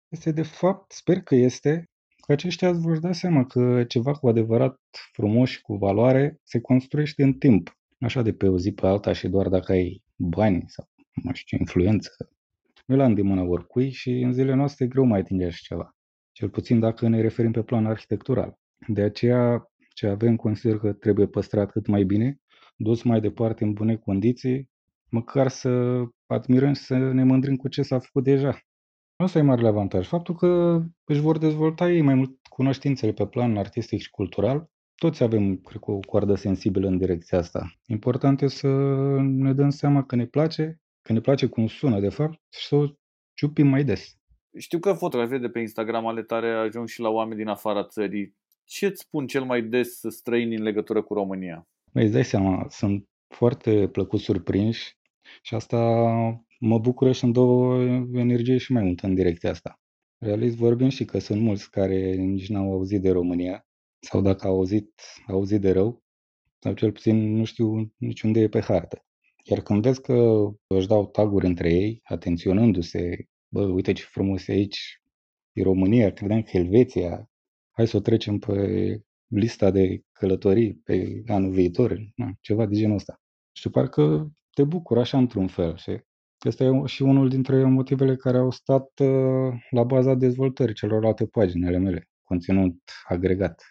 este 0.09 0.33
de 0.33 0.43
fapt, 0.43 0.93
sper 0.93 1.21
că 1.21 1.35
este, 1.35 1.85
că 2.27 2.33
aceștia 2.33 2.69
îți 2.69 2.81
vor 2.81 2.99
da 2.99 3.13
seama 3.13 3.45
că 3.45 3.85
ceva 3.85 4.13
cu 4.13 4.29
adevărat 4.29 4.81
frumos 5.13 5.49
și 5.49 5.61
cu 5.61 5.77
valoare 5.77 6.41
se 6.43 6.61
construiește 6.61 7.23
în 7.23 7.33
timp. 7.33 7.77
Așa 8.01 8.23
de 8.23 8.33
pe 8.33 8.49
o 8.49 8.59
zi 8.59 8.73
pe 8.73 8.87
alta 8.87 9.13
și 9.13 9.29
doar 9.29 9.49
dacă 9.49 9.73
ai 9.73 10.03
bani 10.17 10.65
sau 10.67 10.89
nu 11.23 11.33
știu, 11.33 11.59
influență. 11.61 12.11
Nu 12.87 12.97
la 12.97 13.05
îndemâna 13.05 13.43
oricui 13.43 13.91
și 13.91 14.11
în 14.11 14.33
zilele 14.33 14.55
noastre 14.55 14.85
e 14.85 14.89
greu 14.89 15.05
mai 15.05 15.21
atinge 15.21 15.45
așa 15.45 15.59
ceva. 15.63 15.97
Cel 16.33 16.49
puțin 16.49 16.81
dacă 16.81 17.09
ne 17.09 17.21
referim 17.21 17.53
pe 17.53 17.63
plan 17.63 17.87
arhitectural. 17.87 18.59
De 18.87 19.03
aceea, 19.03 19.67
ce 19.95 20.07
avem 20.07 20.37
consider 20.37 20.79
că 20.79 20.93
trebuie 20.93 21.27
păstrat 21.27 21.71
cât 21.71 21.87
mai 21.87 22.05
bine, 22.05 22.41
dus 22.77 23.03
mai 23.03 23.21
departe 23.21 23.65
în 23.65 23.73
bune 23.73 23.97
condiții, 23.97 24.71
măcar 25.11 25.49
să 25.49 26.03
admirăm 26.27 26.73
și 26.73 26.83
să 26.83 26.97
ne 26.97 27.25
mândrim 27.25 27.57
cu 27.57 27.69
ce 27.69 27.83
s-a 27.83 27.99
făcut 27.99 28.25
deja. 28.25 28.61
Asta 29.23 29.39
e 29.39 29.43
marele 29.43 29.69
avantaj. 29.69 30.07
Faptul 30.07 30.35
că 30.35 30.83
își 31.05 31.21
vor 31.21 31.39
dezvolta 31.39 31.91
ei 31.91 32.03
mai 32.03 32.15
mult 32.15 32.47
cunoștințele 32.49 33.13
pe 33.13 33.27
plan 33.27 33.57
artistic 33.57 34.01
și 34.01 34.11
cultural. 34.11 34.71
Toți 34.95 35.23
avem, 35.23 35.57
cred 35.57 35.81
că, 35.81 35.91
o 35.91 35.99
coardă 35.99 36.35
sensibilă 36.35 36.87
în 36.87 36.99
direcția 36.99 37.39
asta. 37.39 37.73
Important 37.87 38.43
e 38.43 38.47
să 38.47 38.69
ne 39.21 39.53
dăm 39.53 39.71
seama 39.71 40.05
că 40.05 40.17
ne 40.17 40.27
place, 40.27 40.81
că 41.03 41.13
ne 41.13 41.21
place 41.21 41.47
cum 41.47 41.67
sună, 41.67 42.01
de 42.01 42.09
fapt, 42.09 42.41
și 42.49 42.67
să 42.67 42.75
o 42.75 42.87
ciupim 43.35 43.67
mai 43.67 43.85
des. 43.85 44.17
Știu 44.59 44.79
că 44.79 44.93
fotografii 44.93 45.39
de 45.39 45.49
pe 45.49 45.61
Instagram 45.61 46.07
ale 46.07 46.23
tare 46.23 46.51
ajung 46.51 46.89
și 46.89 47.01
la 47.01 47.09
oameni 47.09 47.39
din 47.39 47.49
afara 47.49 47.85
țării. 47.85 48.37
Ce 48.65 48.87
îți 48.87 49.01
spun 49.01 49.27
cel 49.27 49.45
mai 49.45 49.63
des 49.63 50.01
străini 50.09 50.57
în 50.57 50.63
legătură 50.63 51.03
cu 51.03 51.15
România? 51.15 51.69
Băi, 51.93 52.03
îți 52.03 52.13
dai 52.13 52.25
seama, 52.25 52.67
sunt 52.69 53.09
foarte 53.29 53.89
plăcut 53.89 54.21
surprinși 54.21 54.97
și 55.43 55.55
asta 55.55 55.79
mă 56.65 56.79
bucură 56.79 57.13
și 57.13 57.25
îmi 57.25 57.33
dă 57.33 57.41
o 57.41 57.83
energie 58.19 58.57
și 58.57 58.73
mai 58.73 58.83
multă 58.83 59.07
în 59.07 59.15
direcția 59.15 59.51
asta. 59.51 59.81
Realist 60.19 60.57
vorbim 60.57 60.89
și 60.89 61.05
că 61.05 61.19
sunt 61.19 61.41
mulți 61.41 61.71
care 61.71 62.15
nici 62.15 62.49
n-au 62.49 62.73
auzit 62.73 63.01
de 63.01 63.11
România 63.11 63.67
sau 63.99 64.21
dacă 64.21 64.47
au 64.47 64.55
auzit, 64.55 65.01
au 65.27 65.35
auzit 65.35 65.61
de 65.61 65.71
rău 65.71 66.03
sau 66.59 66.73
cel 66.73 66.93
puțin 66.93 67.37
nu 67.37 67.45
știu 67.45 67.93
niciunde 67.97 68.41
e 68.41 68.49
pe 68.49 68.61
hartă. 68.61 69.05
Iar 69.45 69.61
când 69.61 69.83
vezi 69.83 70.01
că 70.01 70.49
își 70.67 70.87
dau 70.87 71.07
taguri 71.07 71.47
între 71.47 71.73
ei, 71.73 72.01
atenționându-se, 72.03 73.29
bă, 73.49 73.63
uite 73.63 73.93
ce 73.93 74.03
frumos 74.03 74.47
e 74.49 74.53
aici, 74.53 75.03
e 75.53 75.63
România, 75.63 76.13
credeam 76.13 76.43
că 76.43 76.57
Elveția, 76.57 77.31
hai 77.71 77.87
să 77.87 77.97
o 77.97 78.01
trecem 78.01 78.39
pe 78.39 79.01
lista 79.27 79.71
de 79.71 80.03
călătorii 80.13 80.75
pe 80.75 81.23
anul 81.27 81.51
viitor, 81.51 81.99
na, 82.17 82.33
ceva 82.41 82.67
de 82.67 82.75
genul 82.75 82.97
ăsta. 82.97 83.21
Și 83.53 83.71
parcă 83.71 84.33
te 84.53 84.65
bucur 84.65 84.99
așa 84.99 85.19
într-un 85.19 85.47
fel, 85.47 85.77
și 85.77 85.91
Ăsta 86.45 86.65
e 86.65 86.87
și 86.87 87.03
unul 87.03 87.29
dintre 87.29 87.65
motivele 87.65 88.17
care 88.17 88.39
au 88.39 88.51
stat 88.51 89.01
uh, 89.01 89.55
la 89.71 89.83
baza 89.85 90.15
dezvoltării 90.15 90.75
celorlalte 90.75 91.27
pagini 91.27 91.67
ale 91.67 91.79
mele, 91.79 92.09
conținut 92.23 92.79
agregat. 93.09 93.63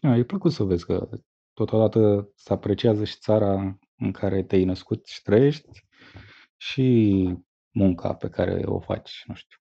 Da, 0.00 0.16
e 0.16 0.24
plăcut 0.24 0.52
să 0.52 0.62
vezi 0.62 0.84
că 0.84 1.08
totodată 1.52 2.30
se 2.34 2.52
apreciază 2.52 3.04
și 3.04 3.18
țara 3.18 3.78
în 3.96 4.12
care 4.12 4.42
te-ai 4.42 4.64
născut 4.64 5.06
și 5.06 5.22
trăiești 5.22 5.86
și 6.56 7.38
munca 7.70 8.14
pe 8.14 8.28
care 8.28 8.62
o 8.64 8.80
faci, 8.80 9.22
nu 9.26 9.34
știu. 9.34 9.58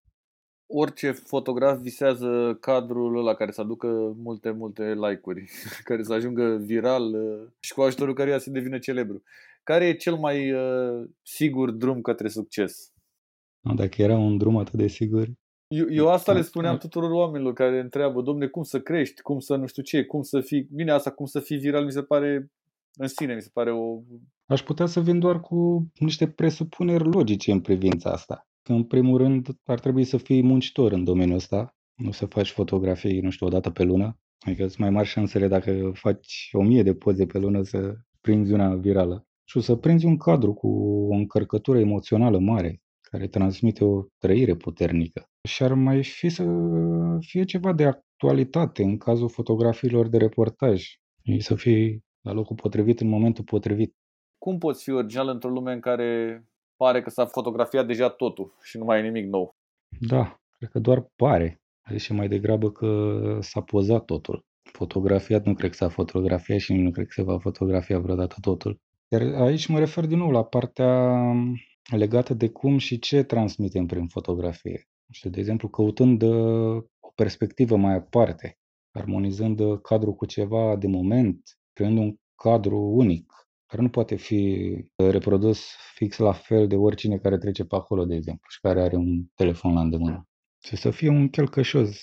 Orice 0.75 1.11
fotograf 1.11 1.79
visează 1.79 2.57
cadrul 2.59 3.23
la 3.23 3.33
care 3.33 3.51
să 3.51 3.61
aducă 3.61 3.87
multe, 4.17 4.51
multe 4.51 4.93
like-uri, 4.93 5.49
care 5.87 6.03
să 6.03 6.13
ajungă 6.13 6.55
viral 6.55 7.13
uh, 7.13 7.47
și 7.59 7.73
cu 7.73 7.81
ajutorul 7.81 8.13
căruia 8.13 8.37
să 8.37 8.49
devină 8.49 8.79
celebru. 8.79 9.23
Care 9.63 9.87
e 9.87 9.93
cel 9.93 10.15
mai 10.15 10.51
uh, 10.51 11.09
sigur 11.21 11.71
drum 11.71 12.01
către 12.01 12.27
succes? 12.27 12.93
Dacă 13.75 14.01
era 14.01 14.17
un 14.17 14.37
drum 14.37 14.57
atât 14.57 14.73
de 14.73 14.87
sigur. 14.87 15.27
Eu, 15.67 15.85
eu 15.89 16.09
asta 16.09 16.33
le 16.33 16.41
spuneam 16.41 16.77
tuturor 16.77 17.11
oamenilor 17.11 17.53
care 17.53 17.79
întreabă, 17.79 18.21
domne, 18.21 18.47
cum 18.47 18.63
să 18.63 18.79
crești, 18.79 19.21
cum 19.21 19.39
să 19.39 19.55
nu 19.55 19.65
știu 19.65 19.83
ce, 19.83 20.05
cum 20.05 20.21
să 20.21 20.41
fii... 20.41 20.67
Bine, 20.71 20.91
asta 20.91 21.11
cum 21.11 21.25
să 21.25 21.39
fii 21.39 21.57
viral 21.57 21.85
mi 21.85 21.91
se 21.91 22.01
pare 22.01 22.51
în 22.95 23.07
sine, 23.07 23.35
mi 23.35 23.41
se 23.41 23.49
pare 23.53 23.71
o... 23.71 24.01
Aș 24.45 24.61
putea 24.61 24.85
să 24.85 25.01
vin 25.01 25.19
doar 25.19 25.39
cu 25.39 25.87
niște 25.99 26.27
presupuneri 26.27 27.03
logice 27.03 27.51
în 27.51 27.61
privința 27.61 28.11
asta. 28.11 28.47
În 28.67 28.83
primul 28.83 29.17
rând, 29.17 29.47
ar 29.63 29.79
trebui 29.79 30.03
să 30.03 30.17
fii 30.17 30.43
muncitor 30.43 30.91
în 30.91 31.03
domeniul 31.03 31.35
ăsta, 31.35 31.75
nu 31.95 32.11
să 32.11 32.25
faci 32.25 32.49
fotografii, 32.49 33.19
nu 33.19 33.29
știu, 33.29 33.45
o 33.45 33.49
dată 33.49 33.69
pe 33.69 33.83
lună. 33.83 34.17
Adică 34.39 34.67
sunt 34.67 34.77
mai 34.77 34.89
mari 34.89 35.07
șansele 35.07 35.47
dacă 35.47 35.91
faci 35.93 36.49
o 36.51 36.63
mie 36.63 36.83
de 36.83 36.93
poze 36.93 37.25
pe 37.25 37.37
lună 37.37 37.61
să 37.61 37.95
prinzi 38.21 38.53
una 38.53 38.75
virală 38.75 39.27
și 39.43 39.57
o 39.57 39.61
să 39.61 39.75
prinzi 39.75 40.05
un 40.05 40.17
cadru 40.17 40.53
cu 40.53 40.67
o 41.11 41.13
încărcătură 41.13 41.79
emoțională 41.79 42.39
mare, 42.39 42.81
care 43.01 43.27
transmite 43.27 43.83
o 43.83 44.03
trăire 44.17 44.55
puternică. 44.55 45.25
Și 45.47 45.63
ar 45.63 45.73
mai 45.73 46.03
fi 46.03 46.29
să 46.29 46.45
fie 47.19 47.43
ceva 47.43 47.73
de 47.73 47.85
actualitate 47.85 48.83
în 48.83 48.97
cazul 48.97 49.29
fotografiilor 49.29 50.07
de 50.07 50.17
reportaj. 50.17 50.85
Să 51.39 51.55
fie 51.55 51.99
la 52.21 52.31
locul 52.31 52.55
potrivit 52.55 52.99
în 52.99 53.07
momentul 53.07 53.43
potrivit. 53.43 53.95
Cum 54.37 54.57
poți 54.57 54.83
fi 54.83 54.91
original 54.91 55.27
într-o 55.27 55.49
lume 55.49 55.73
în 55.73 55.79
care 55.79 56.43
pare 56.83 57.01
că 57.01 57.09
s-a 57.09 57.25
fotografiat 57.25 57.85
deja 57.87 58.09
totul 58.09 58.53
și 58.61 58.77
nu 58.77 58.83
mai 58.85 58.99
e 58.99 59.01
nimic 59.01 59.25
nou? 59.25 59.55
Da, 59.99 60.39
cred 60.57 60.69
că 60.69 60.79
doar 60.79 61.11
pare. 61.15 61.61
Adică 61.81 62.13
mai 62.13 62.27
degrabă 62.27 62.71
că 62.71 62.87
s-a 63.41 63.61
pozat 63.61 64.05
totul. 64.05 64.45
Fotografiat 64.71 65.45
nu 65.45 65.53
cred 65.53 65.69
că 65.69 65.75
s-a 65.75 65.89
fotografiat 65.89 66.59
și 66.59 66.73
nu 66.73 66.91
cred 66.91 67.05
că 67.05 67.11
se 67.15 67.21
va 67.23 67.39
fotografia 67.39 67.99
vreodată 67.99 68.35
totul. 68.41 68.79
Iar 69.07 69.21
aici 69.21 69.67
mă 69.67 69.79
refer 69.79 70.05
din 70.05 70.17
nou 70.17 70.31
la 70.31 70.43
partea 70.43 71.21
legată 71.95 72.33
de 72.33 72.49
cum 72.49 72.77
și 72.77 72.99
ce 72.99 73.23
transmitem 73.23 73.85
prin 73.85 74.07
fotografie. 74.07 74.87
Știu, 75.11 75.29
de 75.29 75.39
exemplu, 75.39 75.67
căutând 75.67 76.21
uh, 76.21 76.83
o 76.99 77.11
perspectivă 77.15 77.75
mai 77.75 77.93
aparte, 77.93 78.57
armonizând 78.91 79.59
uh, 79.59 79.79
cadrul 79.81 80.13
cu 80.13 80.25
ceva 80.25 80.75
de 80.75 80.87
moment, 80.87 81.41
creând 81.73 81.97
un 81.97 82.15
cadru 82.35 82.77
unic, 82.77 83.31
care 83.73 83.85
nu 83.85 83.91
poate 83.91 84.15
fi 84.15 84.73
uh, 84.95 85.09
reprodus 85.09 85.75
fix 85.93 86.17
la 86.17 86.31
fel 86.31 86.67
de 86.67 86.75
oricine 86.75 87.17
care 87.17 87.37
trece 87.37 87.65
pe 87.65 87.75
acolo, 87.75 88.05
de 88.05 88.15
exemplu, 88.15 88.45
și 88.49 88.59
care 88.59 88.81
are 88.81 88.95
un 88.95 89.25
telefon 89.35 89.73
la 89.73 89.81
îndemână. 89.81 90.27
Și 90.65 90.75
să 90.75 90.91
fie 90.91 91.09
un 91.09 91.29
chelcășos 91.29 91.99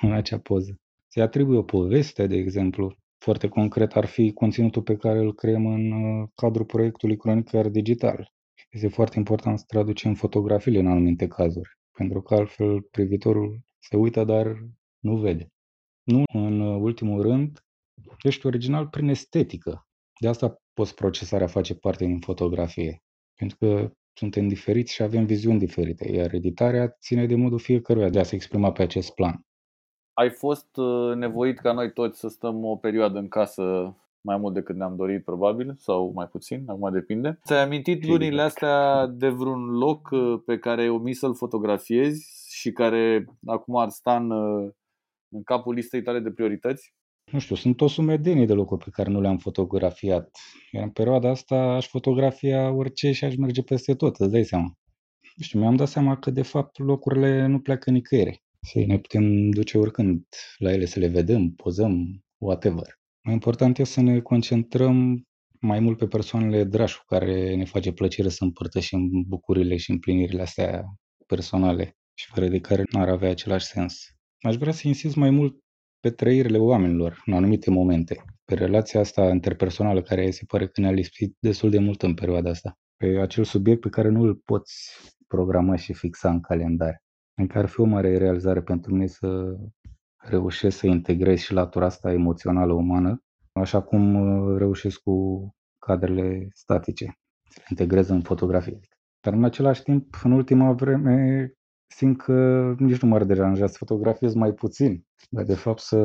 în 0.00 0.12
acea 0.12 0.38
poză. 0.38 0.74
Se 1.12 1.20
atribuie 1.20 1.58
o 1.58 1.62
poveste, 1.62 2.26
de 2.26 2.36
exemplu, 2.36 2.96
foarte 3.18 3.48
concret 3.48 3.92
ar 3.96 4.04
fi 4.04 4.32
conținutul 4.32 4.82
pe 4.82 4.96
care 4.96 5.18
îl 5.18 5.34
creăm 5.34 5.66
în 5.66 5.92
uh, 5.92 6.28
cadrul 6.34 6.64
proiectului 6.64 7.16
Cronicar 7.16 7.68
Digital. 7.68 8.32
Este 8.70 8.88
foarte 8.88 9.18
important 9.18 9.58
să 9.58 9.64
traducem 9.66 10.14
fotografiile 10.14 10.78
în 10.78 10.86
anumite 10.86 11.26
cazuri, 11.26 11.68
pentru 11.98 12.22
că 12.22 12.34
altfel 12.34 12.80
privitorul 12.80 13.60
se 13.78 13.96
uită, 13.96 14.24
dar 14.24 14.68
nu 14.98 15.16
vede. 15.16 15.48
Nu, 16.02 16.22
în 16.32 16.60
uh, 16.60 16.80
ultimul 16.80 17.22
rând, 17.22 17.64
ești 18.22 18.46
original 18.46 18.88
prin 18.88 19.08
estetică. 19.08 19.86
De 20.20 20.28
asta 20.28 20.58
postprocesarea 20.74 21.46
face 21.46 21.74
parte 21.74 22.04
din 22.04 22.20
fotografie. 22.20 23.02
Pentru 23.34 23.56
că 23.56 23.92
suntem 24.12 24.48
diferiți 24.48 24.92
și 24.92 25.02
avem 25.02 25.26
viziuni 25.26 25.58
diferite, 25.58 26.12
iar 26.12 26.34
editarea 26.34 26.96
ține 27.00 27.26
de 27.26 27.34
modul 27.34 27.58
fiecăruia 27.58 28.08
de 28.08 28.18
a 28.18 28.22
se 28.22 28.34
exprima 28.34 28.72
pe 28.72 28.82
acest 28.82 29.14
plan 29.14 29.44
ai 30.14 30.30
fost 30.30 30.76
uh, 30.76 31.14
nevoit 31.14 31.58
ca 31.58 31.72
noi 31.72 31.92
toți 31.92 32.18
să 32.18 32.28
stăm 32.28 32.64
o 32.64 32.76
perioadă 32.76 33.18
în 33.18 33.28
casă 33.28 33.94
mai 34.20 34.36
mult 34.36 34.54
decât 34.54 34.76
ne-am 34.76 34.96
dorit, 34.96 35.24
probabil, 35.24 35.74
sau 35.78 36.12
mai 36.14 36.26
puțin, 36.26 36.64
acum 36.66 36.92
depinde. 36.92 37.38
Ți-ai 37.44 37.62
amintit 37.62 38.06
lunile 38.06 38.42
astea 38.42 39.06
de 39.06 39.28
vreun 39.28 39.64
loc 39.64 40.08
uh, 40.10 40.40
pe 40.46 40.58
care 40.58 40.80
ai 40.80 40.88
omis 40.88 41.18
să-l 41.18 41.34
fotografiezi 41.34 42.48
și 42.50 42.72
care 42.72 43.26
acum 43.46 43.76
ar 43.76 43.88
sta 43.88 44.16
în, 44.16 44.30
uh, 44.30 44.70
în 45.28 45.42
capul 45.42 45.74
listei 45.74 46.02
tale 46.02 46.18
de 46.18 46.30
priorități? 46.30 46.94
Nu 47.32 47.38
știu, 47.38 47.54
sunt 47.54 47.80
o 47.80 47.86
sumedenie 47.86 48.46
de 48.46 48.52
locuri 48.52 48.84
pe 48.84 48.90
care 48.90 49.10
nu 49.10 49.20
le-am 49.20 49.38
fotografiat. 49.38 50.30
Iar 50.72 50.82
în 50.82 50.90
perioada 50.90 51.30
asta 51.30 51.56
aș 51.56 51.86
fotografia 51.86 52.70
orice 52.72 53.12
și 53.12 53.24
aș 53.24 53.36
merge 53.36 53.62
peste 53.62 53.94
tot, 53.94 54.16
îți 54.16 54.30
dai 54.30 54.44
seama. 54.44 54.78
Nu 55.36 55.42
știu, 55.42 55.58
mi-am 55.58 55.76
dat 55.76 55.88
seama 55.88 56.18
că 56.18 56.30
de 56.30 56.42
fapt 56.42 56.78
locurile 56.78 57.46
nu 57.46 57.60
pleacă 57.60 57.90
nicăieri 57.90 58.42
și 58.66 58.84
ne 58.84 58.98
putem 58.98 59.50
duce 59.50 59.78
oricând 59.78 60.24
la 60.58 60.72
ele 60.72 60.84
să 60.84 60.98
le 60.98 61.06
vedem, 61.08 61.50
pozăm, 61.50 62.24
whatever. 62.38 62.98
Mai 63.24 63.34
important 63.34 63.78
este 63.78 63.92
să 63.92 64.00
ne 64.00 64.20
concentrăm 64.20 65.22
mai 65.60 65.80
mult 65.80 65.98
pe 65.98 66.06
persoanele 66.06 66.64
dragi 66.64 66.96
cu 66.96 67.04
care 67.06 67.54
ne 67.54 67.64
face 67.64 67.92
plăcere 67.92 68.28
să 68.28 68.44
împărtășim 68.44 69.24
bucurile 69.26 69.76
și 69.76 69.90
împlinirile 69.90 70.42
astea 70.42 70.84
personale 71.26 71.96
și 72.14 72.26
fără 72.34 72.48
de 72.48 72.60
care 72.60 72.82
nu 72.90 73.00
ar 73.00 73.08
avea 73.08 73.30
același 73.30 73.66
sens. 73.66 74.04
Aș 74.40 74.56
vrea 74.56 74.72
să 74.72 74.88
insist 74.88 75.16
mai 75.16 75.30
mult 75.30 75.63
pe 76.04 76.10
trăirile 76.10 76.58
oamenilor 76.58 77.22
în 77.26 77.32
anumite 77.32 77.70
momente, 77.70 78.24
pe 78.44 78.54
relația 78.54 79.00
asta 79.00 79.22
interpersonală 79.22 80.02
care 80.02 80.30
se 80.30 80.44
pare 80.46 80.68
că 80.68 80.80
ne-a 80.80 80.90
lipsit 80.90 81.36
destul 81.38 81.70
de 81.70 81.78
mult 81.78 82.02
în 82.02 82.14
perioada 82.14 82.50
asta, 82.50 82.78
pe 82.96 83.06
acel 83.06 83.44
subiect 83.44 83.80
pe 83.80 83.88
care 83.88 84.08
nu 84.08 84.22
îl 84.22 84.34
poți 84.34 84.90
programa 85.26 85.76
și 85.76 85.92
fixa 85.92 86.30
în 86.30 86.40
calendar 86.40 87.02
în 87.34 87.46
care 87.46 87.58
ar 87.58 87.68
fi 87.68 87.80
o 87.80 87.84
mare 87.84 88.18
realizare 88.18 88.62
pentru 88.62 88.92
mine 88.92 89.06
să 89.06 89.56
reușesc 90.16 90.78
să 90.78 90.86
integrez 90.86 91.38
și 91.38 91.52
latura 91.52 91.86
asta 91.86 92.12
emoțională 92.12 92.72
umană, 92.72 93.22
așa 93.52 93.82
cum 93.82 94.14
uh, 94.14 94.58
reușesc 94.58 95.00
cu 95.00 95.48
cadrele 95.78 96.48
statice, 96.52 97.04
să 97.48 97.58
le 97.58 97.66
integrez 97.70 98.08
în 98.08 98.22
fotografie. 98.22 98.78
Dar 99.20 99.32
în 99.32 99.44
același 99.44 99.82
timp, 99.82 100.20
în 100.22 100.32
ultima 100.32 100.72
vreme, 100.72 101.50
simt 101.96 102.22
că 102.22 102.74
nici 102.78 103.00
nu 103.00 103.08
m-ar 103.08 103.24
deranja 103.24 103.66
să 103.66 103.76
fotografiez 103.78 104.34
mai 104.34 104.52
puțin, 104.52 105.04
dar 105.30 105.44
de 105.44 105.54
fapt 105.54 105.80
să 105.80 105.98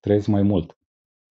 trăiesc 0.00 0.26
mai 0.26 0.42
mult. 0.42 0.76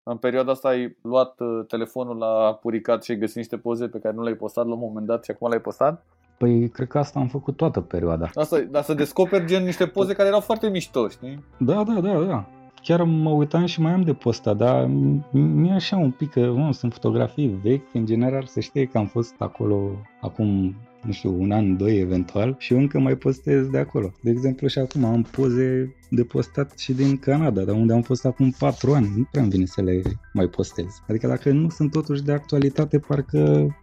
În 0.02 0.16
perioada 0.16 0.52
asta 0.52 0.68
ai 0.68 0.96
luat 1.02 1.40
uh, 1.40 1.66
telefonul 1.66 2.16
la 2.16 2.54
puricat 2.54 3.04
și 3.04 3.10
ai 3.10 3.18
găsit 3.18 3.36
niște 3.36 3.56
poze 3.58 3.88
pe 3.88 3.98
care 3.98 4.14
nu 4.14 4.22
le-ai 4.22 4.34
postat 4.34 4.66
la 4.66 4.72
un 4.72 4.78
moment 4.80 5.06
dat 5.06 5.24
și 5.24 5.30
acum 5.30 5.48
le-ai 5.48 5.60
postat? 5.60 6.06
Păi, 6.38 6.68
cred 6.68 6.88
că 6.88 6.98
asta 6.98 7.18
am 7.18 7.28
făcut 7.28 7.56
toată 7.56 7.80
perioada. 7.80 8.30
Asta, 8.34 8.60
dar 8.60 8.82
să 8.82 8.94
descoperi 8.94 9.46
gen 9.46 9.64
niște 9.64 9.86
poze 9.86 10.12
care 10.12 10.28
erau 10.28 10.40
foarte 10.40 10.68
mișto, 10.68 11.08
știi? 11.08 11.44
Da, 11.58 11.82
da, 11.84 12.00
da, 12.00 12.24
da. 12.24 12.48
Chiar 12.82 13.02
mă 13.02 13.30
uitam 13.30 13.66
și 13.66 13.80
mai 13.80 13.92
am 13.92 14.02
de 14.02 14.12
postat, 14.12 14.56
dar 14.56 14.90
mi-e 15.30 15.72
așa 15.72 15.96
un 15.96 16.10
pic 16.10 16.30
că 16.30 16.52
mă, 16.52 16.72
sunt 16.72 16.92
fotografii 16.92 17.58
vechi, 17.62 17.94
în 17.94 18.06
general 18.06 18.44
se 18.44 18.60
știe 18.60 18.84
că 18.84 18.98
am 18.98 19.06
fost 19.06 19.34
acolo 19.38 19.90
acum 20.20 20.74
nu 21.02 21.12
știu, 21.12 21.40
un 21.40 21.50
an, 21.50 21.76
doi 21.76 21.98
eventual 21.98 22.54
și 22.58 22.72
încă 22.72 22.98
mai 22.98 23.14
postez 23.14 23.66
de 23.66 23.78
acolo. 23.78 24.12
De 24.20 24.30
exemplu 24.30 24.66
și 24.66 24.78
acum 24.78 25.04
am 25.04 25.22
poze 25.22 25.96
de 26.10 26.24
postat 26.24 26.78
și 26.78 26.92
din 26.92 27.18
Canada, 27.18 27.62
dar 27.62 27.74
unde 27.74 27.92
am 27.92 28.02
fost 28.02 28.24
acum 28.24 28.50
patru 28.58 28.92
ani, 28.92 29.12
nu 29.16 29.28
prea 29.30 29.42
vine 29.42 29.64
să 29.64 29.82
le 29.82 30.02
mai 30.32 30.46
postez. 30.46 31.02
Adică 31.08 31.26
dacă 31.26 31.50
nu 31.50 31.68
sunt 31.68 31.90
totuși 31.90 32.22
de 32.22 32.32
actualitate, 32.32 32.98
parcă, 32.98 33.38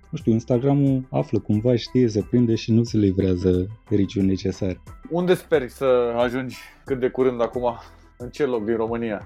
nu 0.09 0.17
știu, 0.17 0.31
Instagramul 0.31 1.07
află 1.09 1.39
cumva, 1.39 1.75
știe, 1.75 2.07
se 2.07 2.25
prinde 2.29 2.55
și 2.55 2.71
nu 2.71 2.83
se 2.83 2.97
livrează 2.97 3.67
riciul 3.89 4.23
necesar. 4.23 4.81
Unde 5.09 5.33
speri 5.33 5.69
să 5.69 6.13
ajungi 6.17 6.57
cât 6.85 6.99
de 6.99 7.09
curând 7.09 7.41
acum? 7.41 7.79
În 8.17 8.29
ce 8.29 8.45
loc 8.45 8.65
din 8.65 8.75
România? 8.75 9.21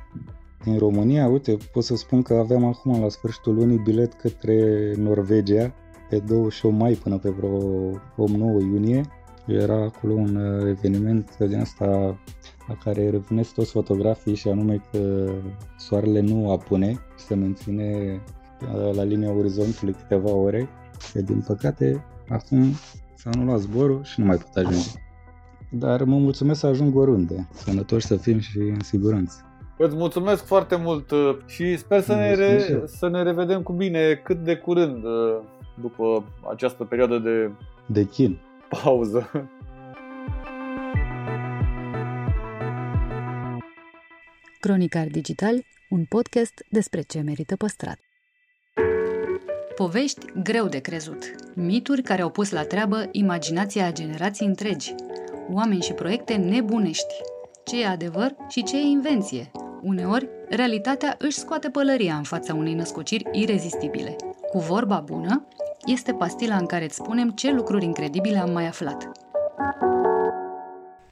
Din 0.64 0.78
România, 0.78 1.28
uite, 1.28 1.58
pot 1.72 1.84
să 1.84 1.96
spun 1.96 2.22
că 2.22 2.34
aveam 2.34 2.66
acum 2.66 3.02
la 3.02 3.10
sfârșitul 3.10 3.56
lunii 3.56 3.82
bilet 3.84 4.14
către 4.14 4.92
Norvegia 4.98 5.74
pe 6.10 6.20
28 6.20 6.78
mai 6.78 6.94
până 6.94 7.18
pe 7.18 7.30
vreo 7.30 7.90
8-9 7.92 7.98
iunie. 8.62 9.02
Era 9.48 9.84
acolo 9.84 10.14
un 10.14 10.36
uh, 10.36 10.68
eveniment 10.68 11.38
din 11.38 11.60
asta 11.60 11.86
la 12.68 12.76
care 12.84 13.10
revenesc 13.10 13.54
toți 13.54 13.72
fotografii 13.72 14.36
și 14.36 14.48
anume 14.48 14.82
că 14.92 15.32
soarele 15.78 16.20
nu 16.20 16.52
apune 16.52 16.92
și 16.92 17.26
se 17.26 17.36
menține 17.36 18.22
uh, 18.62 18.96
la 18.96 19.04
linia 19.04 19.32
orizontului 19.32 19.94
câteva 19.94 20.32
ore. 20.32 20.70
Și 21.10 21.18
din 21.18 21.44
păcate, 21.48 22.04
acum 22.30 22.74
s-a 23.16 23.30
anulat 23.34 23.60
zborul 23.60 24.04
și 24.04 24.20
nu 24.20 24.26
mai 24.26 24.38
pot 24.38 24.56
ajunge. 24.56 24.90
Dar 25.72 26.04
mă 26.04 26.18
mulțumesc 26.18 26.60
să 26.60 26.68
ajung 26.68 26.96
oriunde, 26.96 27.48
sănătoși 27.54 28.06
să 28.06 28.16
fim 28.16 28.40
și 28.40 28.58
în 28.58 28.80
siguranță. 28.80 29.46
Îți 29.78 29.96
mulțumesc 29.96 30.46
foarte 30.46 30.76
mult 30.76 31.12
uh, 31.12 31.38
și 31.46 31.78
sper 31.78 32.02
să 32.02 32.14
ne, 32.16 32.34
re- 32.34 32.84
să 32.86 33.08
ne 33.08 33.24
revedem 33.24 33.62
cu 33.62 33.74
bine 33.74 34.14
cât 34.24 34.44
de 34.44 34.56
curând 34.56 35.04
după 35.82 36.24
această 36.52 36.84
perioadă 36.84 37.18
de, 37.18 37.52
de 37.86 38.06
chin. 38.06 38.40
pauză. 38.84 39.30
Cronicar 44.60 45.08
Digital, 45.08 45.56
un 45.90 46.06
podcast 46.06 46.66
despre 46.70 47.02
ce 47.02 47.22
merită 47.22 47.56
păstrat. 47.56 48.00
Povești 49.76 50.26
greu 50.44 50.68
de 50.68 50.80
crezut, 50.80 51.36
mituri 51.56 52.02
care 52.02 52.22
au 52.22 52.30
pus 52.30 52.52
la 52.52 52.64
treabă 52.64 53.08
imaginația 53.12 53.86
a 53.86 53.92
generații 53.92 54.46
întregi, 54.46 54.94
oameni 55.50 55.82
și 55.82 55.94
proiecte 55.94 56.36
nebunești, 56.36 57.14
ce 57.64 57.82
e 57.82 57.88
adevăr 57.88 58.36
și 58.50 58.64
ce 58.64 58.78
e 58.78 58.82
invenție. 58.82 59.52
Uneori, 59.82 60.30
realitatea 60.50 61.16
își 61.20 61.38
scoate 61.38 61.70
pălăria 61.70 62.16
în 62.16 62.24
fața 62.24 62.54
unei 62.54 62.74
născociri 62.74 63.26
irezistibile. 63.32 64.16
Cu 64.52 64.60
vorba 64.60 65.00
bună, 65.00 65.48
este 65.86 66.14
pastila 66.14 66.56
în 66.56 66.66
care 66.66 66.84
îți 66.84 66.96
spunem 66.96 67.30
ce 67.30 67.52
lucruri 67.52 67.86
incredibile 67.86 68.38
am 68.38 68.52
mai 68.52 68.68
aflat. 68.68 69.12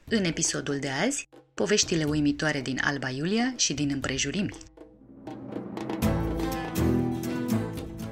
În 0.10 0.24
episodul 0.24 0.78
de 0.80 0.90
azi, 1.06 1.30
poveștile 1.54 2.04
uimitoare 2.04 2.62
din 2.62 2.80
Alba 2.84 3.10
Iulia 3.10 3.54
și 3.56 3.74
din 3.74 3.90
împrejurimi. 3.94 4.56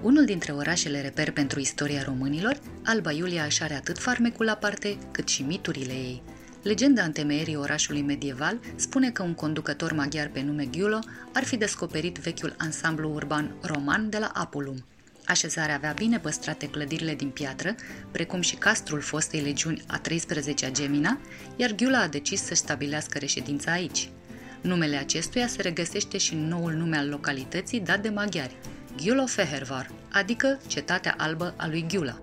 Unul 0.07 0.25
dintre 0.25 0.51
orașele 0.51 1.01
reper 1.01 1.31
pentru 1.31 1.59
istoria 1.59 2.03
românilor, 2.03 2.59
Alba 2.85 3.11
Iulia 3.11 3.43
își 3.43 3.63
are 3.63 3.73
atât 3.73 3.97
farmecul 3.97 4.45
la 4.45 4.55
parte, 4.55 4.97
cât 5.11 5.27
și 5.27 5.41
miturile 5.41 5.93
ei. 5.93 6.23
Legenda 6.63 7.03
întemeierii 7.03 7.55
orașului 7.55 8.01
medieval 8.01 8.59
spune 8.75 9.11
că 9.11 9.23
un 9.23 9.33
conducător 9.33 9.93
maghiar 9.93 10.27
pe 10.27 10.41
nume 10.41 10.69
Giulo 10.69 10.99
ar 11.33 11.43
fi 11.43 11.57
descoperit 11.57 12.17
vechiul 12.17 12.55
ansamblu 12.57 13.13
urban 13.13 13.55
roman 13.61 14.09
de 14.09 14.17
la 14.17 14.31
Apulum, 14.33 14.85
Așezarea 15.25 15.75
avea 15.75 15.93
bine 15.95 16.19
păstrate 16.19 16.69
clădirile 16.69 17.15
din 17.15 17.29
piatră, 17.29 17.75
precum 18.11 18.41
și 18.41 18.55
castrul 18.55 19.01
fostei 19.01 19.41
legiuni 19.41 19.83
a 19.87 20.01
13-a 20.01 20.71
Gemina, 20.71 21.19
iar 21.55 21.71
Ghiula 21.71 22.01
a 22.01 22.07
decis 22.07 22.41
să 22.41 22.55
stabilească 22.55 23.17
reședința 23.17 23.71
aici. 23.71 24.09
Numele 24.61 24.95
acestuia 24.95 25.47
se 25.47 25.61
regăsește 25.61 26.17
și 26.17 26.33
în 26.33 26.47
noul 26.47 26.71
nume 26.71 26.97
al 26.97 27.09
localității 27.09 27.79
dat 27.79 28.01
de 28.01 28.09
maghiari, 28.09 28.55
Ghiulo 29.01 29.25
Fehervar, 29.25 29.89
adică 30.11 30.59
Cetatea 30.67 31.15
Albă 31.17 31.53
a 31.57 31.67
lui 31.67 31.85
Ghiula. 31.87 32.21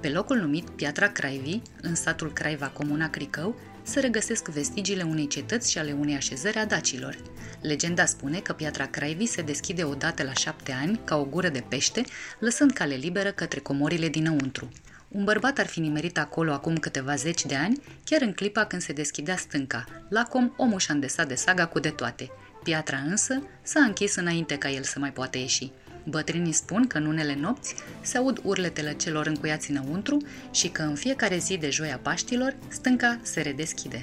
Pe 0.00 0.08
locul 0.08 0.36
numit 0.36 0.70
Piatra 0.70 1.08
Craivi, 1.08 1.60
în 1.82 1.94
satul 1.94 2.32
Craiva, 2.32 2.66
comuna 2.66 3.10
Cricău, 3.10 3.60
se 3.82 4.00
regăsesc 4.00 4.48
vestigiile 4.48 5.02
unei 5.02 5.26
cetăți 5.26 5.70
și 5.70 5.78
ale 5.78 5.92
unei 5.92 6.14
așezări 6.14 6.58
a 6.58 6.64
dacilor. 6.64 7.16
Legenda 7.60 8.04
spune 8.04 8.38
că 8.38 8.52
piatra 8.52 8.86
Craivi 8.86 9.26
se 9.26 9.42
deschide 9.42 9.84
odată 9.84 10.22
la 10.22 10.32
șapte 10.32 10.72
ani, 10.72 11.00
ca 11.04 11.16
o 11.16 11.24
gură 11.24 11.48
de 11.48 11.64
pește, 11.68 12.04
lăsând 12.38 12.72
cale 12.72 12.94
liberă 12.94 13.30
către 13.30 13.60
comorile 13.60 14.08
dinăuntru. 14.08 14.68
Un 15.08 15.24
bărbat 15.24 15.58
ar 15.58 15.66
fi 15.66 15.80
nimerit 15.80 16.18
acolo 16.18 16.52
acum 16.52 16.76
câteva 16.76 17.14
zeci 17.14 17.44
de 17.46 17.54
ani, 17.54 17.82
chiar 18.04 18.20
în 18.20 18.32
clipa 18.32 18.64
când 18.64 18.82
se 18.82 18.92
deschidea 18.92 19.36
stânca. 19.36 19.84
Lacom, 20.08 20.52
omul 20.56 20.78
și-a 20.78 20.94
îndesat 20.94 21.28
de 21.28 21.34
saga 21.34 21.66
cu 21.66 21.78
de 21.78 21.90
toate. 21.90 22.30
Piatra 22.64 22.98
însă 23.06 23.42
s-a 23.62 23.80
închis 23.80 24.14
înainte 24.14 24.58
ca 24.58 24.70
el 24.70 24.82
să 24.82 24.98
mai 24.98 25.12
poată 25.12 25.38
ieși. 25.38 25.70
Bătrânii 26.04 26.52
spun 26.52 26.86
că 26.86 26.98
în 26.98 27.06
unele 27.06 27.34
nopți 27.34 27.74
se 28.00 28.18
aud 28.18 28.40
urletele 28.42 28.92
celor 28.92 29.26
încuiați 29.26 29.70
înăuntru 29.70 30.22
și 30.50 30.68
că 30.68 30.82
în 30.82 30.94
fiecare 30.94 31.38
zi 31.38 31.56
de 31.56 31.70
joia 31.70 32.00
Paștilor, 32.02 32.56
stânca 32.68 33.18
se 33.22 33.40
redeschide. 33.40 34.02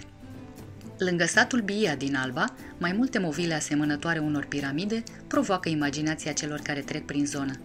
Lângă 0.97 1.25
satul 1.25 1.61
Bia 1.61 1.95
din 1.95 2.15
Alba, 2.15 2.45
mai 2.77 2.91
multe 2.91 3.19
movile 3.19 3.53
asemănătoare 3.53 4.19
unor 4.19 4.45
piramide 4.45 5.03
provoacă 5.27 5.69
imaginația 5.69 6.31
celor 6.31 6.59
care 6.59 6.79
trec 6.79 7.05
prin 7.05 7.25
zonă. 7.25 7.59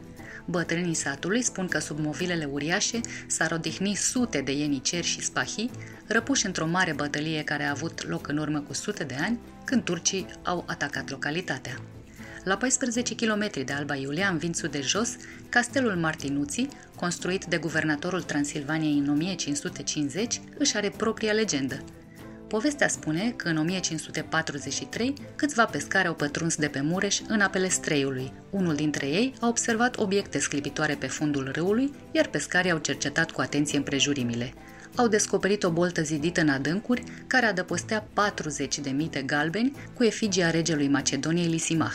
Bătrânii 0.49 0.95
satului 0.95 1.43
spun 1.43 1.69
că 1.69 1.79
sub 1.79 1.99
movilele 1.99 2.45
uriașe 2.45 3.01
s-ar 3.27 3.53
odihni 3.53 3.95
sute 3.95 4.41
de 4.41 4.53
ieniceri 4.53 5.07
și 5.07 5.21
spahi, 5.21 5.71
răpuși 6.07 6.47
într-o 6.47 6.67
mare 6.67 6.93
bătălie 6.93 7.43
care 7.43 7.63
a 7.63 7.71
avut 7.71 8.09
loc 8.09 8.29
în 8.29 8.37
urmă 8.37 8.61
cu 8.61 8.73
sute 8.73 9.05
de 9.05 9.17
ani, 9.21 9.39
când 9.65 9.83
turcii 9.83 10.27
au 10.43 10.65
atacat 10.67 11.11
localitatea. 11.11 11.81
La 12.45 12.57
14 12.57 13.15
km 13.15 13.51
de 13.65 13.73
Alba 13.73 13.95
Iulia, 13.95 14.29
în 14.29 14.39
Vințul 14.39 14.69
de 14.69 14.81
Jos, 14.81 15.17
castelul 15.49 15.97
Martinuții, 15.97 16.69
construit 16.97 17.45
de 17.45 17.57
guvernatorul 17.57 18.23
Transilvaniei 18.23 18.99
în 18.99 19.09
1550, 19.09 20.41
își 20.59 20.77
are 20.77 20.91
propria 20.97 21.33
legendă. 21.33 21.85
Povestea 22.49 22.89
spune 22.89 23.33
că 23.37 23.49
în 23.49 23.57
1543 23.57 25.15
câțiva 25.37 25.65
pescari 25.65 26.07
au 26.07 26.15
pătruns 26.15 26.57
de 26.57 26.69
pe 26.69 26.81
Mureș 26.81 27.21
în 27.29 27.41
apele 27.41 27.69
Streiului. 27.69 28.33
Unul 28.51 28.75
dintre 28.75 29.07
ei 29.07 29.35
a 29.41 29.49
observat 29.49 29.99
obiecte 29.99 30.39
sclipitoare 30.39 30.95
pe 30.95 31.07
fundul 31.07 31.51
râului, 31.53 31.93
iar 32.13 32.27
pescarii 32.27 32.71
au 32.71 32.79
cercetat 32.79 33.31
cu 33.31 33.41
atenție 33.41 33.79
împrejurimile. 33.79 34.53
Au 34.97 35.09
descoperit 35.09 35.65
o 35.65 35.71
boltă 35.71 36.03
zidită 36.03 36.41
în 36.41 36.49
adâncuri 36.49 37.05
care 37.27 37.47
adăpostea 37.47 38.07
40 38.13 38.79
de 38.79 38.91
mite 38.91 39.23
galbeni 39.23 39.77
cu 39.95 40.05
efigia 40.05 40.51
regelui 40.51 40.89
Macedoniei 40.89 41.49
Lisimah. 41.49 41.95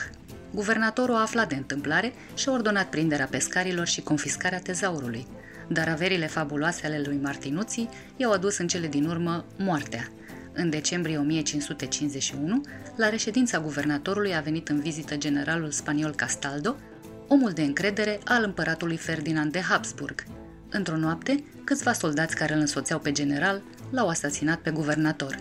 Guvernatorul 0.53 1.15
a 1.15 1.21
aflat 1.21 1.49
de 1.49 1.55
întâmplare 1.55 2.13
și 2.35 2.49
a 2.49 2.51
ordonat 2.51 2.89
prinderea 2.89 3.27
pescarilor 3.31 3.87
și 3.87 4.01
confiscarea 4.01 4.59
tezaurului, 4.59 5.27
dar 5.67 5.87
averile 5.87 6.27
fabuloase 6.27 6.85
ale 6.85 7.01
lui 7.05 7.19
Martinuții 7.21 7.89
i-au 8.17 8.31
adus 8.31 8.57
în 8.57 8.67
cele 8.67 8.87
din 8.87 9.05
urmă 9.05 9.45
moartea. 9.57 10.11
În 10.53 10.69
decembrie 10.69 11.17
1551, 11.17 12.61
la 12.95 13.09
reședința 13.09 13.59
guvernatorului 13.59 14.35
a 14.35 14.41
venit 14.41 14.69
în 14.69 14.79
vizită 14.79 15.17
generalul 15.17 15.71
spaniol 15.71 16.15
Castaldo, 16.15 16.75
omul 17.27 17.51
de 17.51 17.61
încredere 17.61 18.19
al 18.25 18.43
împăratului 18.43 18.97
Ferdinand 18.97 19.51
de 19.51 19.59
Habsburg. 19.59 20.23
Într-o 20.69 20.97
noapte, 20.97 21.43
câțiva 21.63 21.93
soldați 21.93 22.35
care 22.35 22.53
îl 22.53 22.59
însoțeau 22.59 22.99
pe 22.99 23.11
general 23.11 23.61
l-au 23.89 24.07
asasinat 24.07 24.59
pe 24.59 24.71
guvernator. 24.71 25.39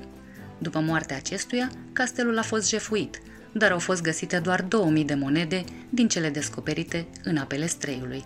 După 0.59 0.81
moartea 0.81 1.17
acestuia, 1.17 1.71
castelul 1.93 2.39
a 2.39 2.43
fost 2.43 2.69
jefuit– 2.69 3.21
dar 3.53 3.71
au 3.71 3.79
fost 3.79 4.03
găsite 4.03 4.39
doar 4.39 4.63
2000 4.63 5.05
de 5.05 5.15
monede 5.15 5.65
din 5.91 6.09
cele 6.09 6.31
descoperite 6.31 7.09
în 7.25 7.37
apele 7.37 7.67
Streiului. 7.67 8.25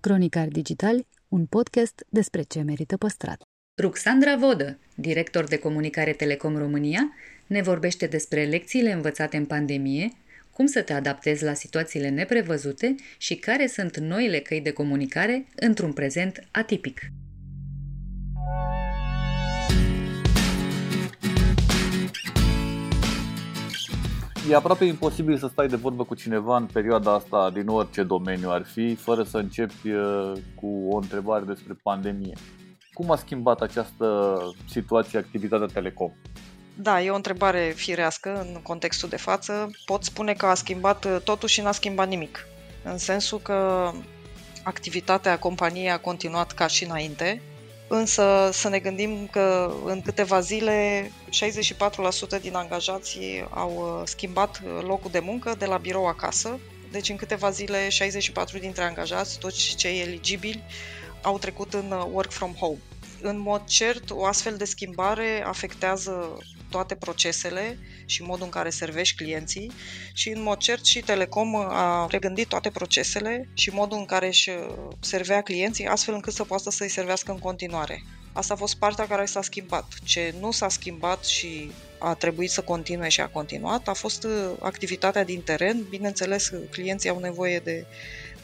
Cronicar 0.00 0.48
Digital, 0.48 1.06
un 1.28 1.46
podcast 1.46 2.04
despre 2.08 2.42
ce 2.42 2.62
merită 2.62 2.96
păstrat. 2.96 3.42
Ruxandra 3.76 4.36
Vodă, 4.36 4.78
director 4.94 5.44
de 5.44 5.58
comunicare 5.58 6.12
Telecom 6.12 6.56
România, 6.56 7.12
ne 7.46 7.62
vorbește 7.62 8.06
despre 8.06 8.44
lecțiile 8.44 8.92
învățate 8.92 9.36
în 9.36 9.44
pandemie, 9.44 10.12
cum 10.50 10.66
să 10.66 10.82
te 10.82 10.92
adaptezi 10.92 11.44
la 11.44 11.54
situațiile 11.54 12.08
neprevăzute 12.08 12.94
și 13.18 13.34
care 13.34 13.66
sunt 13.66 13.98
noile 13.98 14.38
căi 14.38 14.60
de 14.60 14.70
comunicare 14.70 15.46
într-un 15.54 15.92
prezent 15.92 16.48
atipic. 16.50 17.00
E 24.50 24.54
aproape 24.54 24.84
imposibil 24.84 25.38
să 25.38 25.48
stai 25.52 25.68
de 25.68 25.76
vorbă 25.76 26.04
cu 26.04 26.14
cineva 26.14 26.56
în 26.56 26.66
perioada 26.72 27.14
asta 27.14 27.50
din 27.54 27.66
orice 27.66 28.02
domeniu 28.02 28.50
ar 28.50 28.64
fi, 28.64 28.94
fără 28.94 29.22
să 29.22 29.38
începi 29.38 29.90
uh, 29.90 30.32
cu 30.54 30.66
o 30.66 30.96
întrebare 30.96 31.44
despre 31.44 31.76
pandemie. 31.82 32.34
Cum 32.94 33.10
a 33.10 33.16
schimbat 33.16 33.60
această 33.60 34.36
situație 34.70 35.18
activitatea 35.18 35.66
Telecom? 35.66 36.10
Da, 36.74 37.02
e 37.02 37.10
o 37.10 37.14
întrebare 37.14 37.72
firească 37.76 38.40
în 38.40 38.60
contextul 38.62 39.08
de 39.08 39.16
față. 39.16 39.70
Pot 39.84 40.04
spune 40.04 40.32
că 40.32 40.46
a 40.46 40.54
schimbat 40.54 41.04
uh, 41.04 41.16
totul 41.24 41.48
și 41.48 41.60
n-a 41.60 41.72
schimbat 41.72 42.08
nimic. 42.08 42.46
În 42.82 42.98
sensul 42.98 43.38
că 43.38 43.90
activitatea 44.62 45.38
companiei 45.38 45.90
a 45.90 45.98
continuat 45.98 46.52
ca 46.52 46.66
și 46.66 46.84
înainte, 46.84 47.42
însă 47.88 48.50
să 48.52 48.68
ne 48.68 48.78
gândim 48.78 49.28
că 49.30 49.74
în 49.84 50.02
câteva 50.02 50.40
zile 50.40 51.10
64% 52.38 52.40
din 52.40 52.54
angajații 52.54 53.46
au 53.50 53.70
uh, 53.70 54.02
schimbat 54.04 54.62
uh, 54.64 54.84
locul 54.86 55.10
de 55.10 55.18
muncă 55.18 55.54
de 55.58 55.66
la 55.66 55.76
birou 55.76 56.06
acasă. 56.06 56.58
Deci 56.90 57.08
în 57.08 57.16
câteva 57.16 57.50
zile 57.50 57.88
64 57.88 58.58
dintre 58.58 58.84
angajați, 58.84 59.38
toți 59.38 59.74
cei 59.76 60.00
eligibili, 60.00 60.62
au 61.24 61.38
trecut 61.38 61.74
în 61.74 61.90
work 62.12 62.30
from 62.30 62.52
home. 62.52 62.78
În 63.20 63.38
mod 63.38 63.64
cert, 63.64 64.10
o 64.10 64.24
astfel 64.24 64.56
de 64.56 64.64
schimbare 64.64 65.42
afectează 65.46 66.38
toate 66.70 66.94
procesele 66.94 67.78
și 68.06 68.22
modul 68.22 68.44
în 68.44 68.50
care 68.50 68.70
servești 68.70 69.16
clienții 69.16 69.72
și 70.12 70.28
în 70.28 70.42
mod 70.42 70.58
cert 70.58 70.84
și 70.84 71.00
Telecom 71.00 71.56
a 71.56 72.06
regândit 72.10 72.48
toate 72.48 72.70
procesele 72.70 73.48
și 73.54 73.70
modul 73.70 73.98
în 73.98 74.04
care 74.04 74.26
își 74.26 74.50
servea 75.00 75.42
clienții 75.42 75.86
astfel 75.86 76.14
încât 76.14 76.32
să 76.32 76.44
poată 76.44 76.70
să-i 76.70 76.88
servească 76.88 77.30
în 77.30 77.38
continuare. 77.38 78.02
Asta 78.32 78.54
a 78.54 78.56
fost 78.56 78.76
partea 78.76 79.06
care 79.06 79.24
s-a 79.24 79.42
schimbat. 79.42 79.84
Ce 80.04 80.34
nu 80.40 80.50
s-a 80.50 80.68
schimbat 80.68 81.24
și 81.24 81.70
a 81.98 82.14
trebuit 82.14 82.50
să 82.50 82.60
continue 82.60 83.08
și 83.08 83.20
a 83.20 83.28
continuat 83.28 83.88
a 83.88 83.92
fost 83.92 84.26
activitatea 84.60 85.24
din 85.24 85.40
teren. 85.40 85.86
Bineînțeles, 85.88 86.50
clienții 86.70 87.10
au 87.10 87.18
nevoie 87.18 87.58
de 87.58 87.86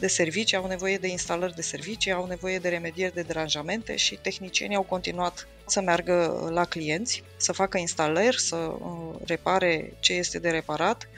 de 0.01 0.07
servicii, 0.07 0.57
au 0.57 0.67
nevoie 0.67 0.97
de 0.97 1.07
instalări 1.09 1.55
de 1.55 1.63
servicii, 1.63 2.13
au 2.13 2.27
nevoie 2.27 2.59
de 2.59 2.69
remedieri 2.69 3.15
de 3.15 3.23
deranjamente 3.23 3.97
și 3.97 4.15
tehnicienii 4.15 4.77
au 4.77 4.83
continuat 4.83 5.49
să 5.67 5.81
meargă 5.81 6.49
la 6.53 6.65
clienți, 6.65 7.23
să 7.37 7.53
facă 7.53 7.79
instalări, 7.79 8.41
să 8.41 8.57
uh, 8.57 9.15
repare 9.27 9.93
ce 10.01 10.13
este 10.13 10.39
de 10.39 10.51
reparat, 10.51 11.09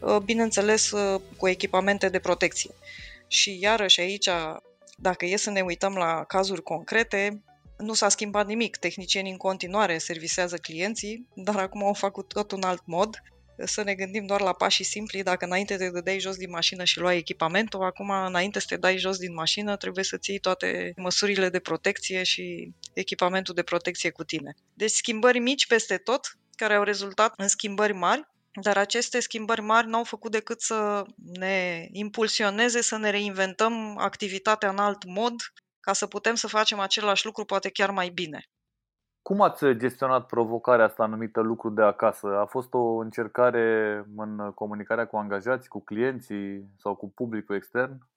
uh, 0.00 0.16
bineînțeles 0.16 0.90
uh, 0.90 1.20
cu 1.36 1.48
echipamente 1.48 2.08
de 2.08 2.18
protecție. 2.18 2.70
Și 3.26 3.58
iarăși 3.60 4.00
aici, 4.00 4.28
dacă 4.96 5.24
e 5.26 5.36
să 5.36 5.50
ne 5.50 5.60
uităm 5.60 5.94
la 5.94 6.24
cazuri 6.24 6.62
concrete, 6.62 7.42
nu 7.76 7.92
s-a 7.92 8.08
schimbat 8.08 8.46
nimic. 8.46 8.76
Tehnicienii 8.76 9.30
în 9.30 9.36
continuare 9.36 9.98
servisează 9.98 10.56
clienții, 10.56 11.26
dar 11.34 11.56
acum 11.56 11.84
au 11.84 11.92
făcut 11.92 12.28
tot 12.28 12.52
un 12.52 12.62
alt 12.62 12.82
mod 12.84 13.22
să 13.64 13.82
ne 13.82 13.94
gândim 13.94 14.26
doar 14.26 14.40
la 14.40 14.52
pașii 14.52 14.84
simpli. 14.84 15.22
Dacă 15.22 15.44
înainte 15.44 15.76
te 15.76 15.90
dădeai 15.90 16.20
jos 16.20 16.36
din 16.36 16.50
mașină 16.50 16.84
și 16.84 16.98
luai 16.98 17.16
echipamentul, 17.16 17.82
acum 17.82 18.10
înainte 18.10 18.58
să 18.58 18.66
te 18.68 18.76
dai 18.76 18.98
jos 18.98 19.18
din 19.18 19.34
mașină, 19.34 19.76
trebuie 19.76 20.04
să 20.04 20.16
ții 20.16 20.38
toate 20.38 20.92
măsurile 20.96 21.48
de 21.48 21.58
protecție 21.58 22.22
și 22.22 22.72
echipamentul 22.92 23.54
de 23.54 23.62
protecție 23.62 24.10
cu 24.10 24.24
tine. 24.24 24.54
Deci 24.74 24.90
schimbări 24.90 25.38
mici 25.38 25.66
peste 25.66 25.96
tot, 25.96 26.38
care 26.56 26.74
au 26.74 26.82
rezultat 26.82 27.34
în 27.36 27.48
schimbări 27.48 27.92
mari, 27.92 28.28
dar 28.62 28.76
aceste 28.76 29.20
schimbări 29.20 29.60
mari 29.60 29.86
n-au 29.86 30.04
făcut 30.04 30.30
decât 30.30 30.60
să 30.60 31.04
ne 31.16 31.88
impulsioneze 31.92 32.82
să 32.82 32.96
ne 32.96 33.10
reinventăm 33.10 33.98
activitatea 33.98 34.68
în 34.68 34.78
alt 34.78 35.04
mod, 35.04 35.34
ca 35.80 35.92
să 35.92 36.06
putem 36.06 36.34
să 36.34 36.46
facem 36.46 36.78
același 36.78 37.24
lucru 37.24 37.44
poate 37.44 37.68
chiar 37.68 37.90
mai 37.90 38.08
bine. 38.08 38.48
Cum 39.22 39.40
ați 39.40 39.64
gestionat 39.72 40.26
provocarea 40.26 40.84
asta 40.84 41.06
numită 41.06 41.40
lucru 41.40 41.70
de 41.70 41.82
acasă? 41.82 42.26
A 42.26 42.46
fost 42.46 42.74
o 42.74 42.96
încercare 42.96 43.96
în 44.16 44.52
comunicarea 44.54 45.06
cu 45.06 45.16
angajați, 45.16 45.68
cu 45.68 45.84
clienții 45.84 46.64
sau 46.78 46.94
cu 46.94 47.10
publicul 47.10 47.54
extern? 47.54 48.08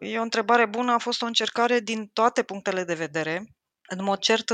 E 0.00 0.18
o 0.18 0.22
întrebare 0.22 0.66
bună, 0.66 0.92
a 0.92 0.98
fost 0.98 1.22
o 1.22 1.26
încercare 1.26 1.78
din 1.80 2.10
toate 2.12 2.42
punctele 2.42 2.84
de 2.84 2.94
vedere. 2.94 3.44
În 3.88 4.04
mod 4.04 4.18
cert, 4.18 4.50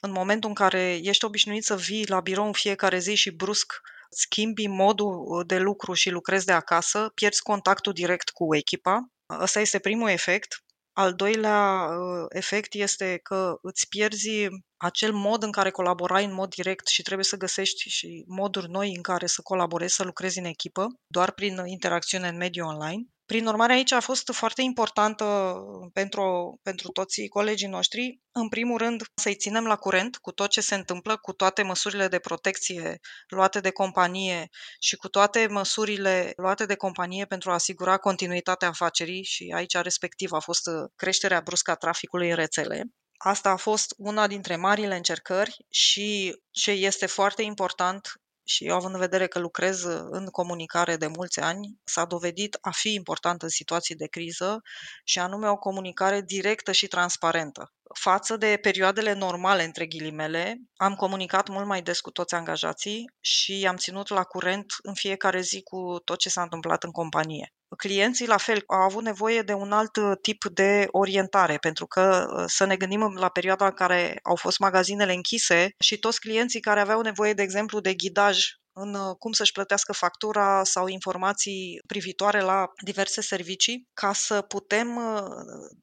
în 0.00 0.10
momentul 0.10 0.48
în 0.48 0.54
care 0.54 0.98
ești 1.02 1.24
obișnuit 1.24 1.64
să 1.64 1.76
vii 1.76 2.08
la 2.08 2.20
birou 2.20 2.46
în 2.46 2.52
fiecare 2.52 2.98
zi 2.98 3.14
și 3.14 3.36
brusc 3.36 3.80
schimbi 4.10 4.66
modul 4.66 5.42
de 5.46 5.58
lucru 5.58 5.92
și 5.92 6.10
lucrezi 6.10 6.46
de 6.46 6.52
acasă, 6.52 7.10
pierzi 7.14 7.42
contactul 7.42 7.92
direct 7.92 8.30
cu 8.30 8.54
echipa. 8.54 9.10
Ăsta 9.40 9.60
este 9.60 9.78
primul 9.78 10.08
efect. 10.08 10.64
Al 10.98 11.14
doilea 11.14 11.88
uh, 11.88 12.26
efect 12.28 12.74
este 12.74 13.20
că 13.22 13.58
îți 13.62 13.88
pierzi 13.88 14.48
acel 14.76 15.12
mod 15.12 15.42
în 15.42 15.50
care 15.50 15.70
colaborai 15.70 16.24
în 16.24 16.32
mod 16.32 16.48
direct 16.48 16.86
și 16.86 17.02
trebuie 17.02 17.24
să 17.24 17.36
găsești 17.36 17.88
și 17.88 18.24
moduri 18.26 18.70
noi 18.70 18.94
în 18.94 19.02
care 19.02 19.26
să 19.26 19.40
colaborezi, 19.42 19.94
să 19.94 20.04
lucrezi 20.04 20.38
în 20.38 20.44
echipă, 20.44 20.86
doar 21.06 21.32
prin 21.32 21.62
interacțiune 21.66 22.28
în 22.28 22.36
mediul 22.36 22.66
online. 22.66 23.02
Prin 23.26 23.46
urmare, 23.46 23.72
aici 23.72 23.92
a 23.92 24.00
fost 24.00 24.30
foarte 24.32 24.62
importantă 24.62 25.56
pentru, 25.92 26.58
pentru 26.62 26.88
toți 26.88 27.26
colegii 27.28 27.68
noștri, 27.68 28.20
în 28.32 28.48
primul 28.48 28.78
rând, 28.78 29.02
să-i 29.14 29.34
ținem 29.34 29.64
la 29.66 29.76
curent 29.76 30.16
cu 30.16 30.32
tot 30.32 30.50
ce 30.50 30.60
se 30.60 30.74
întâmplă, 30.74 31.16
cu 31.16 31.32
toate 31.32 31.62
măsurile 31.62 32.08
de 32.08 32.18
protecție 32.18 33.00
luate 33.28 33.60
de 33.60 33.70
companie 33.70 34.48
și 34.78 34.96
cu 34.96 35.08
toate 35.08 35.46
măsurile 35.46 36.32
luate 36.36 36.66
de 36.66 36.74
companie 36.74 37.24
pentru 37.24 37.50
a 37.50 37.54
asigura 37.54 37.96
continuitatea 37.96 38.68
afacerii 38.68 39.24
și 39.24 39.52
aici 39.54 39.74
respectiv 39.74 40.32
a 40.32 40.38
fost 40.38 40.70
creșterea 40.96 41.40
bruscă 41.40 41.70
a 41.70 41.74
traficului 41.74 42.30
în 42.30 42.36
rețele. 42.36 42.84
Asta 43.16 43.50
a 43.50 43.56
fost 43.56 43.94
una 43.96 44.26
dintre 44.26 44.56
marile 44.56 44.96
încercări 44.96 45.56
și 45.70 46.36
ce 46.50 46.70
este 46.70 47.06
foarte 47.06 47.42
important 47.42 48.08
și 48.48 48.66
eu 48.66 48.74
având 48.74 48.94
în 48.94 49.00
vedere 49.00 49.26
că 49.26 49.38
lucrez 49.38 49.82
în 50.10 50.26
comunicare 50.26 50.96
de 50.96 51.06
mulți 51.06 51.40
ani, 51.40 51.78
s-a 51.84 52.04
dovedit 52.04 52.58
a 52.60 52.70
fi 52.70 52.94
important 52.94 53.42
în 53.42 53.48
situații 53.48 53.94
de 53.94 54.06
criză 54.06 54.60
și 55.04 55.18
anume 55.18 55.48
o 55.48 55.56
comunicare 55.56 56.22
directă 56.22 56.72
și 56.72 56.86
transparentă. 56.88 57.72
Față 57.94 58.36
de 58.36 58.58
perioadele 58.62 59.12
normale, 59.12 59.64
între 59.64 59.86
ghilimele, 59.86 60.56
am 60.76 60.94
comunicat 60.94 61.48
mult 61.48 61.66
mai 61.66 61.82
des 61.82 62.00
cu 62.00 62.10
toți 62.10 62.34
angajații 62.34 63.04
și 63.20 63.66
am 63.68 63.76
ținut 63.76 64.08
la 64.08 64.22
curent 64.22 64.64
în 64.82 64.94
fiecare 64.94 65.40
zi 65.40 65.62
cu 65.62 65.98
tot 66.04 66.18
ce 66.18 66.28
s-a 66.28 66.42
întâmplat 66.42 66.82
în 66.82 66.90
companie. 66.90 67.50
Clienții, 67.76 68.26
la 68.26 68.36
fel, 68.36 68.62
au 68.66 68.80
avut 68.80 69.02
nevoie 69.02 69.42
de 69.42 69.52
un 69.52 69.72
alt 69.72 69.92
tip 70.22 70.44
de 70.44 70.86
orientare, 70.90 71.56
pentru 71.56 71.86
că 71.86 72.26
să 72.46 72.64
ne 72.64 72.76
gândim 72.76 73.14
la 73.14 73.28
perioada 73.28 73.64
în 73.66 73.72
care 73.72 74.18
au 74.22 74.36
fost 74.36 74.58
magazinele 74.58 75.12
închise 75.12 75.68
și 75.78 75.98
toți 75.98 76.20
clienții 76.20 76.60
care 76.60 76.80
aveau 76.80 77.00
nevoie, 77.00 77.32
de 77.32 77.42
exemplu, 77.42 77.80
de 77.80 77.94
ghidaj 77.94 78.44
în 78.78 78.94
uh, 78.94 79.16
cum 79.18 79.32
să-și 79.32 79.52
plătească 79.52 79.92
factura 79.92 80.64
sau 80.64 80.86
informații 80.86 81.80
privitoare 81.86 82.40
la 82.40 82.66
diverse 82.84 83.20
servicii, 83.20 83.88
ca 83.92 84.12
să 84.12 84.42
putem 84.42 84.96
uh, 84.96 85.22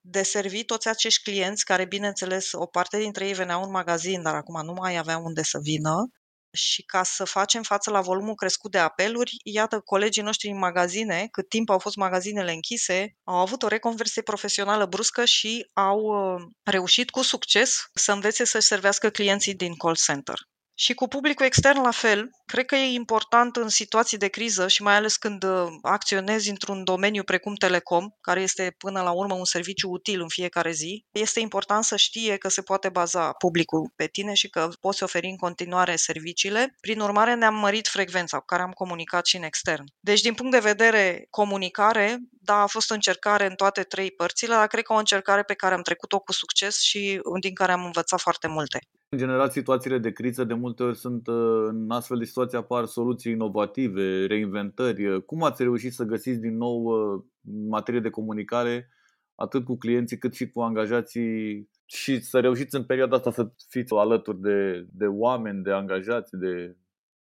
deservi 0.02 0.64
toți 0.64 0.88
acești 0.88 1.24
clienți 1.24 1.66
care, 1.66 1.86
bineînțeles, 1.86 2.52
o 2.52 2.66
parte 2.66 2.98
dintre 2.98 3.28
ei 3.28 3.34
veneau 3.34 3.64
în 3.64 3.72
magazin, 3.72 4.22
dar 4.22 4.36
acum 4.36 4.66
nu 4.66 4.74
mai 4.74 4.98
aveau 4.98 5.24
unde 5.24 5.44
să 5.44 5.60
vină, 5.62 6.08
și 6.56 6.84
ca 6.84 7.04
să 7.04 7.24
facem 7.24 7.62
față 7.62 7.92
la 7.92 8.02
volumul 8.02 8.36
crescut 8.36 8.72
de 8.72 8.78
apeluri, 8.78 9.32
iată, 9.44 9.80
colegii 9.80 10.22
noștri 10.22 10.50
în 10.50 10.58
magazine, 10.58 11.28
cât 11.32 11.50
timp 11.50 11.70
au 11.70 11.80
fost 11.80 11.96
magazinele 11.96 12.52
închise, 12.52 13.16
au 13.24 13.36
avut 13.36 13.64
o 13.64 13.68
reconversie 13.68 14.22
profesională 14.22 14.86
bruscă 14.86 15.26
și 15.26 15.70
au 15.74 16.00
uh, 16.00 16.42
reușit 16.64 17.10
cu 17.10 17.22
succes 17.22 17.84
să 17.94 18.12
învețe 18.12 18.46
să-și 18.46 18.68
servească 18.68 19.10
clienții 19.10 19.56
din 19.56 19.76
call 19.76 19.96
center. 19.96 20.36
Și 20.76 20.94
cu 20.94 21.08
publicul 21.08 21.46
extern 21.46 21.82
la 21.82 21.92
fel, 21.92 22.30
cred 22.46 22.66
că 22.66 22.76
e 22.76 22.94
important 22.94 23.56
în 23.56 23.70
situații 23.70 24.18
de 24.18 24.28
criză 24.28 24.68
și 24.68 24.82
mai 24.82 24.96
ales 24.96 25.16
când 25.18 25.44
uh, 25.44 25.68
acționezi 25.82 26.50
într-un 26.50 26.84
domeniu 26.84 27.24
precum 27.24 27.56
telecom, 27.56 28.10
care 28.22 28.42
este 28.42 28.76
până 28.78 29.02
la 29.02 29.12
urmă 29.12 29.34
un 29.34 29.46
serviciu 29.46 29.90
util 29.90 30.22
în 30.22 30.28
fiecare 30.28 30.72
zi, 30.72 31.06
este 31.12 31.40
important 31.40 31.84
să 31.84 31.96
știe 31.96 32.38
că 32.38 32.50
se 32.50 32.62
poate 32.62 32.90
baza 32.90 33.32
publicul 33.32 33.92
pe 33.96 34.08
tine 34.08 34.34
și 34.34 34.50
că 34.50 34.70
poți 34.80 35.04
oferi 35.04 35.28
în 35.28 35.36
continuare 35.36 35.96
serviciile. 35.96 36.76
Prin 36.82 37.00
urmare, 37.00 37.34
ne-am 37.34 37.56
mărit 37.56 37.88
frecvența 37.88 38.38
cu 38.38 38.46
care 38.46 38.62
am 38.62 38.72
comunicat 38.72 39.26
și 39.26 39.36
în 39.36 39.44
extern. 39.44 39.84
Deci, 40.00 40.22
din 40.22 40.34
punct 40.34 40.52
de 40.52 40.60
vedere 40.60 41.28
comunicare, 41.30 42.18
da, 42.42 42.62
a 42.62 42.68
fost 42.68 42.92
o 42.92 42.94
încercare 42.94 43.46
în 43.46 43.56
toate 43.56 43.84
trei 43.84 44.12
părțile, 44.12 44.54
dar 44.54 44.68
cred 44.68 44.84
că 44.84 44.94
o 44.94 44.98
încercare 44.98 45.44
pe 45.44 45.54
care 45.54 45.74
am 45.74 45.82
trecut-o 45.82 46.20
cu 46.20 46.32
succes 46.32 46.80
și 46.82 47.22
din 47.40 47.54
care 47.54 47.72
am 47.72 47.86
învățat 47.86 48.20
foarte 48.20 48.48
multe. 48.48 48.80
În 49.14 49.20
general, 49.20 49.50
situațiile 49.50 49.98
de 49.98 50.12
criză 50.12 50.44
de 50.44 50.54
multe 50.54 50.84
ori 50.84 50.98
sunt 50.98 51.28
uh, 51.28 51.66
în 51.68 51.92
astfel 51.92 52.18
de 52.18 52.26
situații 52.26 52.58
apar 52.58 52.86
soluții 52.86 53.32
inovative, 53.32 54.26
reinventări. 54.26 55.26
Cum 55.26 55.44
ați 55.44 55.64
reușit 55.64 55.94
să 55.94 56.04
găsiți 56.04 56.40
din 56.40 56.58
nou 56.58 56.84
uh, 56.84 57.24
materie 57.70 58.00
de 58.00 58.10
comunicare 58.10 58.90
atât 59.36 59.66
cu 59.66 59.78
clienții 59.78 60.18
cât 60.18 60.34
și 60.34 60.50
cu 60.50 60.62
angajații 60.62 61.70
și 61.86 62.20
să 62.20 62.40
reușiți 62.40 62.76
în 62.76 62.84
perioada 62.84 63.16
asta 63.16 63.32
să 63.32 63.52
fiți 63.70 63.94
alături 63.94 64.42
de, 64.42 64.88
de 64.92 65.06
oameni, 65.06 65.64
de 65.64 65.72
angajați, 65.72 66.38
de... 66.38 66.78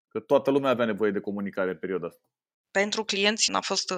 că 0.07 0.19
toată 0.19 0.51
lumea 0.51 0.69
avea 0.69 0.85
nevoie 0.85 1.11
de 1.11 1.19
comunicare 1.19 1.71
în 1.71 1.77
perioada 1.77 2.07
asta. 2.07 2.21
Pentru 2.71 3.03
clienți 3.03 3.51
n-a 3.51 3.61
fost, 3.61 3.93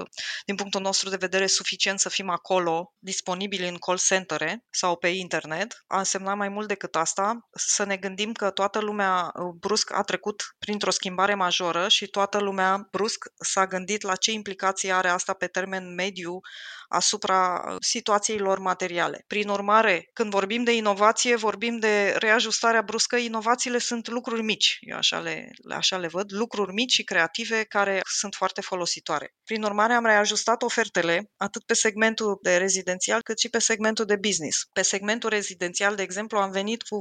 din 0.45 0.55
punctul 0.55 0.81
nostru 0.81 1.09
de 1.09 1.15
vedere, 1.15 1.47
suficient 1.47 1.99
să 1.99 2.09
fim 2.09 2.29
acolo, 2.29 2.93
disponibili 2.99 3.67
în 3.67 3.77
call 3.77 3.99
centere 3.99 4.65
sau 4.69 4.95
pe 4.95 5.07
internet. 5.07 5.83
A 5.87 5.97
însemnat 5.97 6.35
mai 6.35 6.49
mult 6.49 6.67
decât 6.67 6.95
asta 6.95 7.47
să 7.53 7.83
ne 7.83 7.97
gândim 7.97 8.31
că 8.31 8.49
toată 8.49 8.79
lumea 8.79 9.31
brusc 9.59 9.93
a 9.93 10.01
trecut 10.01 10.55
printr-o 10.59 10.91
schimbare 10.91 11.33
majoră 11.33 11.87
și 11.87 12.07
toată 12.07 12.37
lumea 12.39 12.87
brusc 12.91 13.25
s-a 13.39 13.67
gândit 13.67 14.01
la 14.01 14.15
ce 14.15 14.31
implicații 14.31 14.91
are 14.91 15.09
asta 15.09 15.33
pe 15.33 15.47
termen 15.47 15.93
mediu 15.93 16.39
asupra 16.93 17.75
situației 17.79 18.37
lor 18.37 18.59
materiale. 18.59 19.23
Prin 19.27 19.49
urmare, 19.49 20.09
când 20.13 20.31
vorbim 20.31 20.63
de 20.63 20.75
inovație, 20.75 21.35
vorbim 21.35 21.77
de 21.79 22.15
reajustarea 22.17 22.81
bruscă. 22.81 23.15
Inovațiile 23.15 23.77
sunt 23.77 24.07
lucruri 24.07 24.43
mici, 24.43 24.77
eu 24.79 24.97
așa 24.97 25.19
le, 25.19 25.49
așa 25.69 25.97
le 25.97 26.07
văd, 26.07 26.33
lucruri 26.33 26.73
mici 26.73 26.91
și 26.91 27.03
creative 27.03 27.63
care 27.63 27.99
sunt 28.03 28.35
foarte 28.35 28.61
folositoare. 28.61 29.33
Prin 29.43 29.63
urmare, 29.63 29.93
am 29.93 30.05
reajustat 30.05 30.61
ofertele 30.61 31.29
atât 31.37 31.65
pe 31.65 31.73
segmentul 31.73 32.39
de 32.41 32.57
rezidențial 32.57 33.21
cât 33.21 33.39
și 33.39 33.49
pe 33.49 33.59
segmentul 33.59 34.05
de 34.05 34.15
business. 34.15 34.63
Pe 34.73 34.81
segmentul 34.81 35.29
rezidențial, 35.29 35.95
de 35.95 36.01
exemplu, 36.01 36.37
am 36.37 36.51
venit 36.51 36.81
cu 36.81 36.99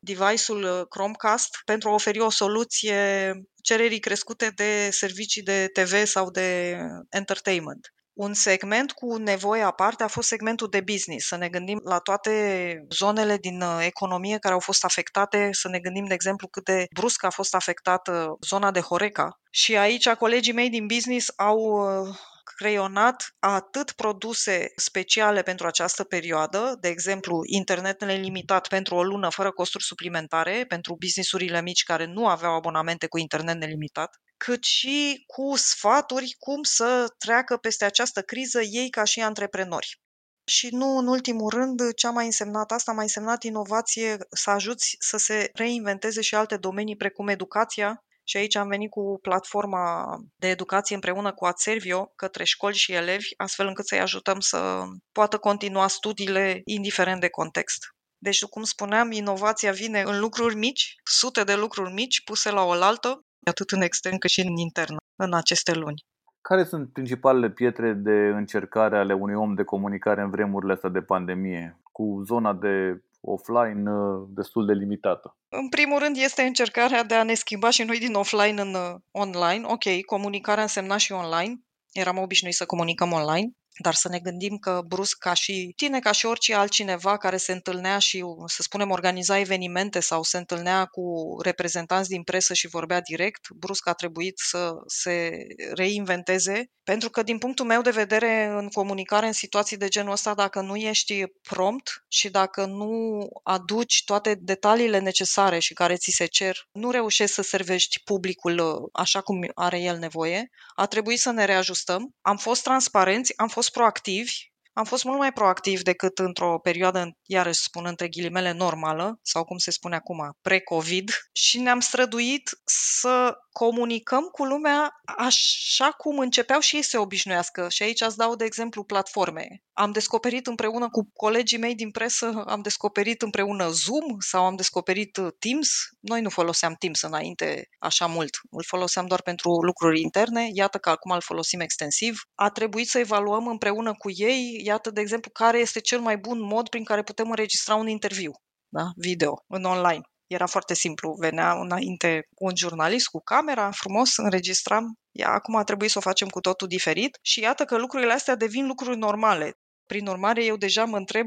device-ul 0.00 0.86
Chromecast 0.88 1.48
pentru 1.64 1.88
a 1.88 1.92
oferi 1.92 2.20
o 2.20 2.30
soluție 2.30 3.32
cererii 3.62 3.98
crescute 3.98 4.52
de 4.54 4.88
servicii 4.90 5.42
de 5.42 5.70
TV 5.72 6.04
sau 6.04 6.30
de 6.30 6.78
entertainment. 7.10 7.92
Un 8.16 8.34
segment 8.34 8.92
cu 8.92 9.16
nevoie 9.16 9.62
aparte 9.62 10.02
a 10.02 10.08
fost 10.08 10.28
segmentul 10.28 10.68
de 10.68 10.80
business. 10.80 11.26
Să 11.26 11.36
ne 11.36 11.48
gândim 11.48 11.80
la 11.84 11.98
toate 11.98 12.86
zonele 12.90 13.36
din 13.36 13.60
uh, 13.60 13.78
economie 13.80 14.38
care 14.38 14.54
au 14.54 14.60
fost 14.60 14.84
afectate, 14.84 15.48
să 15.52 15.68
ne 15.68 15.78
gândim, 15.78 16.04
de 16.04 16.14
exemplu, 16.14 16.48
cât 16.48 16.64
de 16.64 16.86
brusc 16.94 17.24
a 17.24 17.30
fost 17.30 17.54
afectată 17.54 18.36
zona 18.46 18.70
de 18.70 18.80
Horeca. 18.80 19.40
Și 19.50 19.76
aici 19.76 20.08
colegii 20.08 20.52
mei 20.52 20.70
din 20.70 20.86
business 20.86 21.32
au 21.36 21.58
uh, 21.58 22.16
creionat 22.56 23.34
atât 23.38 23.92
produse 23.92 24.72
speciale 24.76 25.42
pentru 25.42 25.66
această 25.66 26.04
perioadă, 26.04 26.76
de 26.80 26.88
exemplu 26.88 27.40
internet 27.44 28.04
nelimitat 28.04 28.68
pentru 28.68 28.94
o 28.94 29.02
lună 29.02 29.28
fără 29.30 29.50
costuri 29.50 29.84
suplimentare 29.84 30.64
pentru 30.68 30.96
businessurile 30.98 31.62
mici 31.62 31.82
care 31.82 32.04
nu 32.04 32.26
aveau 32.26 32.54
abonamente 32.54 33.06
cu 33.06 33.18
internet 33.18 33.56
nelimitat, 33.56 34.16
cât 34.36 34.64
și 34.64 35.24
cu 35.26 35.56
sfaturi 35.56 36.36
cum 36.38 36.62
să 36.62 37.14
treacă 37.18 37.56
peste 37.56 37.84
această 37.84 38.22
criză 38.22 38.62
ei 38.62 38.90
ca 38.90 39.04
și 39.04 39.20
antreprenori. 39.20 40.00
Și 40.44 40.68
nu 40.70 40.96
în 40.96 41.06
ultimul 41.06 41.50
rând, 41.50 41.94
ce 41.94 42.06
a 42.06 42.10
mai 42.10 42.24
însemnat 42.24 42.72
asta, 42.72 42.90
a 42.90 42.94
mai 42.94 43.04
însemnat 43.04 43.42
inovație 43.42 44.16
să 44.30 44.50
ajuți 44.50 44.96
să 44.98 45.16
se 45.16 45.50
reinventeze 45.54 46.20
și 46.20 46.34
alte 46.34 46.56
domenii 46.56 46.96
precum 46.96 47.28
educația, 47.28 48.00
și 48.28 48.36
aici 48.36 48.54
am 48.54 48.68
venit 48.68 48.90
cu 48.90 49.18
platforma 49.22 50.16
de 50.36 50.48
educație 50.48 50.94
împreună 50.94 51.32
cu 51.32 51.44
Aservio 51.44 52.12
către 52.16 52.44
școli 52.44 52.76
și 52.76 52.92
elevi, 52.92 53.28
astfel 53.36 53.66
încât 53.66 53.86
să-i 53.86 54.00
ajutăm 54.00 54.40
să 54.40 54.82
poată 55.12 55.38
continua 55.38 55.88
studiile 55.88 56.60
indiferent 56.64 57.20
de 57.20 57.28
context. 57.28 57.78
Deci, 58.18 58.44
cum 58.44 58.62
spuneam, 58.62 59.12
inovația 59.12 59.72
vine 59.72 60.02
în 60.02 60.18
lucruri 60.18 60.56
mici, 60.56 60.94
sute 61.04 61.44
de 61.44 61.54
lucruri 61.54 61.92
mici 61.92 62.24
puse 62.24 62.50
la 62.50 62.62
oaltă, 62.62 63.20
atât 63.48 63.70
în 63.70 63.80
extern 63.80 64.18
cât 64.18 64.30
și 64.30 64.40
în 64.40 64.56
intern, 64.56 64.96
în 65.16 65.34
aceste 65.34 65.72
luni. 65.74 66.04
Care 66.40 66.64
sunt 66.64 66.92
principalele 66.92 67.50
pietre 67.50 67.92
de 67.92 68.32
încercare 68.34 68.98
ale 68.98 69.14
unui 69.14 69.34
om 69.34 69.54
de 69.54 69.62
comunicare 69.62 70.22
în 70.22 70.30
vremurile 70.30 70.72
astea 70.72 70.90
de 70.90 71.00
pandemie, 71.00 71.80
cu 71.92 72.22
zona 72.26 72.52
de 72.52 73.02
offline 73.20 73.90
uh, 73.90 74.28
destul 74.28 74.66
de 74.66 74.72
limitată? 74.72 75.36
În 75.48 75.68
primul 75.68 75.98
rând 75.98 76.16
este 76.16 76.42
încercarea 76.42 77.04
de 77.04 77.14
a 77.14 77.22
ne 77.22 77.34
schimba 77.34 77.70
și 77.70 77.82
noi 77.82 77.98
din 77.98 78.14
offline 78.14 78.60
în 78.60 78.74
uh, 78.74 78.94
online. 79.10 79.66
Ok, 79.66 80.04
comunicarea 80.06 80.62
însemna 80.62 80.96
și 80.96 81.12
online. 81.12 81.60
Eram 81.92 82.18
obișnuiți 82.18 82.56
să 82.56 82.66
comunicăm 82.66 83.12
online. 83.12 83.50
Dar 83.78 83.94
să 83.94 84.08
ne 84.08 84.18
gândim 84.18 84.56
că 84.56 84.82
brusc 84.86 85.18
ca 85.18 85.32
și 85.32 85.72
tine, 85.76 85.98
ca 85.98 86.12
și 86.12 86.26
orice 86.26 86.54
altcineva 86.54 87.16
care 87.16 87.36
se 87.36 87.52
întâlnea 87.52 87.98
și, 87.98 88.24
să 88.46 88.62
spunem, 88.62 88.90
organiza 88.90 89.38
evenimente 89.38 90.00
sau 90.00 90.22
se 90.22 90.36
întâlnea 90.36 90.84
cu 90.84 91.36
reprezentanți 91.42 92.08
din 92.08 92.22
presă 92.22 92.54
și 92.54 92.66
vorbea 92.66 93.00
direct, 93.00 93.50
brusc 93.50 93.88
a 93.88 93.92
trebuit 93.92 94.38
să 94.38 94.74
se 94.86 95.46
reinventeze, 95.74 96.70
pentru 96.82 97.10
că 97.10 97.22
din 97.22 97.38
punctul 97.38 97.66
meu 97.66 97.82
de 97.82 97.90
vedere 97.90 98.44
în 98.58 98.68
comunicare 98.68 99.26
în 99.26 99.32
situații 99.32 99.76
de 99.76 99.88
genul 99.88 100.12
ăsta, 100.12 100.34
dacă 100.34 100.60
nu 100.60 100.76
ești 100.76 101.22
prompt 101.42 102.04
și 102.08 102.30
dacă 102.30 102.64
nu 102.64 103.18
aduci 103.42 104.02
toate 104.04 104.34
detaliile 104.40 104.98
necesare 104.98 105.58
și 105.58 105.74
care 105.74 105.96
ți 105.96 106.10
se 106.10 106.26
cer, 106.26 106.68
nu 106.72 106.90
reușești 106.90 107.34
să 107.34 107.42
servești 107.42 108.00
publicul 108.04 108.58
uh, 108.58 108.88
așa 108.92 109.20
cum 109.20 109.50
are 109.54 109.80
el 109.80 109.98
nevoie, 109.98 110.50
a 110.74 110.86
trebuit 110.86 111.20
să 111.20 111.30
ne 111.30 111.44
reajustăm. 111.44 112.14
Am 112.20 112.36
fost 112.36 112.62
transparenți, 112.62 113.32
am 113.36 113.48
fost 113.48 113.65
fost 113.66 113.78
proactivi, 113.78 114.32
am 114.72 114.84
fost 114.84 115.04
mult 115.04 115.18
mai 115.18 115.32
proactiv 115.32 115.82
decât 115.82 116.18
într-o 116.18 116.58
perioadă, 116.58 117.10
iarăși 117.26 117.60
spun 117.62 117.86
între 117.86 118.08
ghilimele, 118.08 118.52
normală, 118.52 119.18
sau 119.22 119.44
cum 119.44 119.58
se 119.58 119.70
spune 119.70 119.94
acum, 119.94 120.36
pre-COVID, 120.42 121.10
și 121.32 121.58
ne-am 121.58 121.80
străduit 121.80 122.50
să 122.64 123.34
comunicăm 123.62 124.22
cu 124.22 124.44
lumea 124.44 125.00
așa 125.16 125.90
cum 125.90 126.18
începeau 126.18 126.60
și 126.60 126.76
ei 126.76 126.82
să 126.82 127.00
obișnuiască. 127.00 127.68
Și 127.68 127.82
aici 127.82 128.00
îți 128.00 128.16
dau 128.16 128.34
de 128.34 128.44
exemplu 128.44 128.84
platforme. 128.84 129.62
Am 129.72 129.92
descoperit 129.92 130.46
împreună 130.46 130.88
cu 130.90 131.10
colegii 131.12 131.58
mei 131.58 131.74
din 131.74 131.90
presă, 131.90 132.44
am 132.46 132.60
descoperit 132.62 133.22
împreună 133.22 133.68
Zoom 133.68 134.18
sau 134.18 134.44
am 134.44 134.56
descoperit 134.56 135.16
uh, 135.16 135.28
Teams. 135.38 135.68
Noi 136.00 136.20
nu 136.20 136.30
foloseam 136.30 136.74
Teams 136.78 137.02
înainte 137.02 137.68
așa 137.78 138.06
mult. 138.06 138.30
Îl 138.50 138.64
foloseam 138.66 139.06
doar 139.06 139.22
pentru 139.22 139.50
lucruri 139.50 140.00
interne. 140.00 140.48
Iată 140.52 140.78
că 140.78 140.90
acum 140.90 141.10
îl 141.10 141.20
folosim 141.20 141.60
extensiv. 141.60 142.20
A 142.34 142.50
trebuit 142.50 142.88
să 142.88 142.98
evaluăm 142.98 143.46
împreună 143.46 143.94
cu 143.98 144.10
ei, 144.10 144.60
iată 144.64 144.90
de 144.90 145.00
exemplu, 145.00 145.30
care 145.30 145.58
este 145.58 145.80
cel 145.80 146.00
mai 146.00 146.16
bun 146.16 146.40
mod 146.40 146.68
prin 146.68 146.84
care 146.84 147.02
putem 147.02 147.30
înregistra 147.30 147.74
un 147.74 147.88
interviu 147.88 148.32
da? 148.68 148.84
video 148.96 149.44
în 149.46 149.64
online. 149.64 150.00
Era 150.26 150.46
foarte 150.46 150.74
simplu, 150.74 151.16
venea 151.18 151.52
înainte 151.52 152.28
un 152.34 152.56
jurnalist 152.56 153.06
cu 153.06 153.20
camera, 153.20 153.70
frumos, 153.70 154.16
înregistram. 154.16 154.98
Ia, 155.12 155.28
acum 155.28 155.56
a 155.56 155.64
trebuit 155.64 155.90
să 155.90 155.98
o 155.98 156.00
facem 156.00 156.28
cu 156.28 156.40
totul 156.40 156.68
diferit 156.68 157.18
și 157.22 157.40
iată 157.40 157.64
că 157.64 157.76
lucrurile 157.76 158.12
astea 158.12 158.34
devin 158.34 158.66
lucruri 158.66 158.98
normale. 158.98 159.52
Prin 159.86 160.06
urmare, 160.06 160.44
eu 160.44 160.56
deja 160.56 160.84
mă 160.84 160.96
întreb 160.96 161.26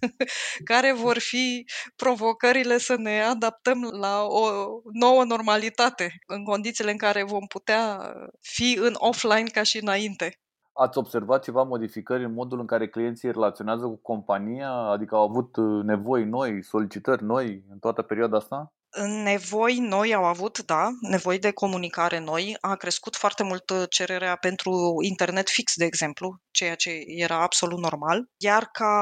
care 0.70 0.92
vor 0.92 1.18
fi 1.18 1.64
provocările 1.96 2.78
să 2.78 2.96
ne 2.96 3.22
adaptăm 3.22 3.82
la 3.82 4.22
o 4.22 4.66
nouă 4.92 5.24
normalitate, 5.24 6.12
în 6.26 6.44
condițiile 6.44 6.90
în 6.90 6.96
care 6.96 7.22
vom 7.22 7.46
putea 7.46 8.12
fi 8.40 8.78
în 8.80 8.94
offline 8.98 9.48
ca 9.48 9.62
și 9.62 9.78
înainte. 9.78 10.38
Ați 10.80 10.98
observat 10.98 11.42
ceva 11.42 11.62
modificări 11.62 12.24
în 12.24 12.32
modul 12.32 12.60
în 12.60 12.66
care 12.66 12.88
clienții 12.88 13.30
relaționează 13.30 13.84
cu 13.86 13.96
compania? 14.02 14.70
Adică 14.70 15.14
au 15.14 15.28
avut 15.28 15.56
uh, 15.56 15.84
nevoi 15.84 16.24
noi, 16.24 16.64
solicitări 16.64 17.24
noi 17.24 17.64
în 17.70 17.78
toată 17.78 18.02
perioada 18.02 18.36
asta? 18.36 18.72
Nevoi 19.24 19.78
noi 19.78 20.14
au 20.14 20.24
avut, 20.24 20.62
da, 20.64 20.88
nevoi 21.00 21.38
de 21.38 21.50
comunicare 21.50 22.18
noi. 22.18 22.56
A 22.60 22.74
crescut 22.74 23.16
foarte 23.16 23.42
mult 23.42 23.70
uh, 23.70 23.82
cererea 23.88 24.36
pentru 24.36 24.72
internet 25.00 25.48
fix, 25.48 25.72
de 25.76 25.84
exemplu, 25.84 26.40
ceea 26.50 26.74
ce 26.74 26.90
era 27.06 27.42
absolut 27.42 27.78
normal. 27.78 28.24
Iar 28.36 28.68
ca 28.72 28.94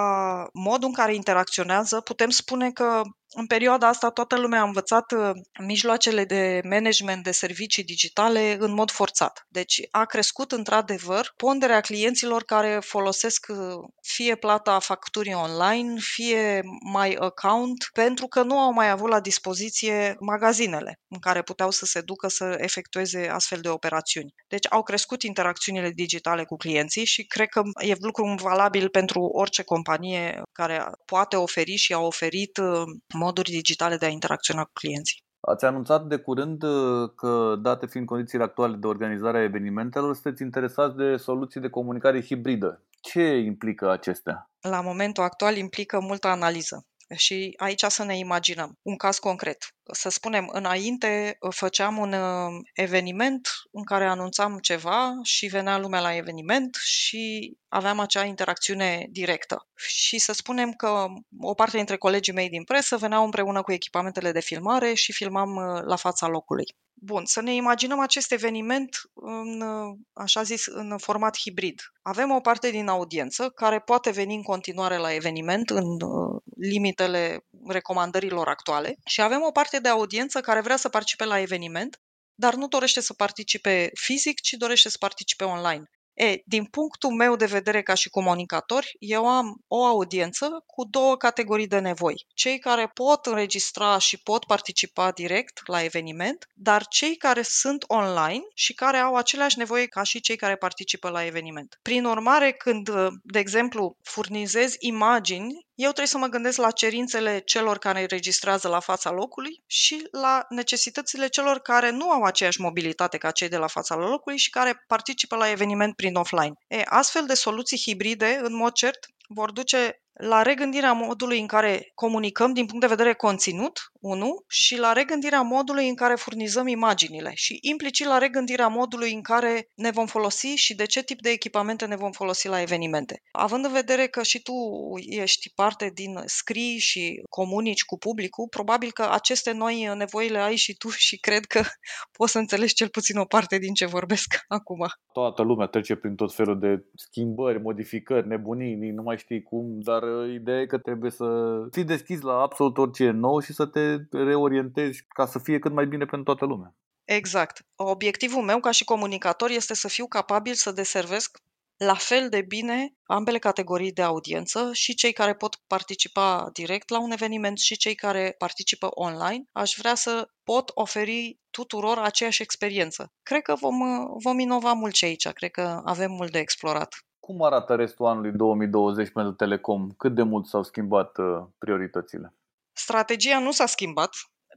modul 0.53 0.89
în 0.89 0.95
care 0.95 1.15
interacționează, 1.15 2.01
putem 2.01 2.31
spune 2.31 2.71
că 2.71 3.03
în 3.31 3.47
perioada 3.47 3.89
asta 3.89 4.11
toată 4.11 4.39
lumea 4.39 4.61
a 4.61 4.65
învățat 4.67 5.13
uh, 5.13 5.31
mijloacele 5.67 6.25
de 6.25 6.61
management 6.65 7.25
de 7.25 7.31
servicii 7.31 7.85
digitale 7.85 8.57
în 8.59 8.75
mod 8.75 8.91
forțat. 8.91 9.47
Deci 9.49 9.81
a 9.91 10.05
crescut 10.05 10.53
într-adevăr 10.53 11.33
ponderea 11.37 11.81
clienților 11.81 12.43
care 12.43 12.79
folosesc 12.83 13.47
uh, 13.49 13.57
fie 14.03 14.35
plata 14.35 14.79
facturii 14.79 15.35
online, 15.35 15.95
fie 15.99 16.63
My 16.93 17.17
Account, 17.19 17.91
pentru 17.93 18.27
că 18.27 18.43
nu 18.43 18.59
au 18.59 18.73
mai 18.73 18.91
avut 18.91 19.09
la 19.09 19.21
dispoziție 19.21 20.17
magazinele 20.21 21.01
în 21.09 21.19
care 21.19 21.43
puteau 21.43 21.71
să 21.71 21.85
se 21.85 22.01
ducă 22.01 22.29
să 22.29 22.57
efectueze 22.59 23.29
astfel 23.29 23.61
de 23.61 23.69
operațiuni. 23.69 24.35
Deci 24.49 24.67
au 24.71 24.83
crescut 24.83 25.23
interacțiunile 25.23 25.91
digitale 25.91 26.45
cu 26.45 26.57
clienții 26.57 27.05
și 27.05 27.27
cred 27.27 27.49
că 27.49 27.63
e 27.75 27.95
lucru 28.01 28.35
valabil 28.41 28.89
pentru 28.89 29.21
orice 29.21 29.63
companie 29.63 30.43
care 30.53 30.91
poate 31.05 31.37
oferi 31.37 31.75
și 31.75 31.93
a 31.93 31.99
oferit 31.99 32.57
uh, 32.57 32.83
moduri 33.19 33.51
digitale 33.51 33.97
de 33.97 34.07
a 34.07 34.09
interacționa 34.09 34.63
cu 34.65 34.71
clienții. 34.73 35.23
Ați 35.41 35.65
anunțat 35.65 36.07
de 36.07 36.17
curând 36.17 36.63
uh, 36.63 37.11
că, 37.17 37.57
date 37.63 37.87
fiind 37.87 38.07
condițiile 38.07 38.45
actuale 38.45 38.77
de 38.77 38.87
organizare 38.87 39.39
a 39.39 39.43
evenimentelor, 39.43 40.15
sunteți 40.15 40.43
interesați 40.43 40.97
de 40.97 41.17
soluții 41.17 41.61
de 41.61 41.69
comunicare 41.69 42.23
hibridă. 42.23 42.83
Ce 43.01 43.37
implică 43.37 43.91
acestea? 43.91 44.51
La 44.61 44.81
momentul 44.81 45.23
actual 45.23 45.57
implică 45.57 46.01
multă 46.01 46.29
analiză. 46.29 46.87
Și 47.17 47.55
aici 47.57 47.85
să 47.89 48.05
ne 48.05 48.19
imaginăm 48.19 48.79
un 48.83 48.97
caz 48.97 49.19
concret. 49.19 49.75
Să 49.93 50.09
spunem, 50.09 50.49
înainte 50.53 51.37
uh, 51.41 51.53
făceam 51.55 51.99
un 51.99 52.13
uh, 52.13 52.53
eveniment 52.75 53.49
în 53.73 53.85
care 53.85 54.05
anunțam 54.05 54.59
ceva 54.59 55.13
și 55.23 55.47
venea 55.47 55.79
lumea 55.79 56.01
la 56.01 56.17
eveniment 56.17 56.75
și 56.85 57.53
aveam 57.69 57.99
acea 57.99 58.25
interacțiune 58.25 59.07
directă. 59.11 59.69
Și 59.77 60.19
să 60.19 60.33
spunem 60.33 60.73
că 60.73 61.07
o 61.41 61.55
parte 61.55 61.77
dintre 61.77 61.97
colegii 61.97 62.33
mei 62.33 62.49
din 62.49 62.65
presă 62.65 62.97
veneau 62.97 63.25
împreună 63.25 63.63
cu 63.63 63.73
echipamentele 63.73 64.33
de 64.33 64.41
filmare 64.41 64.95
și 64.95 65.13
filmam 65.13 65.57
uh, 65.57 65.83
la 65.85 65.97
fața 65.97 66.27
locului. 66.27 66.67
Bun, 67.01 67.25
să 67.25 67.41
ne 67.41 67.55
imaginăm 67.55 67.99
acest 67.99 68.33
eveniment 68.33 68.97
în, 69.15 69.65
așa 70.13 70.43
zis, 70.43 70.67
în 70.67 70.99
format 70.99 71.39
hibrid. 71.39 71.81
Avem 72.03 72.31
o 72.31 72.41
parte 72.41 72.71
din 72.71 72.89
audiență 72.89 73.49
care 73.49 73.81
poate 73.81 74.11
veni 74.11 74.35
în 74.35 74.43
continuare 74.43 74.97
la 74.97 75.15
eveniment 75.15 75.71
în 75.71 75.87
uh, 76.01 76.43
limitele 76.59 77.39
recomandărilor 77.69 78.49
actuale 78.49 78.95
și 79.07 79.21
avem 79.21 79.43
o 79.43 79.51
parte 79.51 79.79
de 79.79 79.89
audiență 79.89 80.41
care 80.41 80.61
vrea 80.61 80.77
să 80.77 80.89
participe 80.89 81.25
la 81.25 81.41
eveniment, 81.41 82.01
dar 82.35 82.55
nu 82.55 82.69
dorește 82.69 83.01
să 83.01 83.15
participe 83.15 83.91
fizic, 83.95 84.41
ci 84.41 84.51
dorește 84.51 84.89
să 84.89 84.97
participe 84.99 85.45
online. 85.45 85.83
E, 86.19 86.43
din 86.45 86.65
punctul 86.65 87.11
meu 87.11 87.37
de 87.37 87.45
vedere 87.45 87.83
ca 87.83 87.95
și 87.95 88.09
comunicator, 88.09 88.85
eu 88.99 89.29
am 89.29 89.65
o 89.69 89.85
audiență 89.85 90.63
cu 90.67 90.85
două 90.85 91.17
categorii 91.17 91.67
de 91.67 91.79
nevoi. 91.79 92.27
Cei 92.35 92.59
care 92.59 92.91
pot 92.95 93.27
înregistra 93.27 93.99
și 93.99 94.23
pot 94.23 94.45
participa 94.45 95.11
direct 95.11 95.61
la 95.67 95.83
eveniment, 95.83 96.49
dar 96.55 96.87
cei 96.87 97.17
care 97.17 97.43
sunt 97.43 97.85
online 97.87 98.43
și 98.55 98.75
care 98.75 98.97
au 98.97 99.15
aceleași 99.15 99.59
nevoi 99.59 99.89
ca 99.89 100.03
și 100.03 100.21
cei 100.21 100.37
care 100.37 100.57
participă 100.57 101.09
la 101.09 101.25
eveniment. 101.25 101.79
Prin 101.83 102.05
urmare, 102.05 102.53
când, 102.53 102.91
de 103.23 103.39
exemplu, 103.39 103.97
furnizez 104.03 104.75
imagini 104.79 105.67
eu 105.79 105.89
trebuie 105.89 106.07
să 106.07 106.19
mă 106.19 106.27
gândesc 106.27 106.59
la 106.59 106.71
cerințele 106.71 107.39
celor 107.39 107.79
care 107.79 108.01
înregistrează 108.01 108.69
la 108.69 108.81
fața 108.81 109.11
locului 109.11 109.63
și 109.67 110.09
la 110.11 110.47
necesitățile 110.49 111.29
celor 111.29 111.59
care 111.59 111.91
nu 111.91 112.11
au 112.11 112.23
aceeași 112.23 112.61
mobilitate 112.61 113.19
ca 113.19 113.31
cei 113.31 113.49
de 113.49 113.57
la 113.57 113.67
fața 113.67 113.97
locului 113.97 114.39
și 114.39 114.51
care 114.51 114.85
participă 114.87 115.37
la 115.37 115.51
eveniment 115.51 115.97
prin 115.97 116.08
offline. 116.17 116.53
E, 116.69 116.83
astfel 116.85 117.27
de 117.27 117.35
soluții 117.35 117.79
hibride, 117.79 118.41
în 118.43 118.55
mod 118.55 118.73
cert, 118.73 119.07
vor 119.29 119.53
duce 119.53 120.03
la 120.19 120.43
regândirea 120.43 120.93
modului 120.93 121.41
în 121.41 121.47
care 121.47 121.91
comunicăm 121.95 122.53
din 122.53 122.67
punct 122.67 122.81
de 122.81 122.95
vedere 122.95 123.15
conținut, 123.15 123.79
unu, 124.01 124.45
și 124.49 124.79
la 124.79 124.93
regândirea 124.93 125.43
modului 125.43 125.89
în 125.89 125.95
care 125.95 126.15
furnizăm 126.15 126.67
imaginile 126.67 127.31
și 127.35 127.59
implicit 127.61 128.07
la 128.07 128.19
regândirea 128.19 128.69
modului 128.69 129.13
în 129.13 129.23
care 129.23 129.69
ne 129.75 129.91
vom 129.91 130.07
folosi 130.07 130.47
și 130.47 130.75
de 130.75 130.85
ce 130.85 131.03
tip 131.03 131.21
de 131.21 131.31
echipamente 131.31 131.87
ne 131.87 131.97
vom 131.97 132.11
folosi 132.11 132.49
la 132.49 132.61
evenimente. 132.61 133.23
Având 133.31 133.65
în 133.65 133.73
vedere 133.73 134.07
că 134.07 134.23
și 134.23 134.43
tu 134.43 134.53
ești 134.97 135.53
parte 135.55 135.91
din 135.95 136.23
scrii 136.25 136.79
și 136.79 137.23
comunici 137.29 137.85
cu 137.85 137.99
publicul, 137.99 138.47
probabil 138.49 138.91
că 138.93 139.09
aceste 139.11 139.53
noi 139.53 139.93
nevoi 139.97 140.29
le 140.29 140.39
ai 140.39 140.57
și 140.57 140.77
tu 140.77 140.89
și 140.89 141.19
cred 141.19 141.45
că 141.45 141.61
poți 142.19 142.33
să 142.33 142.39
înțelegi 142.39 142.75
cel 142.75 142.89
puțin 142.89 143.19
o 143.19 143.25
parte 143.25 143.59
din 143.59 143.75
ce 143.75 143.87
vorbesc 143.87 144.39
acum. 144.59 144.87
Toată 145.13 145.43
lumea 145.43 145.67
trece 145.67 145.95
prin 145.95 146.15
tot 146.15 146.35
felul 146.35 146.59
de 146.59 146.85
schimbări, 146.95 147.61
modificări, 147.61 148.29
nebunii, 148.29 148.75
nu 148.75 149.03
mai 149.03 149.18
știi 149.19 149.43
cum, 149.43 149.81
dar 149.81 150.03
ideea 150.35 150.61
e 150.61 150.67
că 150.67 150.79
trebuie 150.79 151.11
să 151.11 151.27
fii 151.71 151.85
deschis 151.85 152.21
la 152.21 152.41
absolut 152.41 152.79
orice 152.79 153.11
nou 153.11 153.41
și 153.41 153.53
să 153.53 153.67
te 153.67 153.97
reorientezi 154.11 155.05
ca 155.09 155.27
să 155.27 155.39
fie 155.39 155.59
cât 155.59 155.73
mai 155.73 155.87
bine 155.87 156.05
pentru 156.05 156.23
toată 156.23 156.45
lumea. 156.45 156.75
Exact. 157.05 157.67
Obiectivul 157.77 158.43
meu 158.43 158.61
ca 158.61 158.71
și 158.71 158.85
comunicator 158.85 159.51
este 159.51 159.75
să 159.75 159.89
fiu 159.89 160.07
capabil 160.07 160.55
să 160.55 160.73
deservesc 160.73 161.39
la 161.77 161.95
fel 161.95 162.29
de 162.29 162.43
bine 162.43 162.95
ambele 163.03 163.39
categorii 163.39 163.93
de 163.93 164.03
audiență 164.03 164.71
și 164.73 164.95
cei 164.95 165.13
care 165.13 165.35
pot 165.35 165.57
participa 165.67 166.49
direct 166.53 166.89
la 166.89 167.01
un 167.01 167.11
eveniment 167.11 167.59
și 167.59 167.77
cei 167.77 167.95
care 167.95 168.35
participă 168.39 168.89
online. 168.91 169.45
Aș 169.53 169.75
vrea 169.77 169.95
să 169.95 170.29
pot 170.45 170.71
oferi 170.75 171.39
tuturor 171.51 171.99
aceeași 171.99 172.43
experiență. 172.43 173.13
Cred 173.23 173.43
că 173.43 173.55
vom, 173.55 173.77
vom 174.23 174.39
inova 174.39 174.73
mult 174.73 174.95
și 174.95 175.05
aici, 175.05 175.29
cred 175.29 175.51
că 175.51 175.81
avem 175.85 176.11
mult 176.11 176.33
de 176.33 176.39
explorat. 176.39 176.95
Cum 177.29 177.43
arată 177.43 177.75
restul 177.75 178.07
anului 178.07 178.33
2020 178.33 179.11
pentru 179.11 179.33
Telecom? 179.33 179.91
Cât 179.91 180.15
de 180.15 180.23
mult 180.23 180.47
s-au 180.47 180.63
schimbat 180.63 181.19
uh, 181.19 181.47
prioritățile? 181.59 182.35
Strategia 182.73 183.39
nu 183.39 183.51
s-a 183.51 183.67
schimbat. 183.67 184.11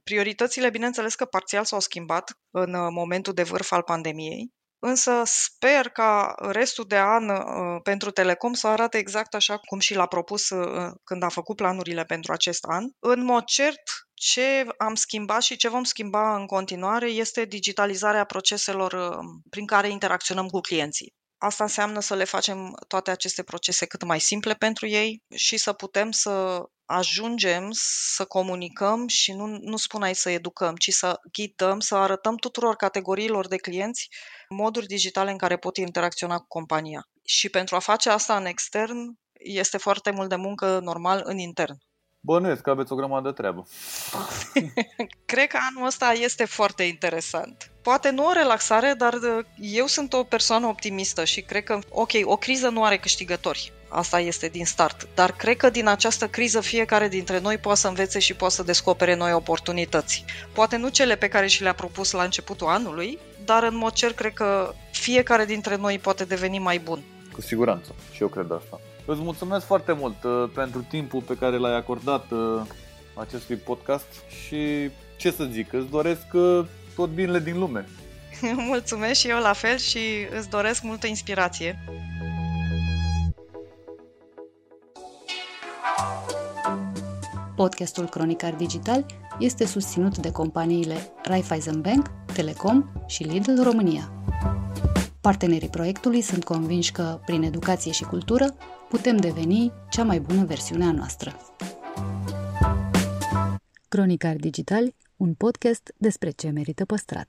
Prioritățile, 0.03 0.69
bineînțeles 0.69 1.15
că 1.15 1.25
parțial 1.25 1.63
s-au 1.63 1.79
schimbat 1.79 2.39
în 2.51 2.73
uh, 2.73 2.87
momentul 2.91 3.33
de 3.33 3.43
vârf 3.43 3.71
al 3.71 3.81
pandemiei, 3.81 4.53
însă 4.79 5.21
sper 5.25 5.89
ca 5.89 6.35
restul 6.37 6.85
de 6.87 6.97
an 6.97 7.29
uh, 7.29 7.81
pentru 7.83 8.11
Telecom 8.11 8.53
să 8.53 8.67
arate 8.67 8.97
exact 8.97 9.33
așa 9.35 9.57
cum 9.57 9.79
și 9.79 9.95
l-a 9.95 10.05
propus 10.05 10.47
când 11.03 11.23
a 11.23 11.29
făcut 11.29 11.55
planurile 11.55 12.03
pentru 12.03 12.31
acest 12.31 12.63
an. 12.63 12.83
În 12.99 13.23
mod 13.23 13.43
cert, 13.43 13.81
ce 14.13 14.65
am 14.77 14.95
schimbat 14.95 15.41
și 15.41 15.55
ce 15.55 15.69
vom 15.69 15.83
schimba 15.83 16.35
în 16.35 16.45
continuare 16.45 17.07
este 17.07 17.45
digitalizarea 17.45 18.23
proceselor 18.23 19.19
prin 19.49 19.65
care 19.65 19.89
interacționăm 19.89 20.47
cu 20.47 20.59
clienții. 20.59 21.19
Asta 21.43 21.63
înseamnă 21.63 21.99
să 21.99 22.15
le 22.15 22.23
facem 22.23 22.75
toate 22.87 23.11
aceste 23.11 23.43
procese 23.43 23.85
cât 23.85 24.03
mai 24.03 24.19
simple 24.19 24.53
pentru 24.53 24.87
ei 24.87 25.23
și 25.35 25.57
să 25.57 25.73
putem 25.73 26.11
să 26.11 26.63
ajungem 26.85 27.69
să 28.13 28.25
comunicăm 28.25 29.07
și 29.07 29.31
nu, 29.31 29.45
nu 29.45 29.77
spun 29.77 30.01
aici 30.01 30.15
să 30.15 30.29
educăm, 30.29 30.75
ci 30.75 30.89
să 30.89 31.19
ghidăm, 31.31 31.79
să 31.79 31.95
arătăm 31.95 32.35
tuturor 32.35 32.75
categoriilor 32.75 33.47
de 33.47 33.55
clienți 33.55 34.09
moduri 34.49 34.85
digitale 34.85 35.31
în 35.31 35.37
care 35.37 35.57
pot 35.57 35.77
interacționa 35.77 36.37
cu 36.37 36.47
compania. 36.47 37.07
Și 37.25 37.49
pentru 37.49 37.75
a 37.75 37.79
face 37.79 38.09
asta 38.09 38.37
în 38.37 38.45
extern, 38.45 38.97
este 39.33 39.77
foarte 39.77 40.11
mult 40.11 40.29
de 40.29 40.35
muncă 40.35 40.79
normal 40.79 41.21
în 41.23 41.37
intern. 41.37 41.77
Bănuiesc 42.23 42.61
că 42.61 42.69
aveți 42.69 42.91
o 42.91 42.95
grămadă 42.95 43.27
de 43.27 43.33
treabă. 43.33 43.67
Cred 45.25 45.47
că 45.47 45.57
anul 45.69 45.87
ăsta 45.87 46.11
este 46.11 46.45
foarte 46.45 46.83
interesant. 46.83 47.71
Poate 47.81 48.09
nu 48.09 48.25
o 48.25 48.31
relaxare, 48.31 48.93
dar 48.97 49.13
uh, 49.13 49.45
eu 49.59 49.85
sunt 49.85 50.13
o 50.13 50.23
persoană 50.23 50.67
optimistă 50.67 51.23
și 51.23 51.41
cred 51.41 51.63
că, 51.63 51.79
ok, 51.89 52.11
o 52.23 52.35
criză 52.35 52.69
nu 52.69 52.83
are 52.83 52.97
câștigători. 52.97 53.73
Asta 53.89 54.19
este 54.19 54.47
din 54.47 54.65
start. 54.65 55.07
Dar 55.15 55.31
cred 55.31 55.57
că 55.57 55.69
din 55.69 55.87
această 55.87 56.27
criză 56.27 56.61
fiecare 56.61 57.07
dintre 57.07 57.39
noi 57.39 57.57
poate 57.57 57.79
să 57.79 57.87
învețe 57.87 58.19
și 58.19 58.33
poate 58.33 58.53
să 58.53 58.63
descopere 58.63 59.15
noi 59.15 59.33
oportunități. 59.33 60.25
Poate 60.53 60.77
nu 60.77 60.89
cele 60.89 61.15
pe 61.15 61.27
care 61.27 61.47
și 61.47 61.61
le-a 61.61 61.73
propus 61.73 62.11
la 62.11 62.23
începutul 62.23 62.67
anului, 62.67 63.19
dar 63.45 63.63
în 63.63 63.75
mod 63.75 63.91
cer 63.91 64.13
cred 64.13 64.33
că 64.33 64.73
fiecare 64.91 65.45
dintre 65.45 65.75
noi 65.75 65.99
poate 65.99 66.25
deveni 66.25 66.59
mai 66.59 66.79
bun. 66.79 67.03
Cu 67.31 67.41
siguranță. 67.41 67.95
Și 68.11 68.21
eu 68.21 68.27
cred 68.27 68.51
asta. 68.51 68.79
Îți 69.05 69.21
mulțumesc 69.21 69.65
foarte 69.65 69.91
mult 69.91 70.23
uh, 70.23 70.49
pentru 70.53 70.85
timpul 70.89 71.21
pe 71.21 71.37
care 71.37 71.57
l-ai 71.57 71.75
acordat 71.75 72.31
uh, 72.31 72.61
acestui 73.13 73.55
podcast 73.55 74.07
și 74.45 74.89
ce 75.17 75.31
să 75.31 75.43
zic, 75.43 75.73
îți 75.73 75.89
doresc 75.89 76.25
uh, 76.33 76.65
tot 76.95 77.09
binele 77.09 77.39
din 77.39 77.59
lume. 77.59 77.87
Mulțumesc 78.67 79.19
și 79.19 79.29
eu 79.29 79.39
la 79.39 79.53
fel 79.53 79.77
și 79.77 79.99
îți 80.37 80.49
doresc 80.49 80.83
multă 80.83 81.07
inspirație. 81.07 81.79
Podcastul 87.55 88.07
Cronicar 88.09 88.53
Digital 88.53 89.05
este 89.39 89.65
susținut 89.65 90.17
de 90.17 90.31
companiile 90.31 91.11
Raiffeisen 91.23 91.81
Bank, 91.81 92.11
Telecom 92.33 92.89
și 93.07 93.23
Lidl 93.23 93.61
România. 93.63 94.11
Partenerii 95.21 95.69
proiectului 95.69 96.21
sunt 96.21 96.43
convinși 96.43 96.91
că, 96.91 97.19
prin 97.25 97.43
educație 97.43 97.91
și 97.91 98.03
cultură, 98.03 98.55
putem 98.91 99.17
deveni 99.17 99.71
cea 99.89 100.03
mai 100.03 100.19
bună 100.19 100.45
versiune 100.45 100.85
a 100.85 100.91
noastră. 100.91 101.35
Cronicar 103.87 104.35
Digital, 104.35 104.93
un 105.17 105.33
podcast 105.33 105.93
despre 105.97 106.29
ce 106.29 106.49
merită 106.49 106.85
păstrat. 106.85 107.19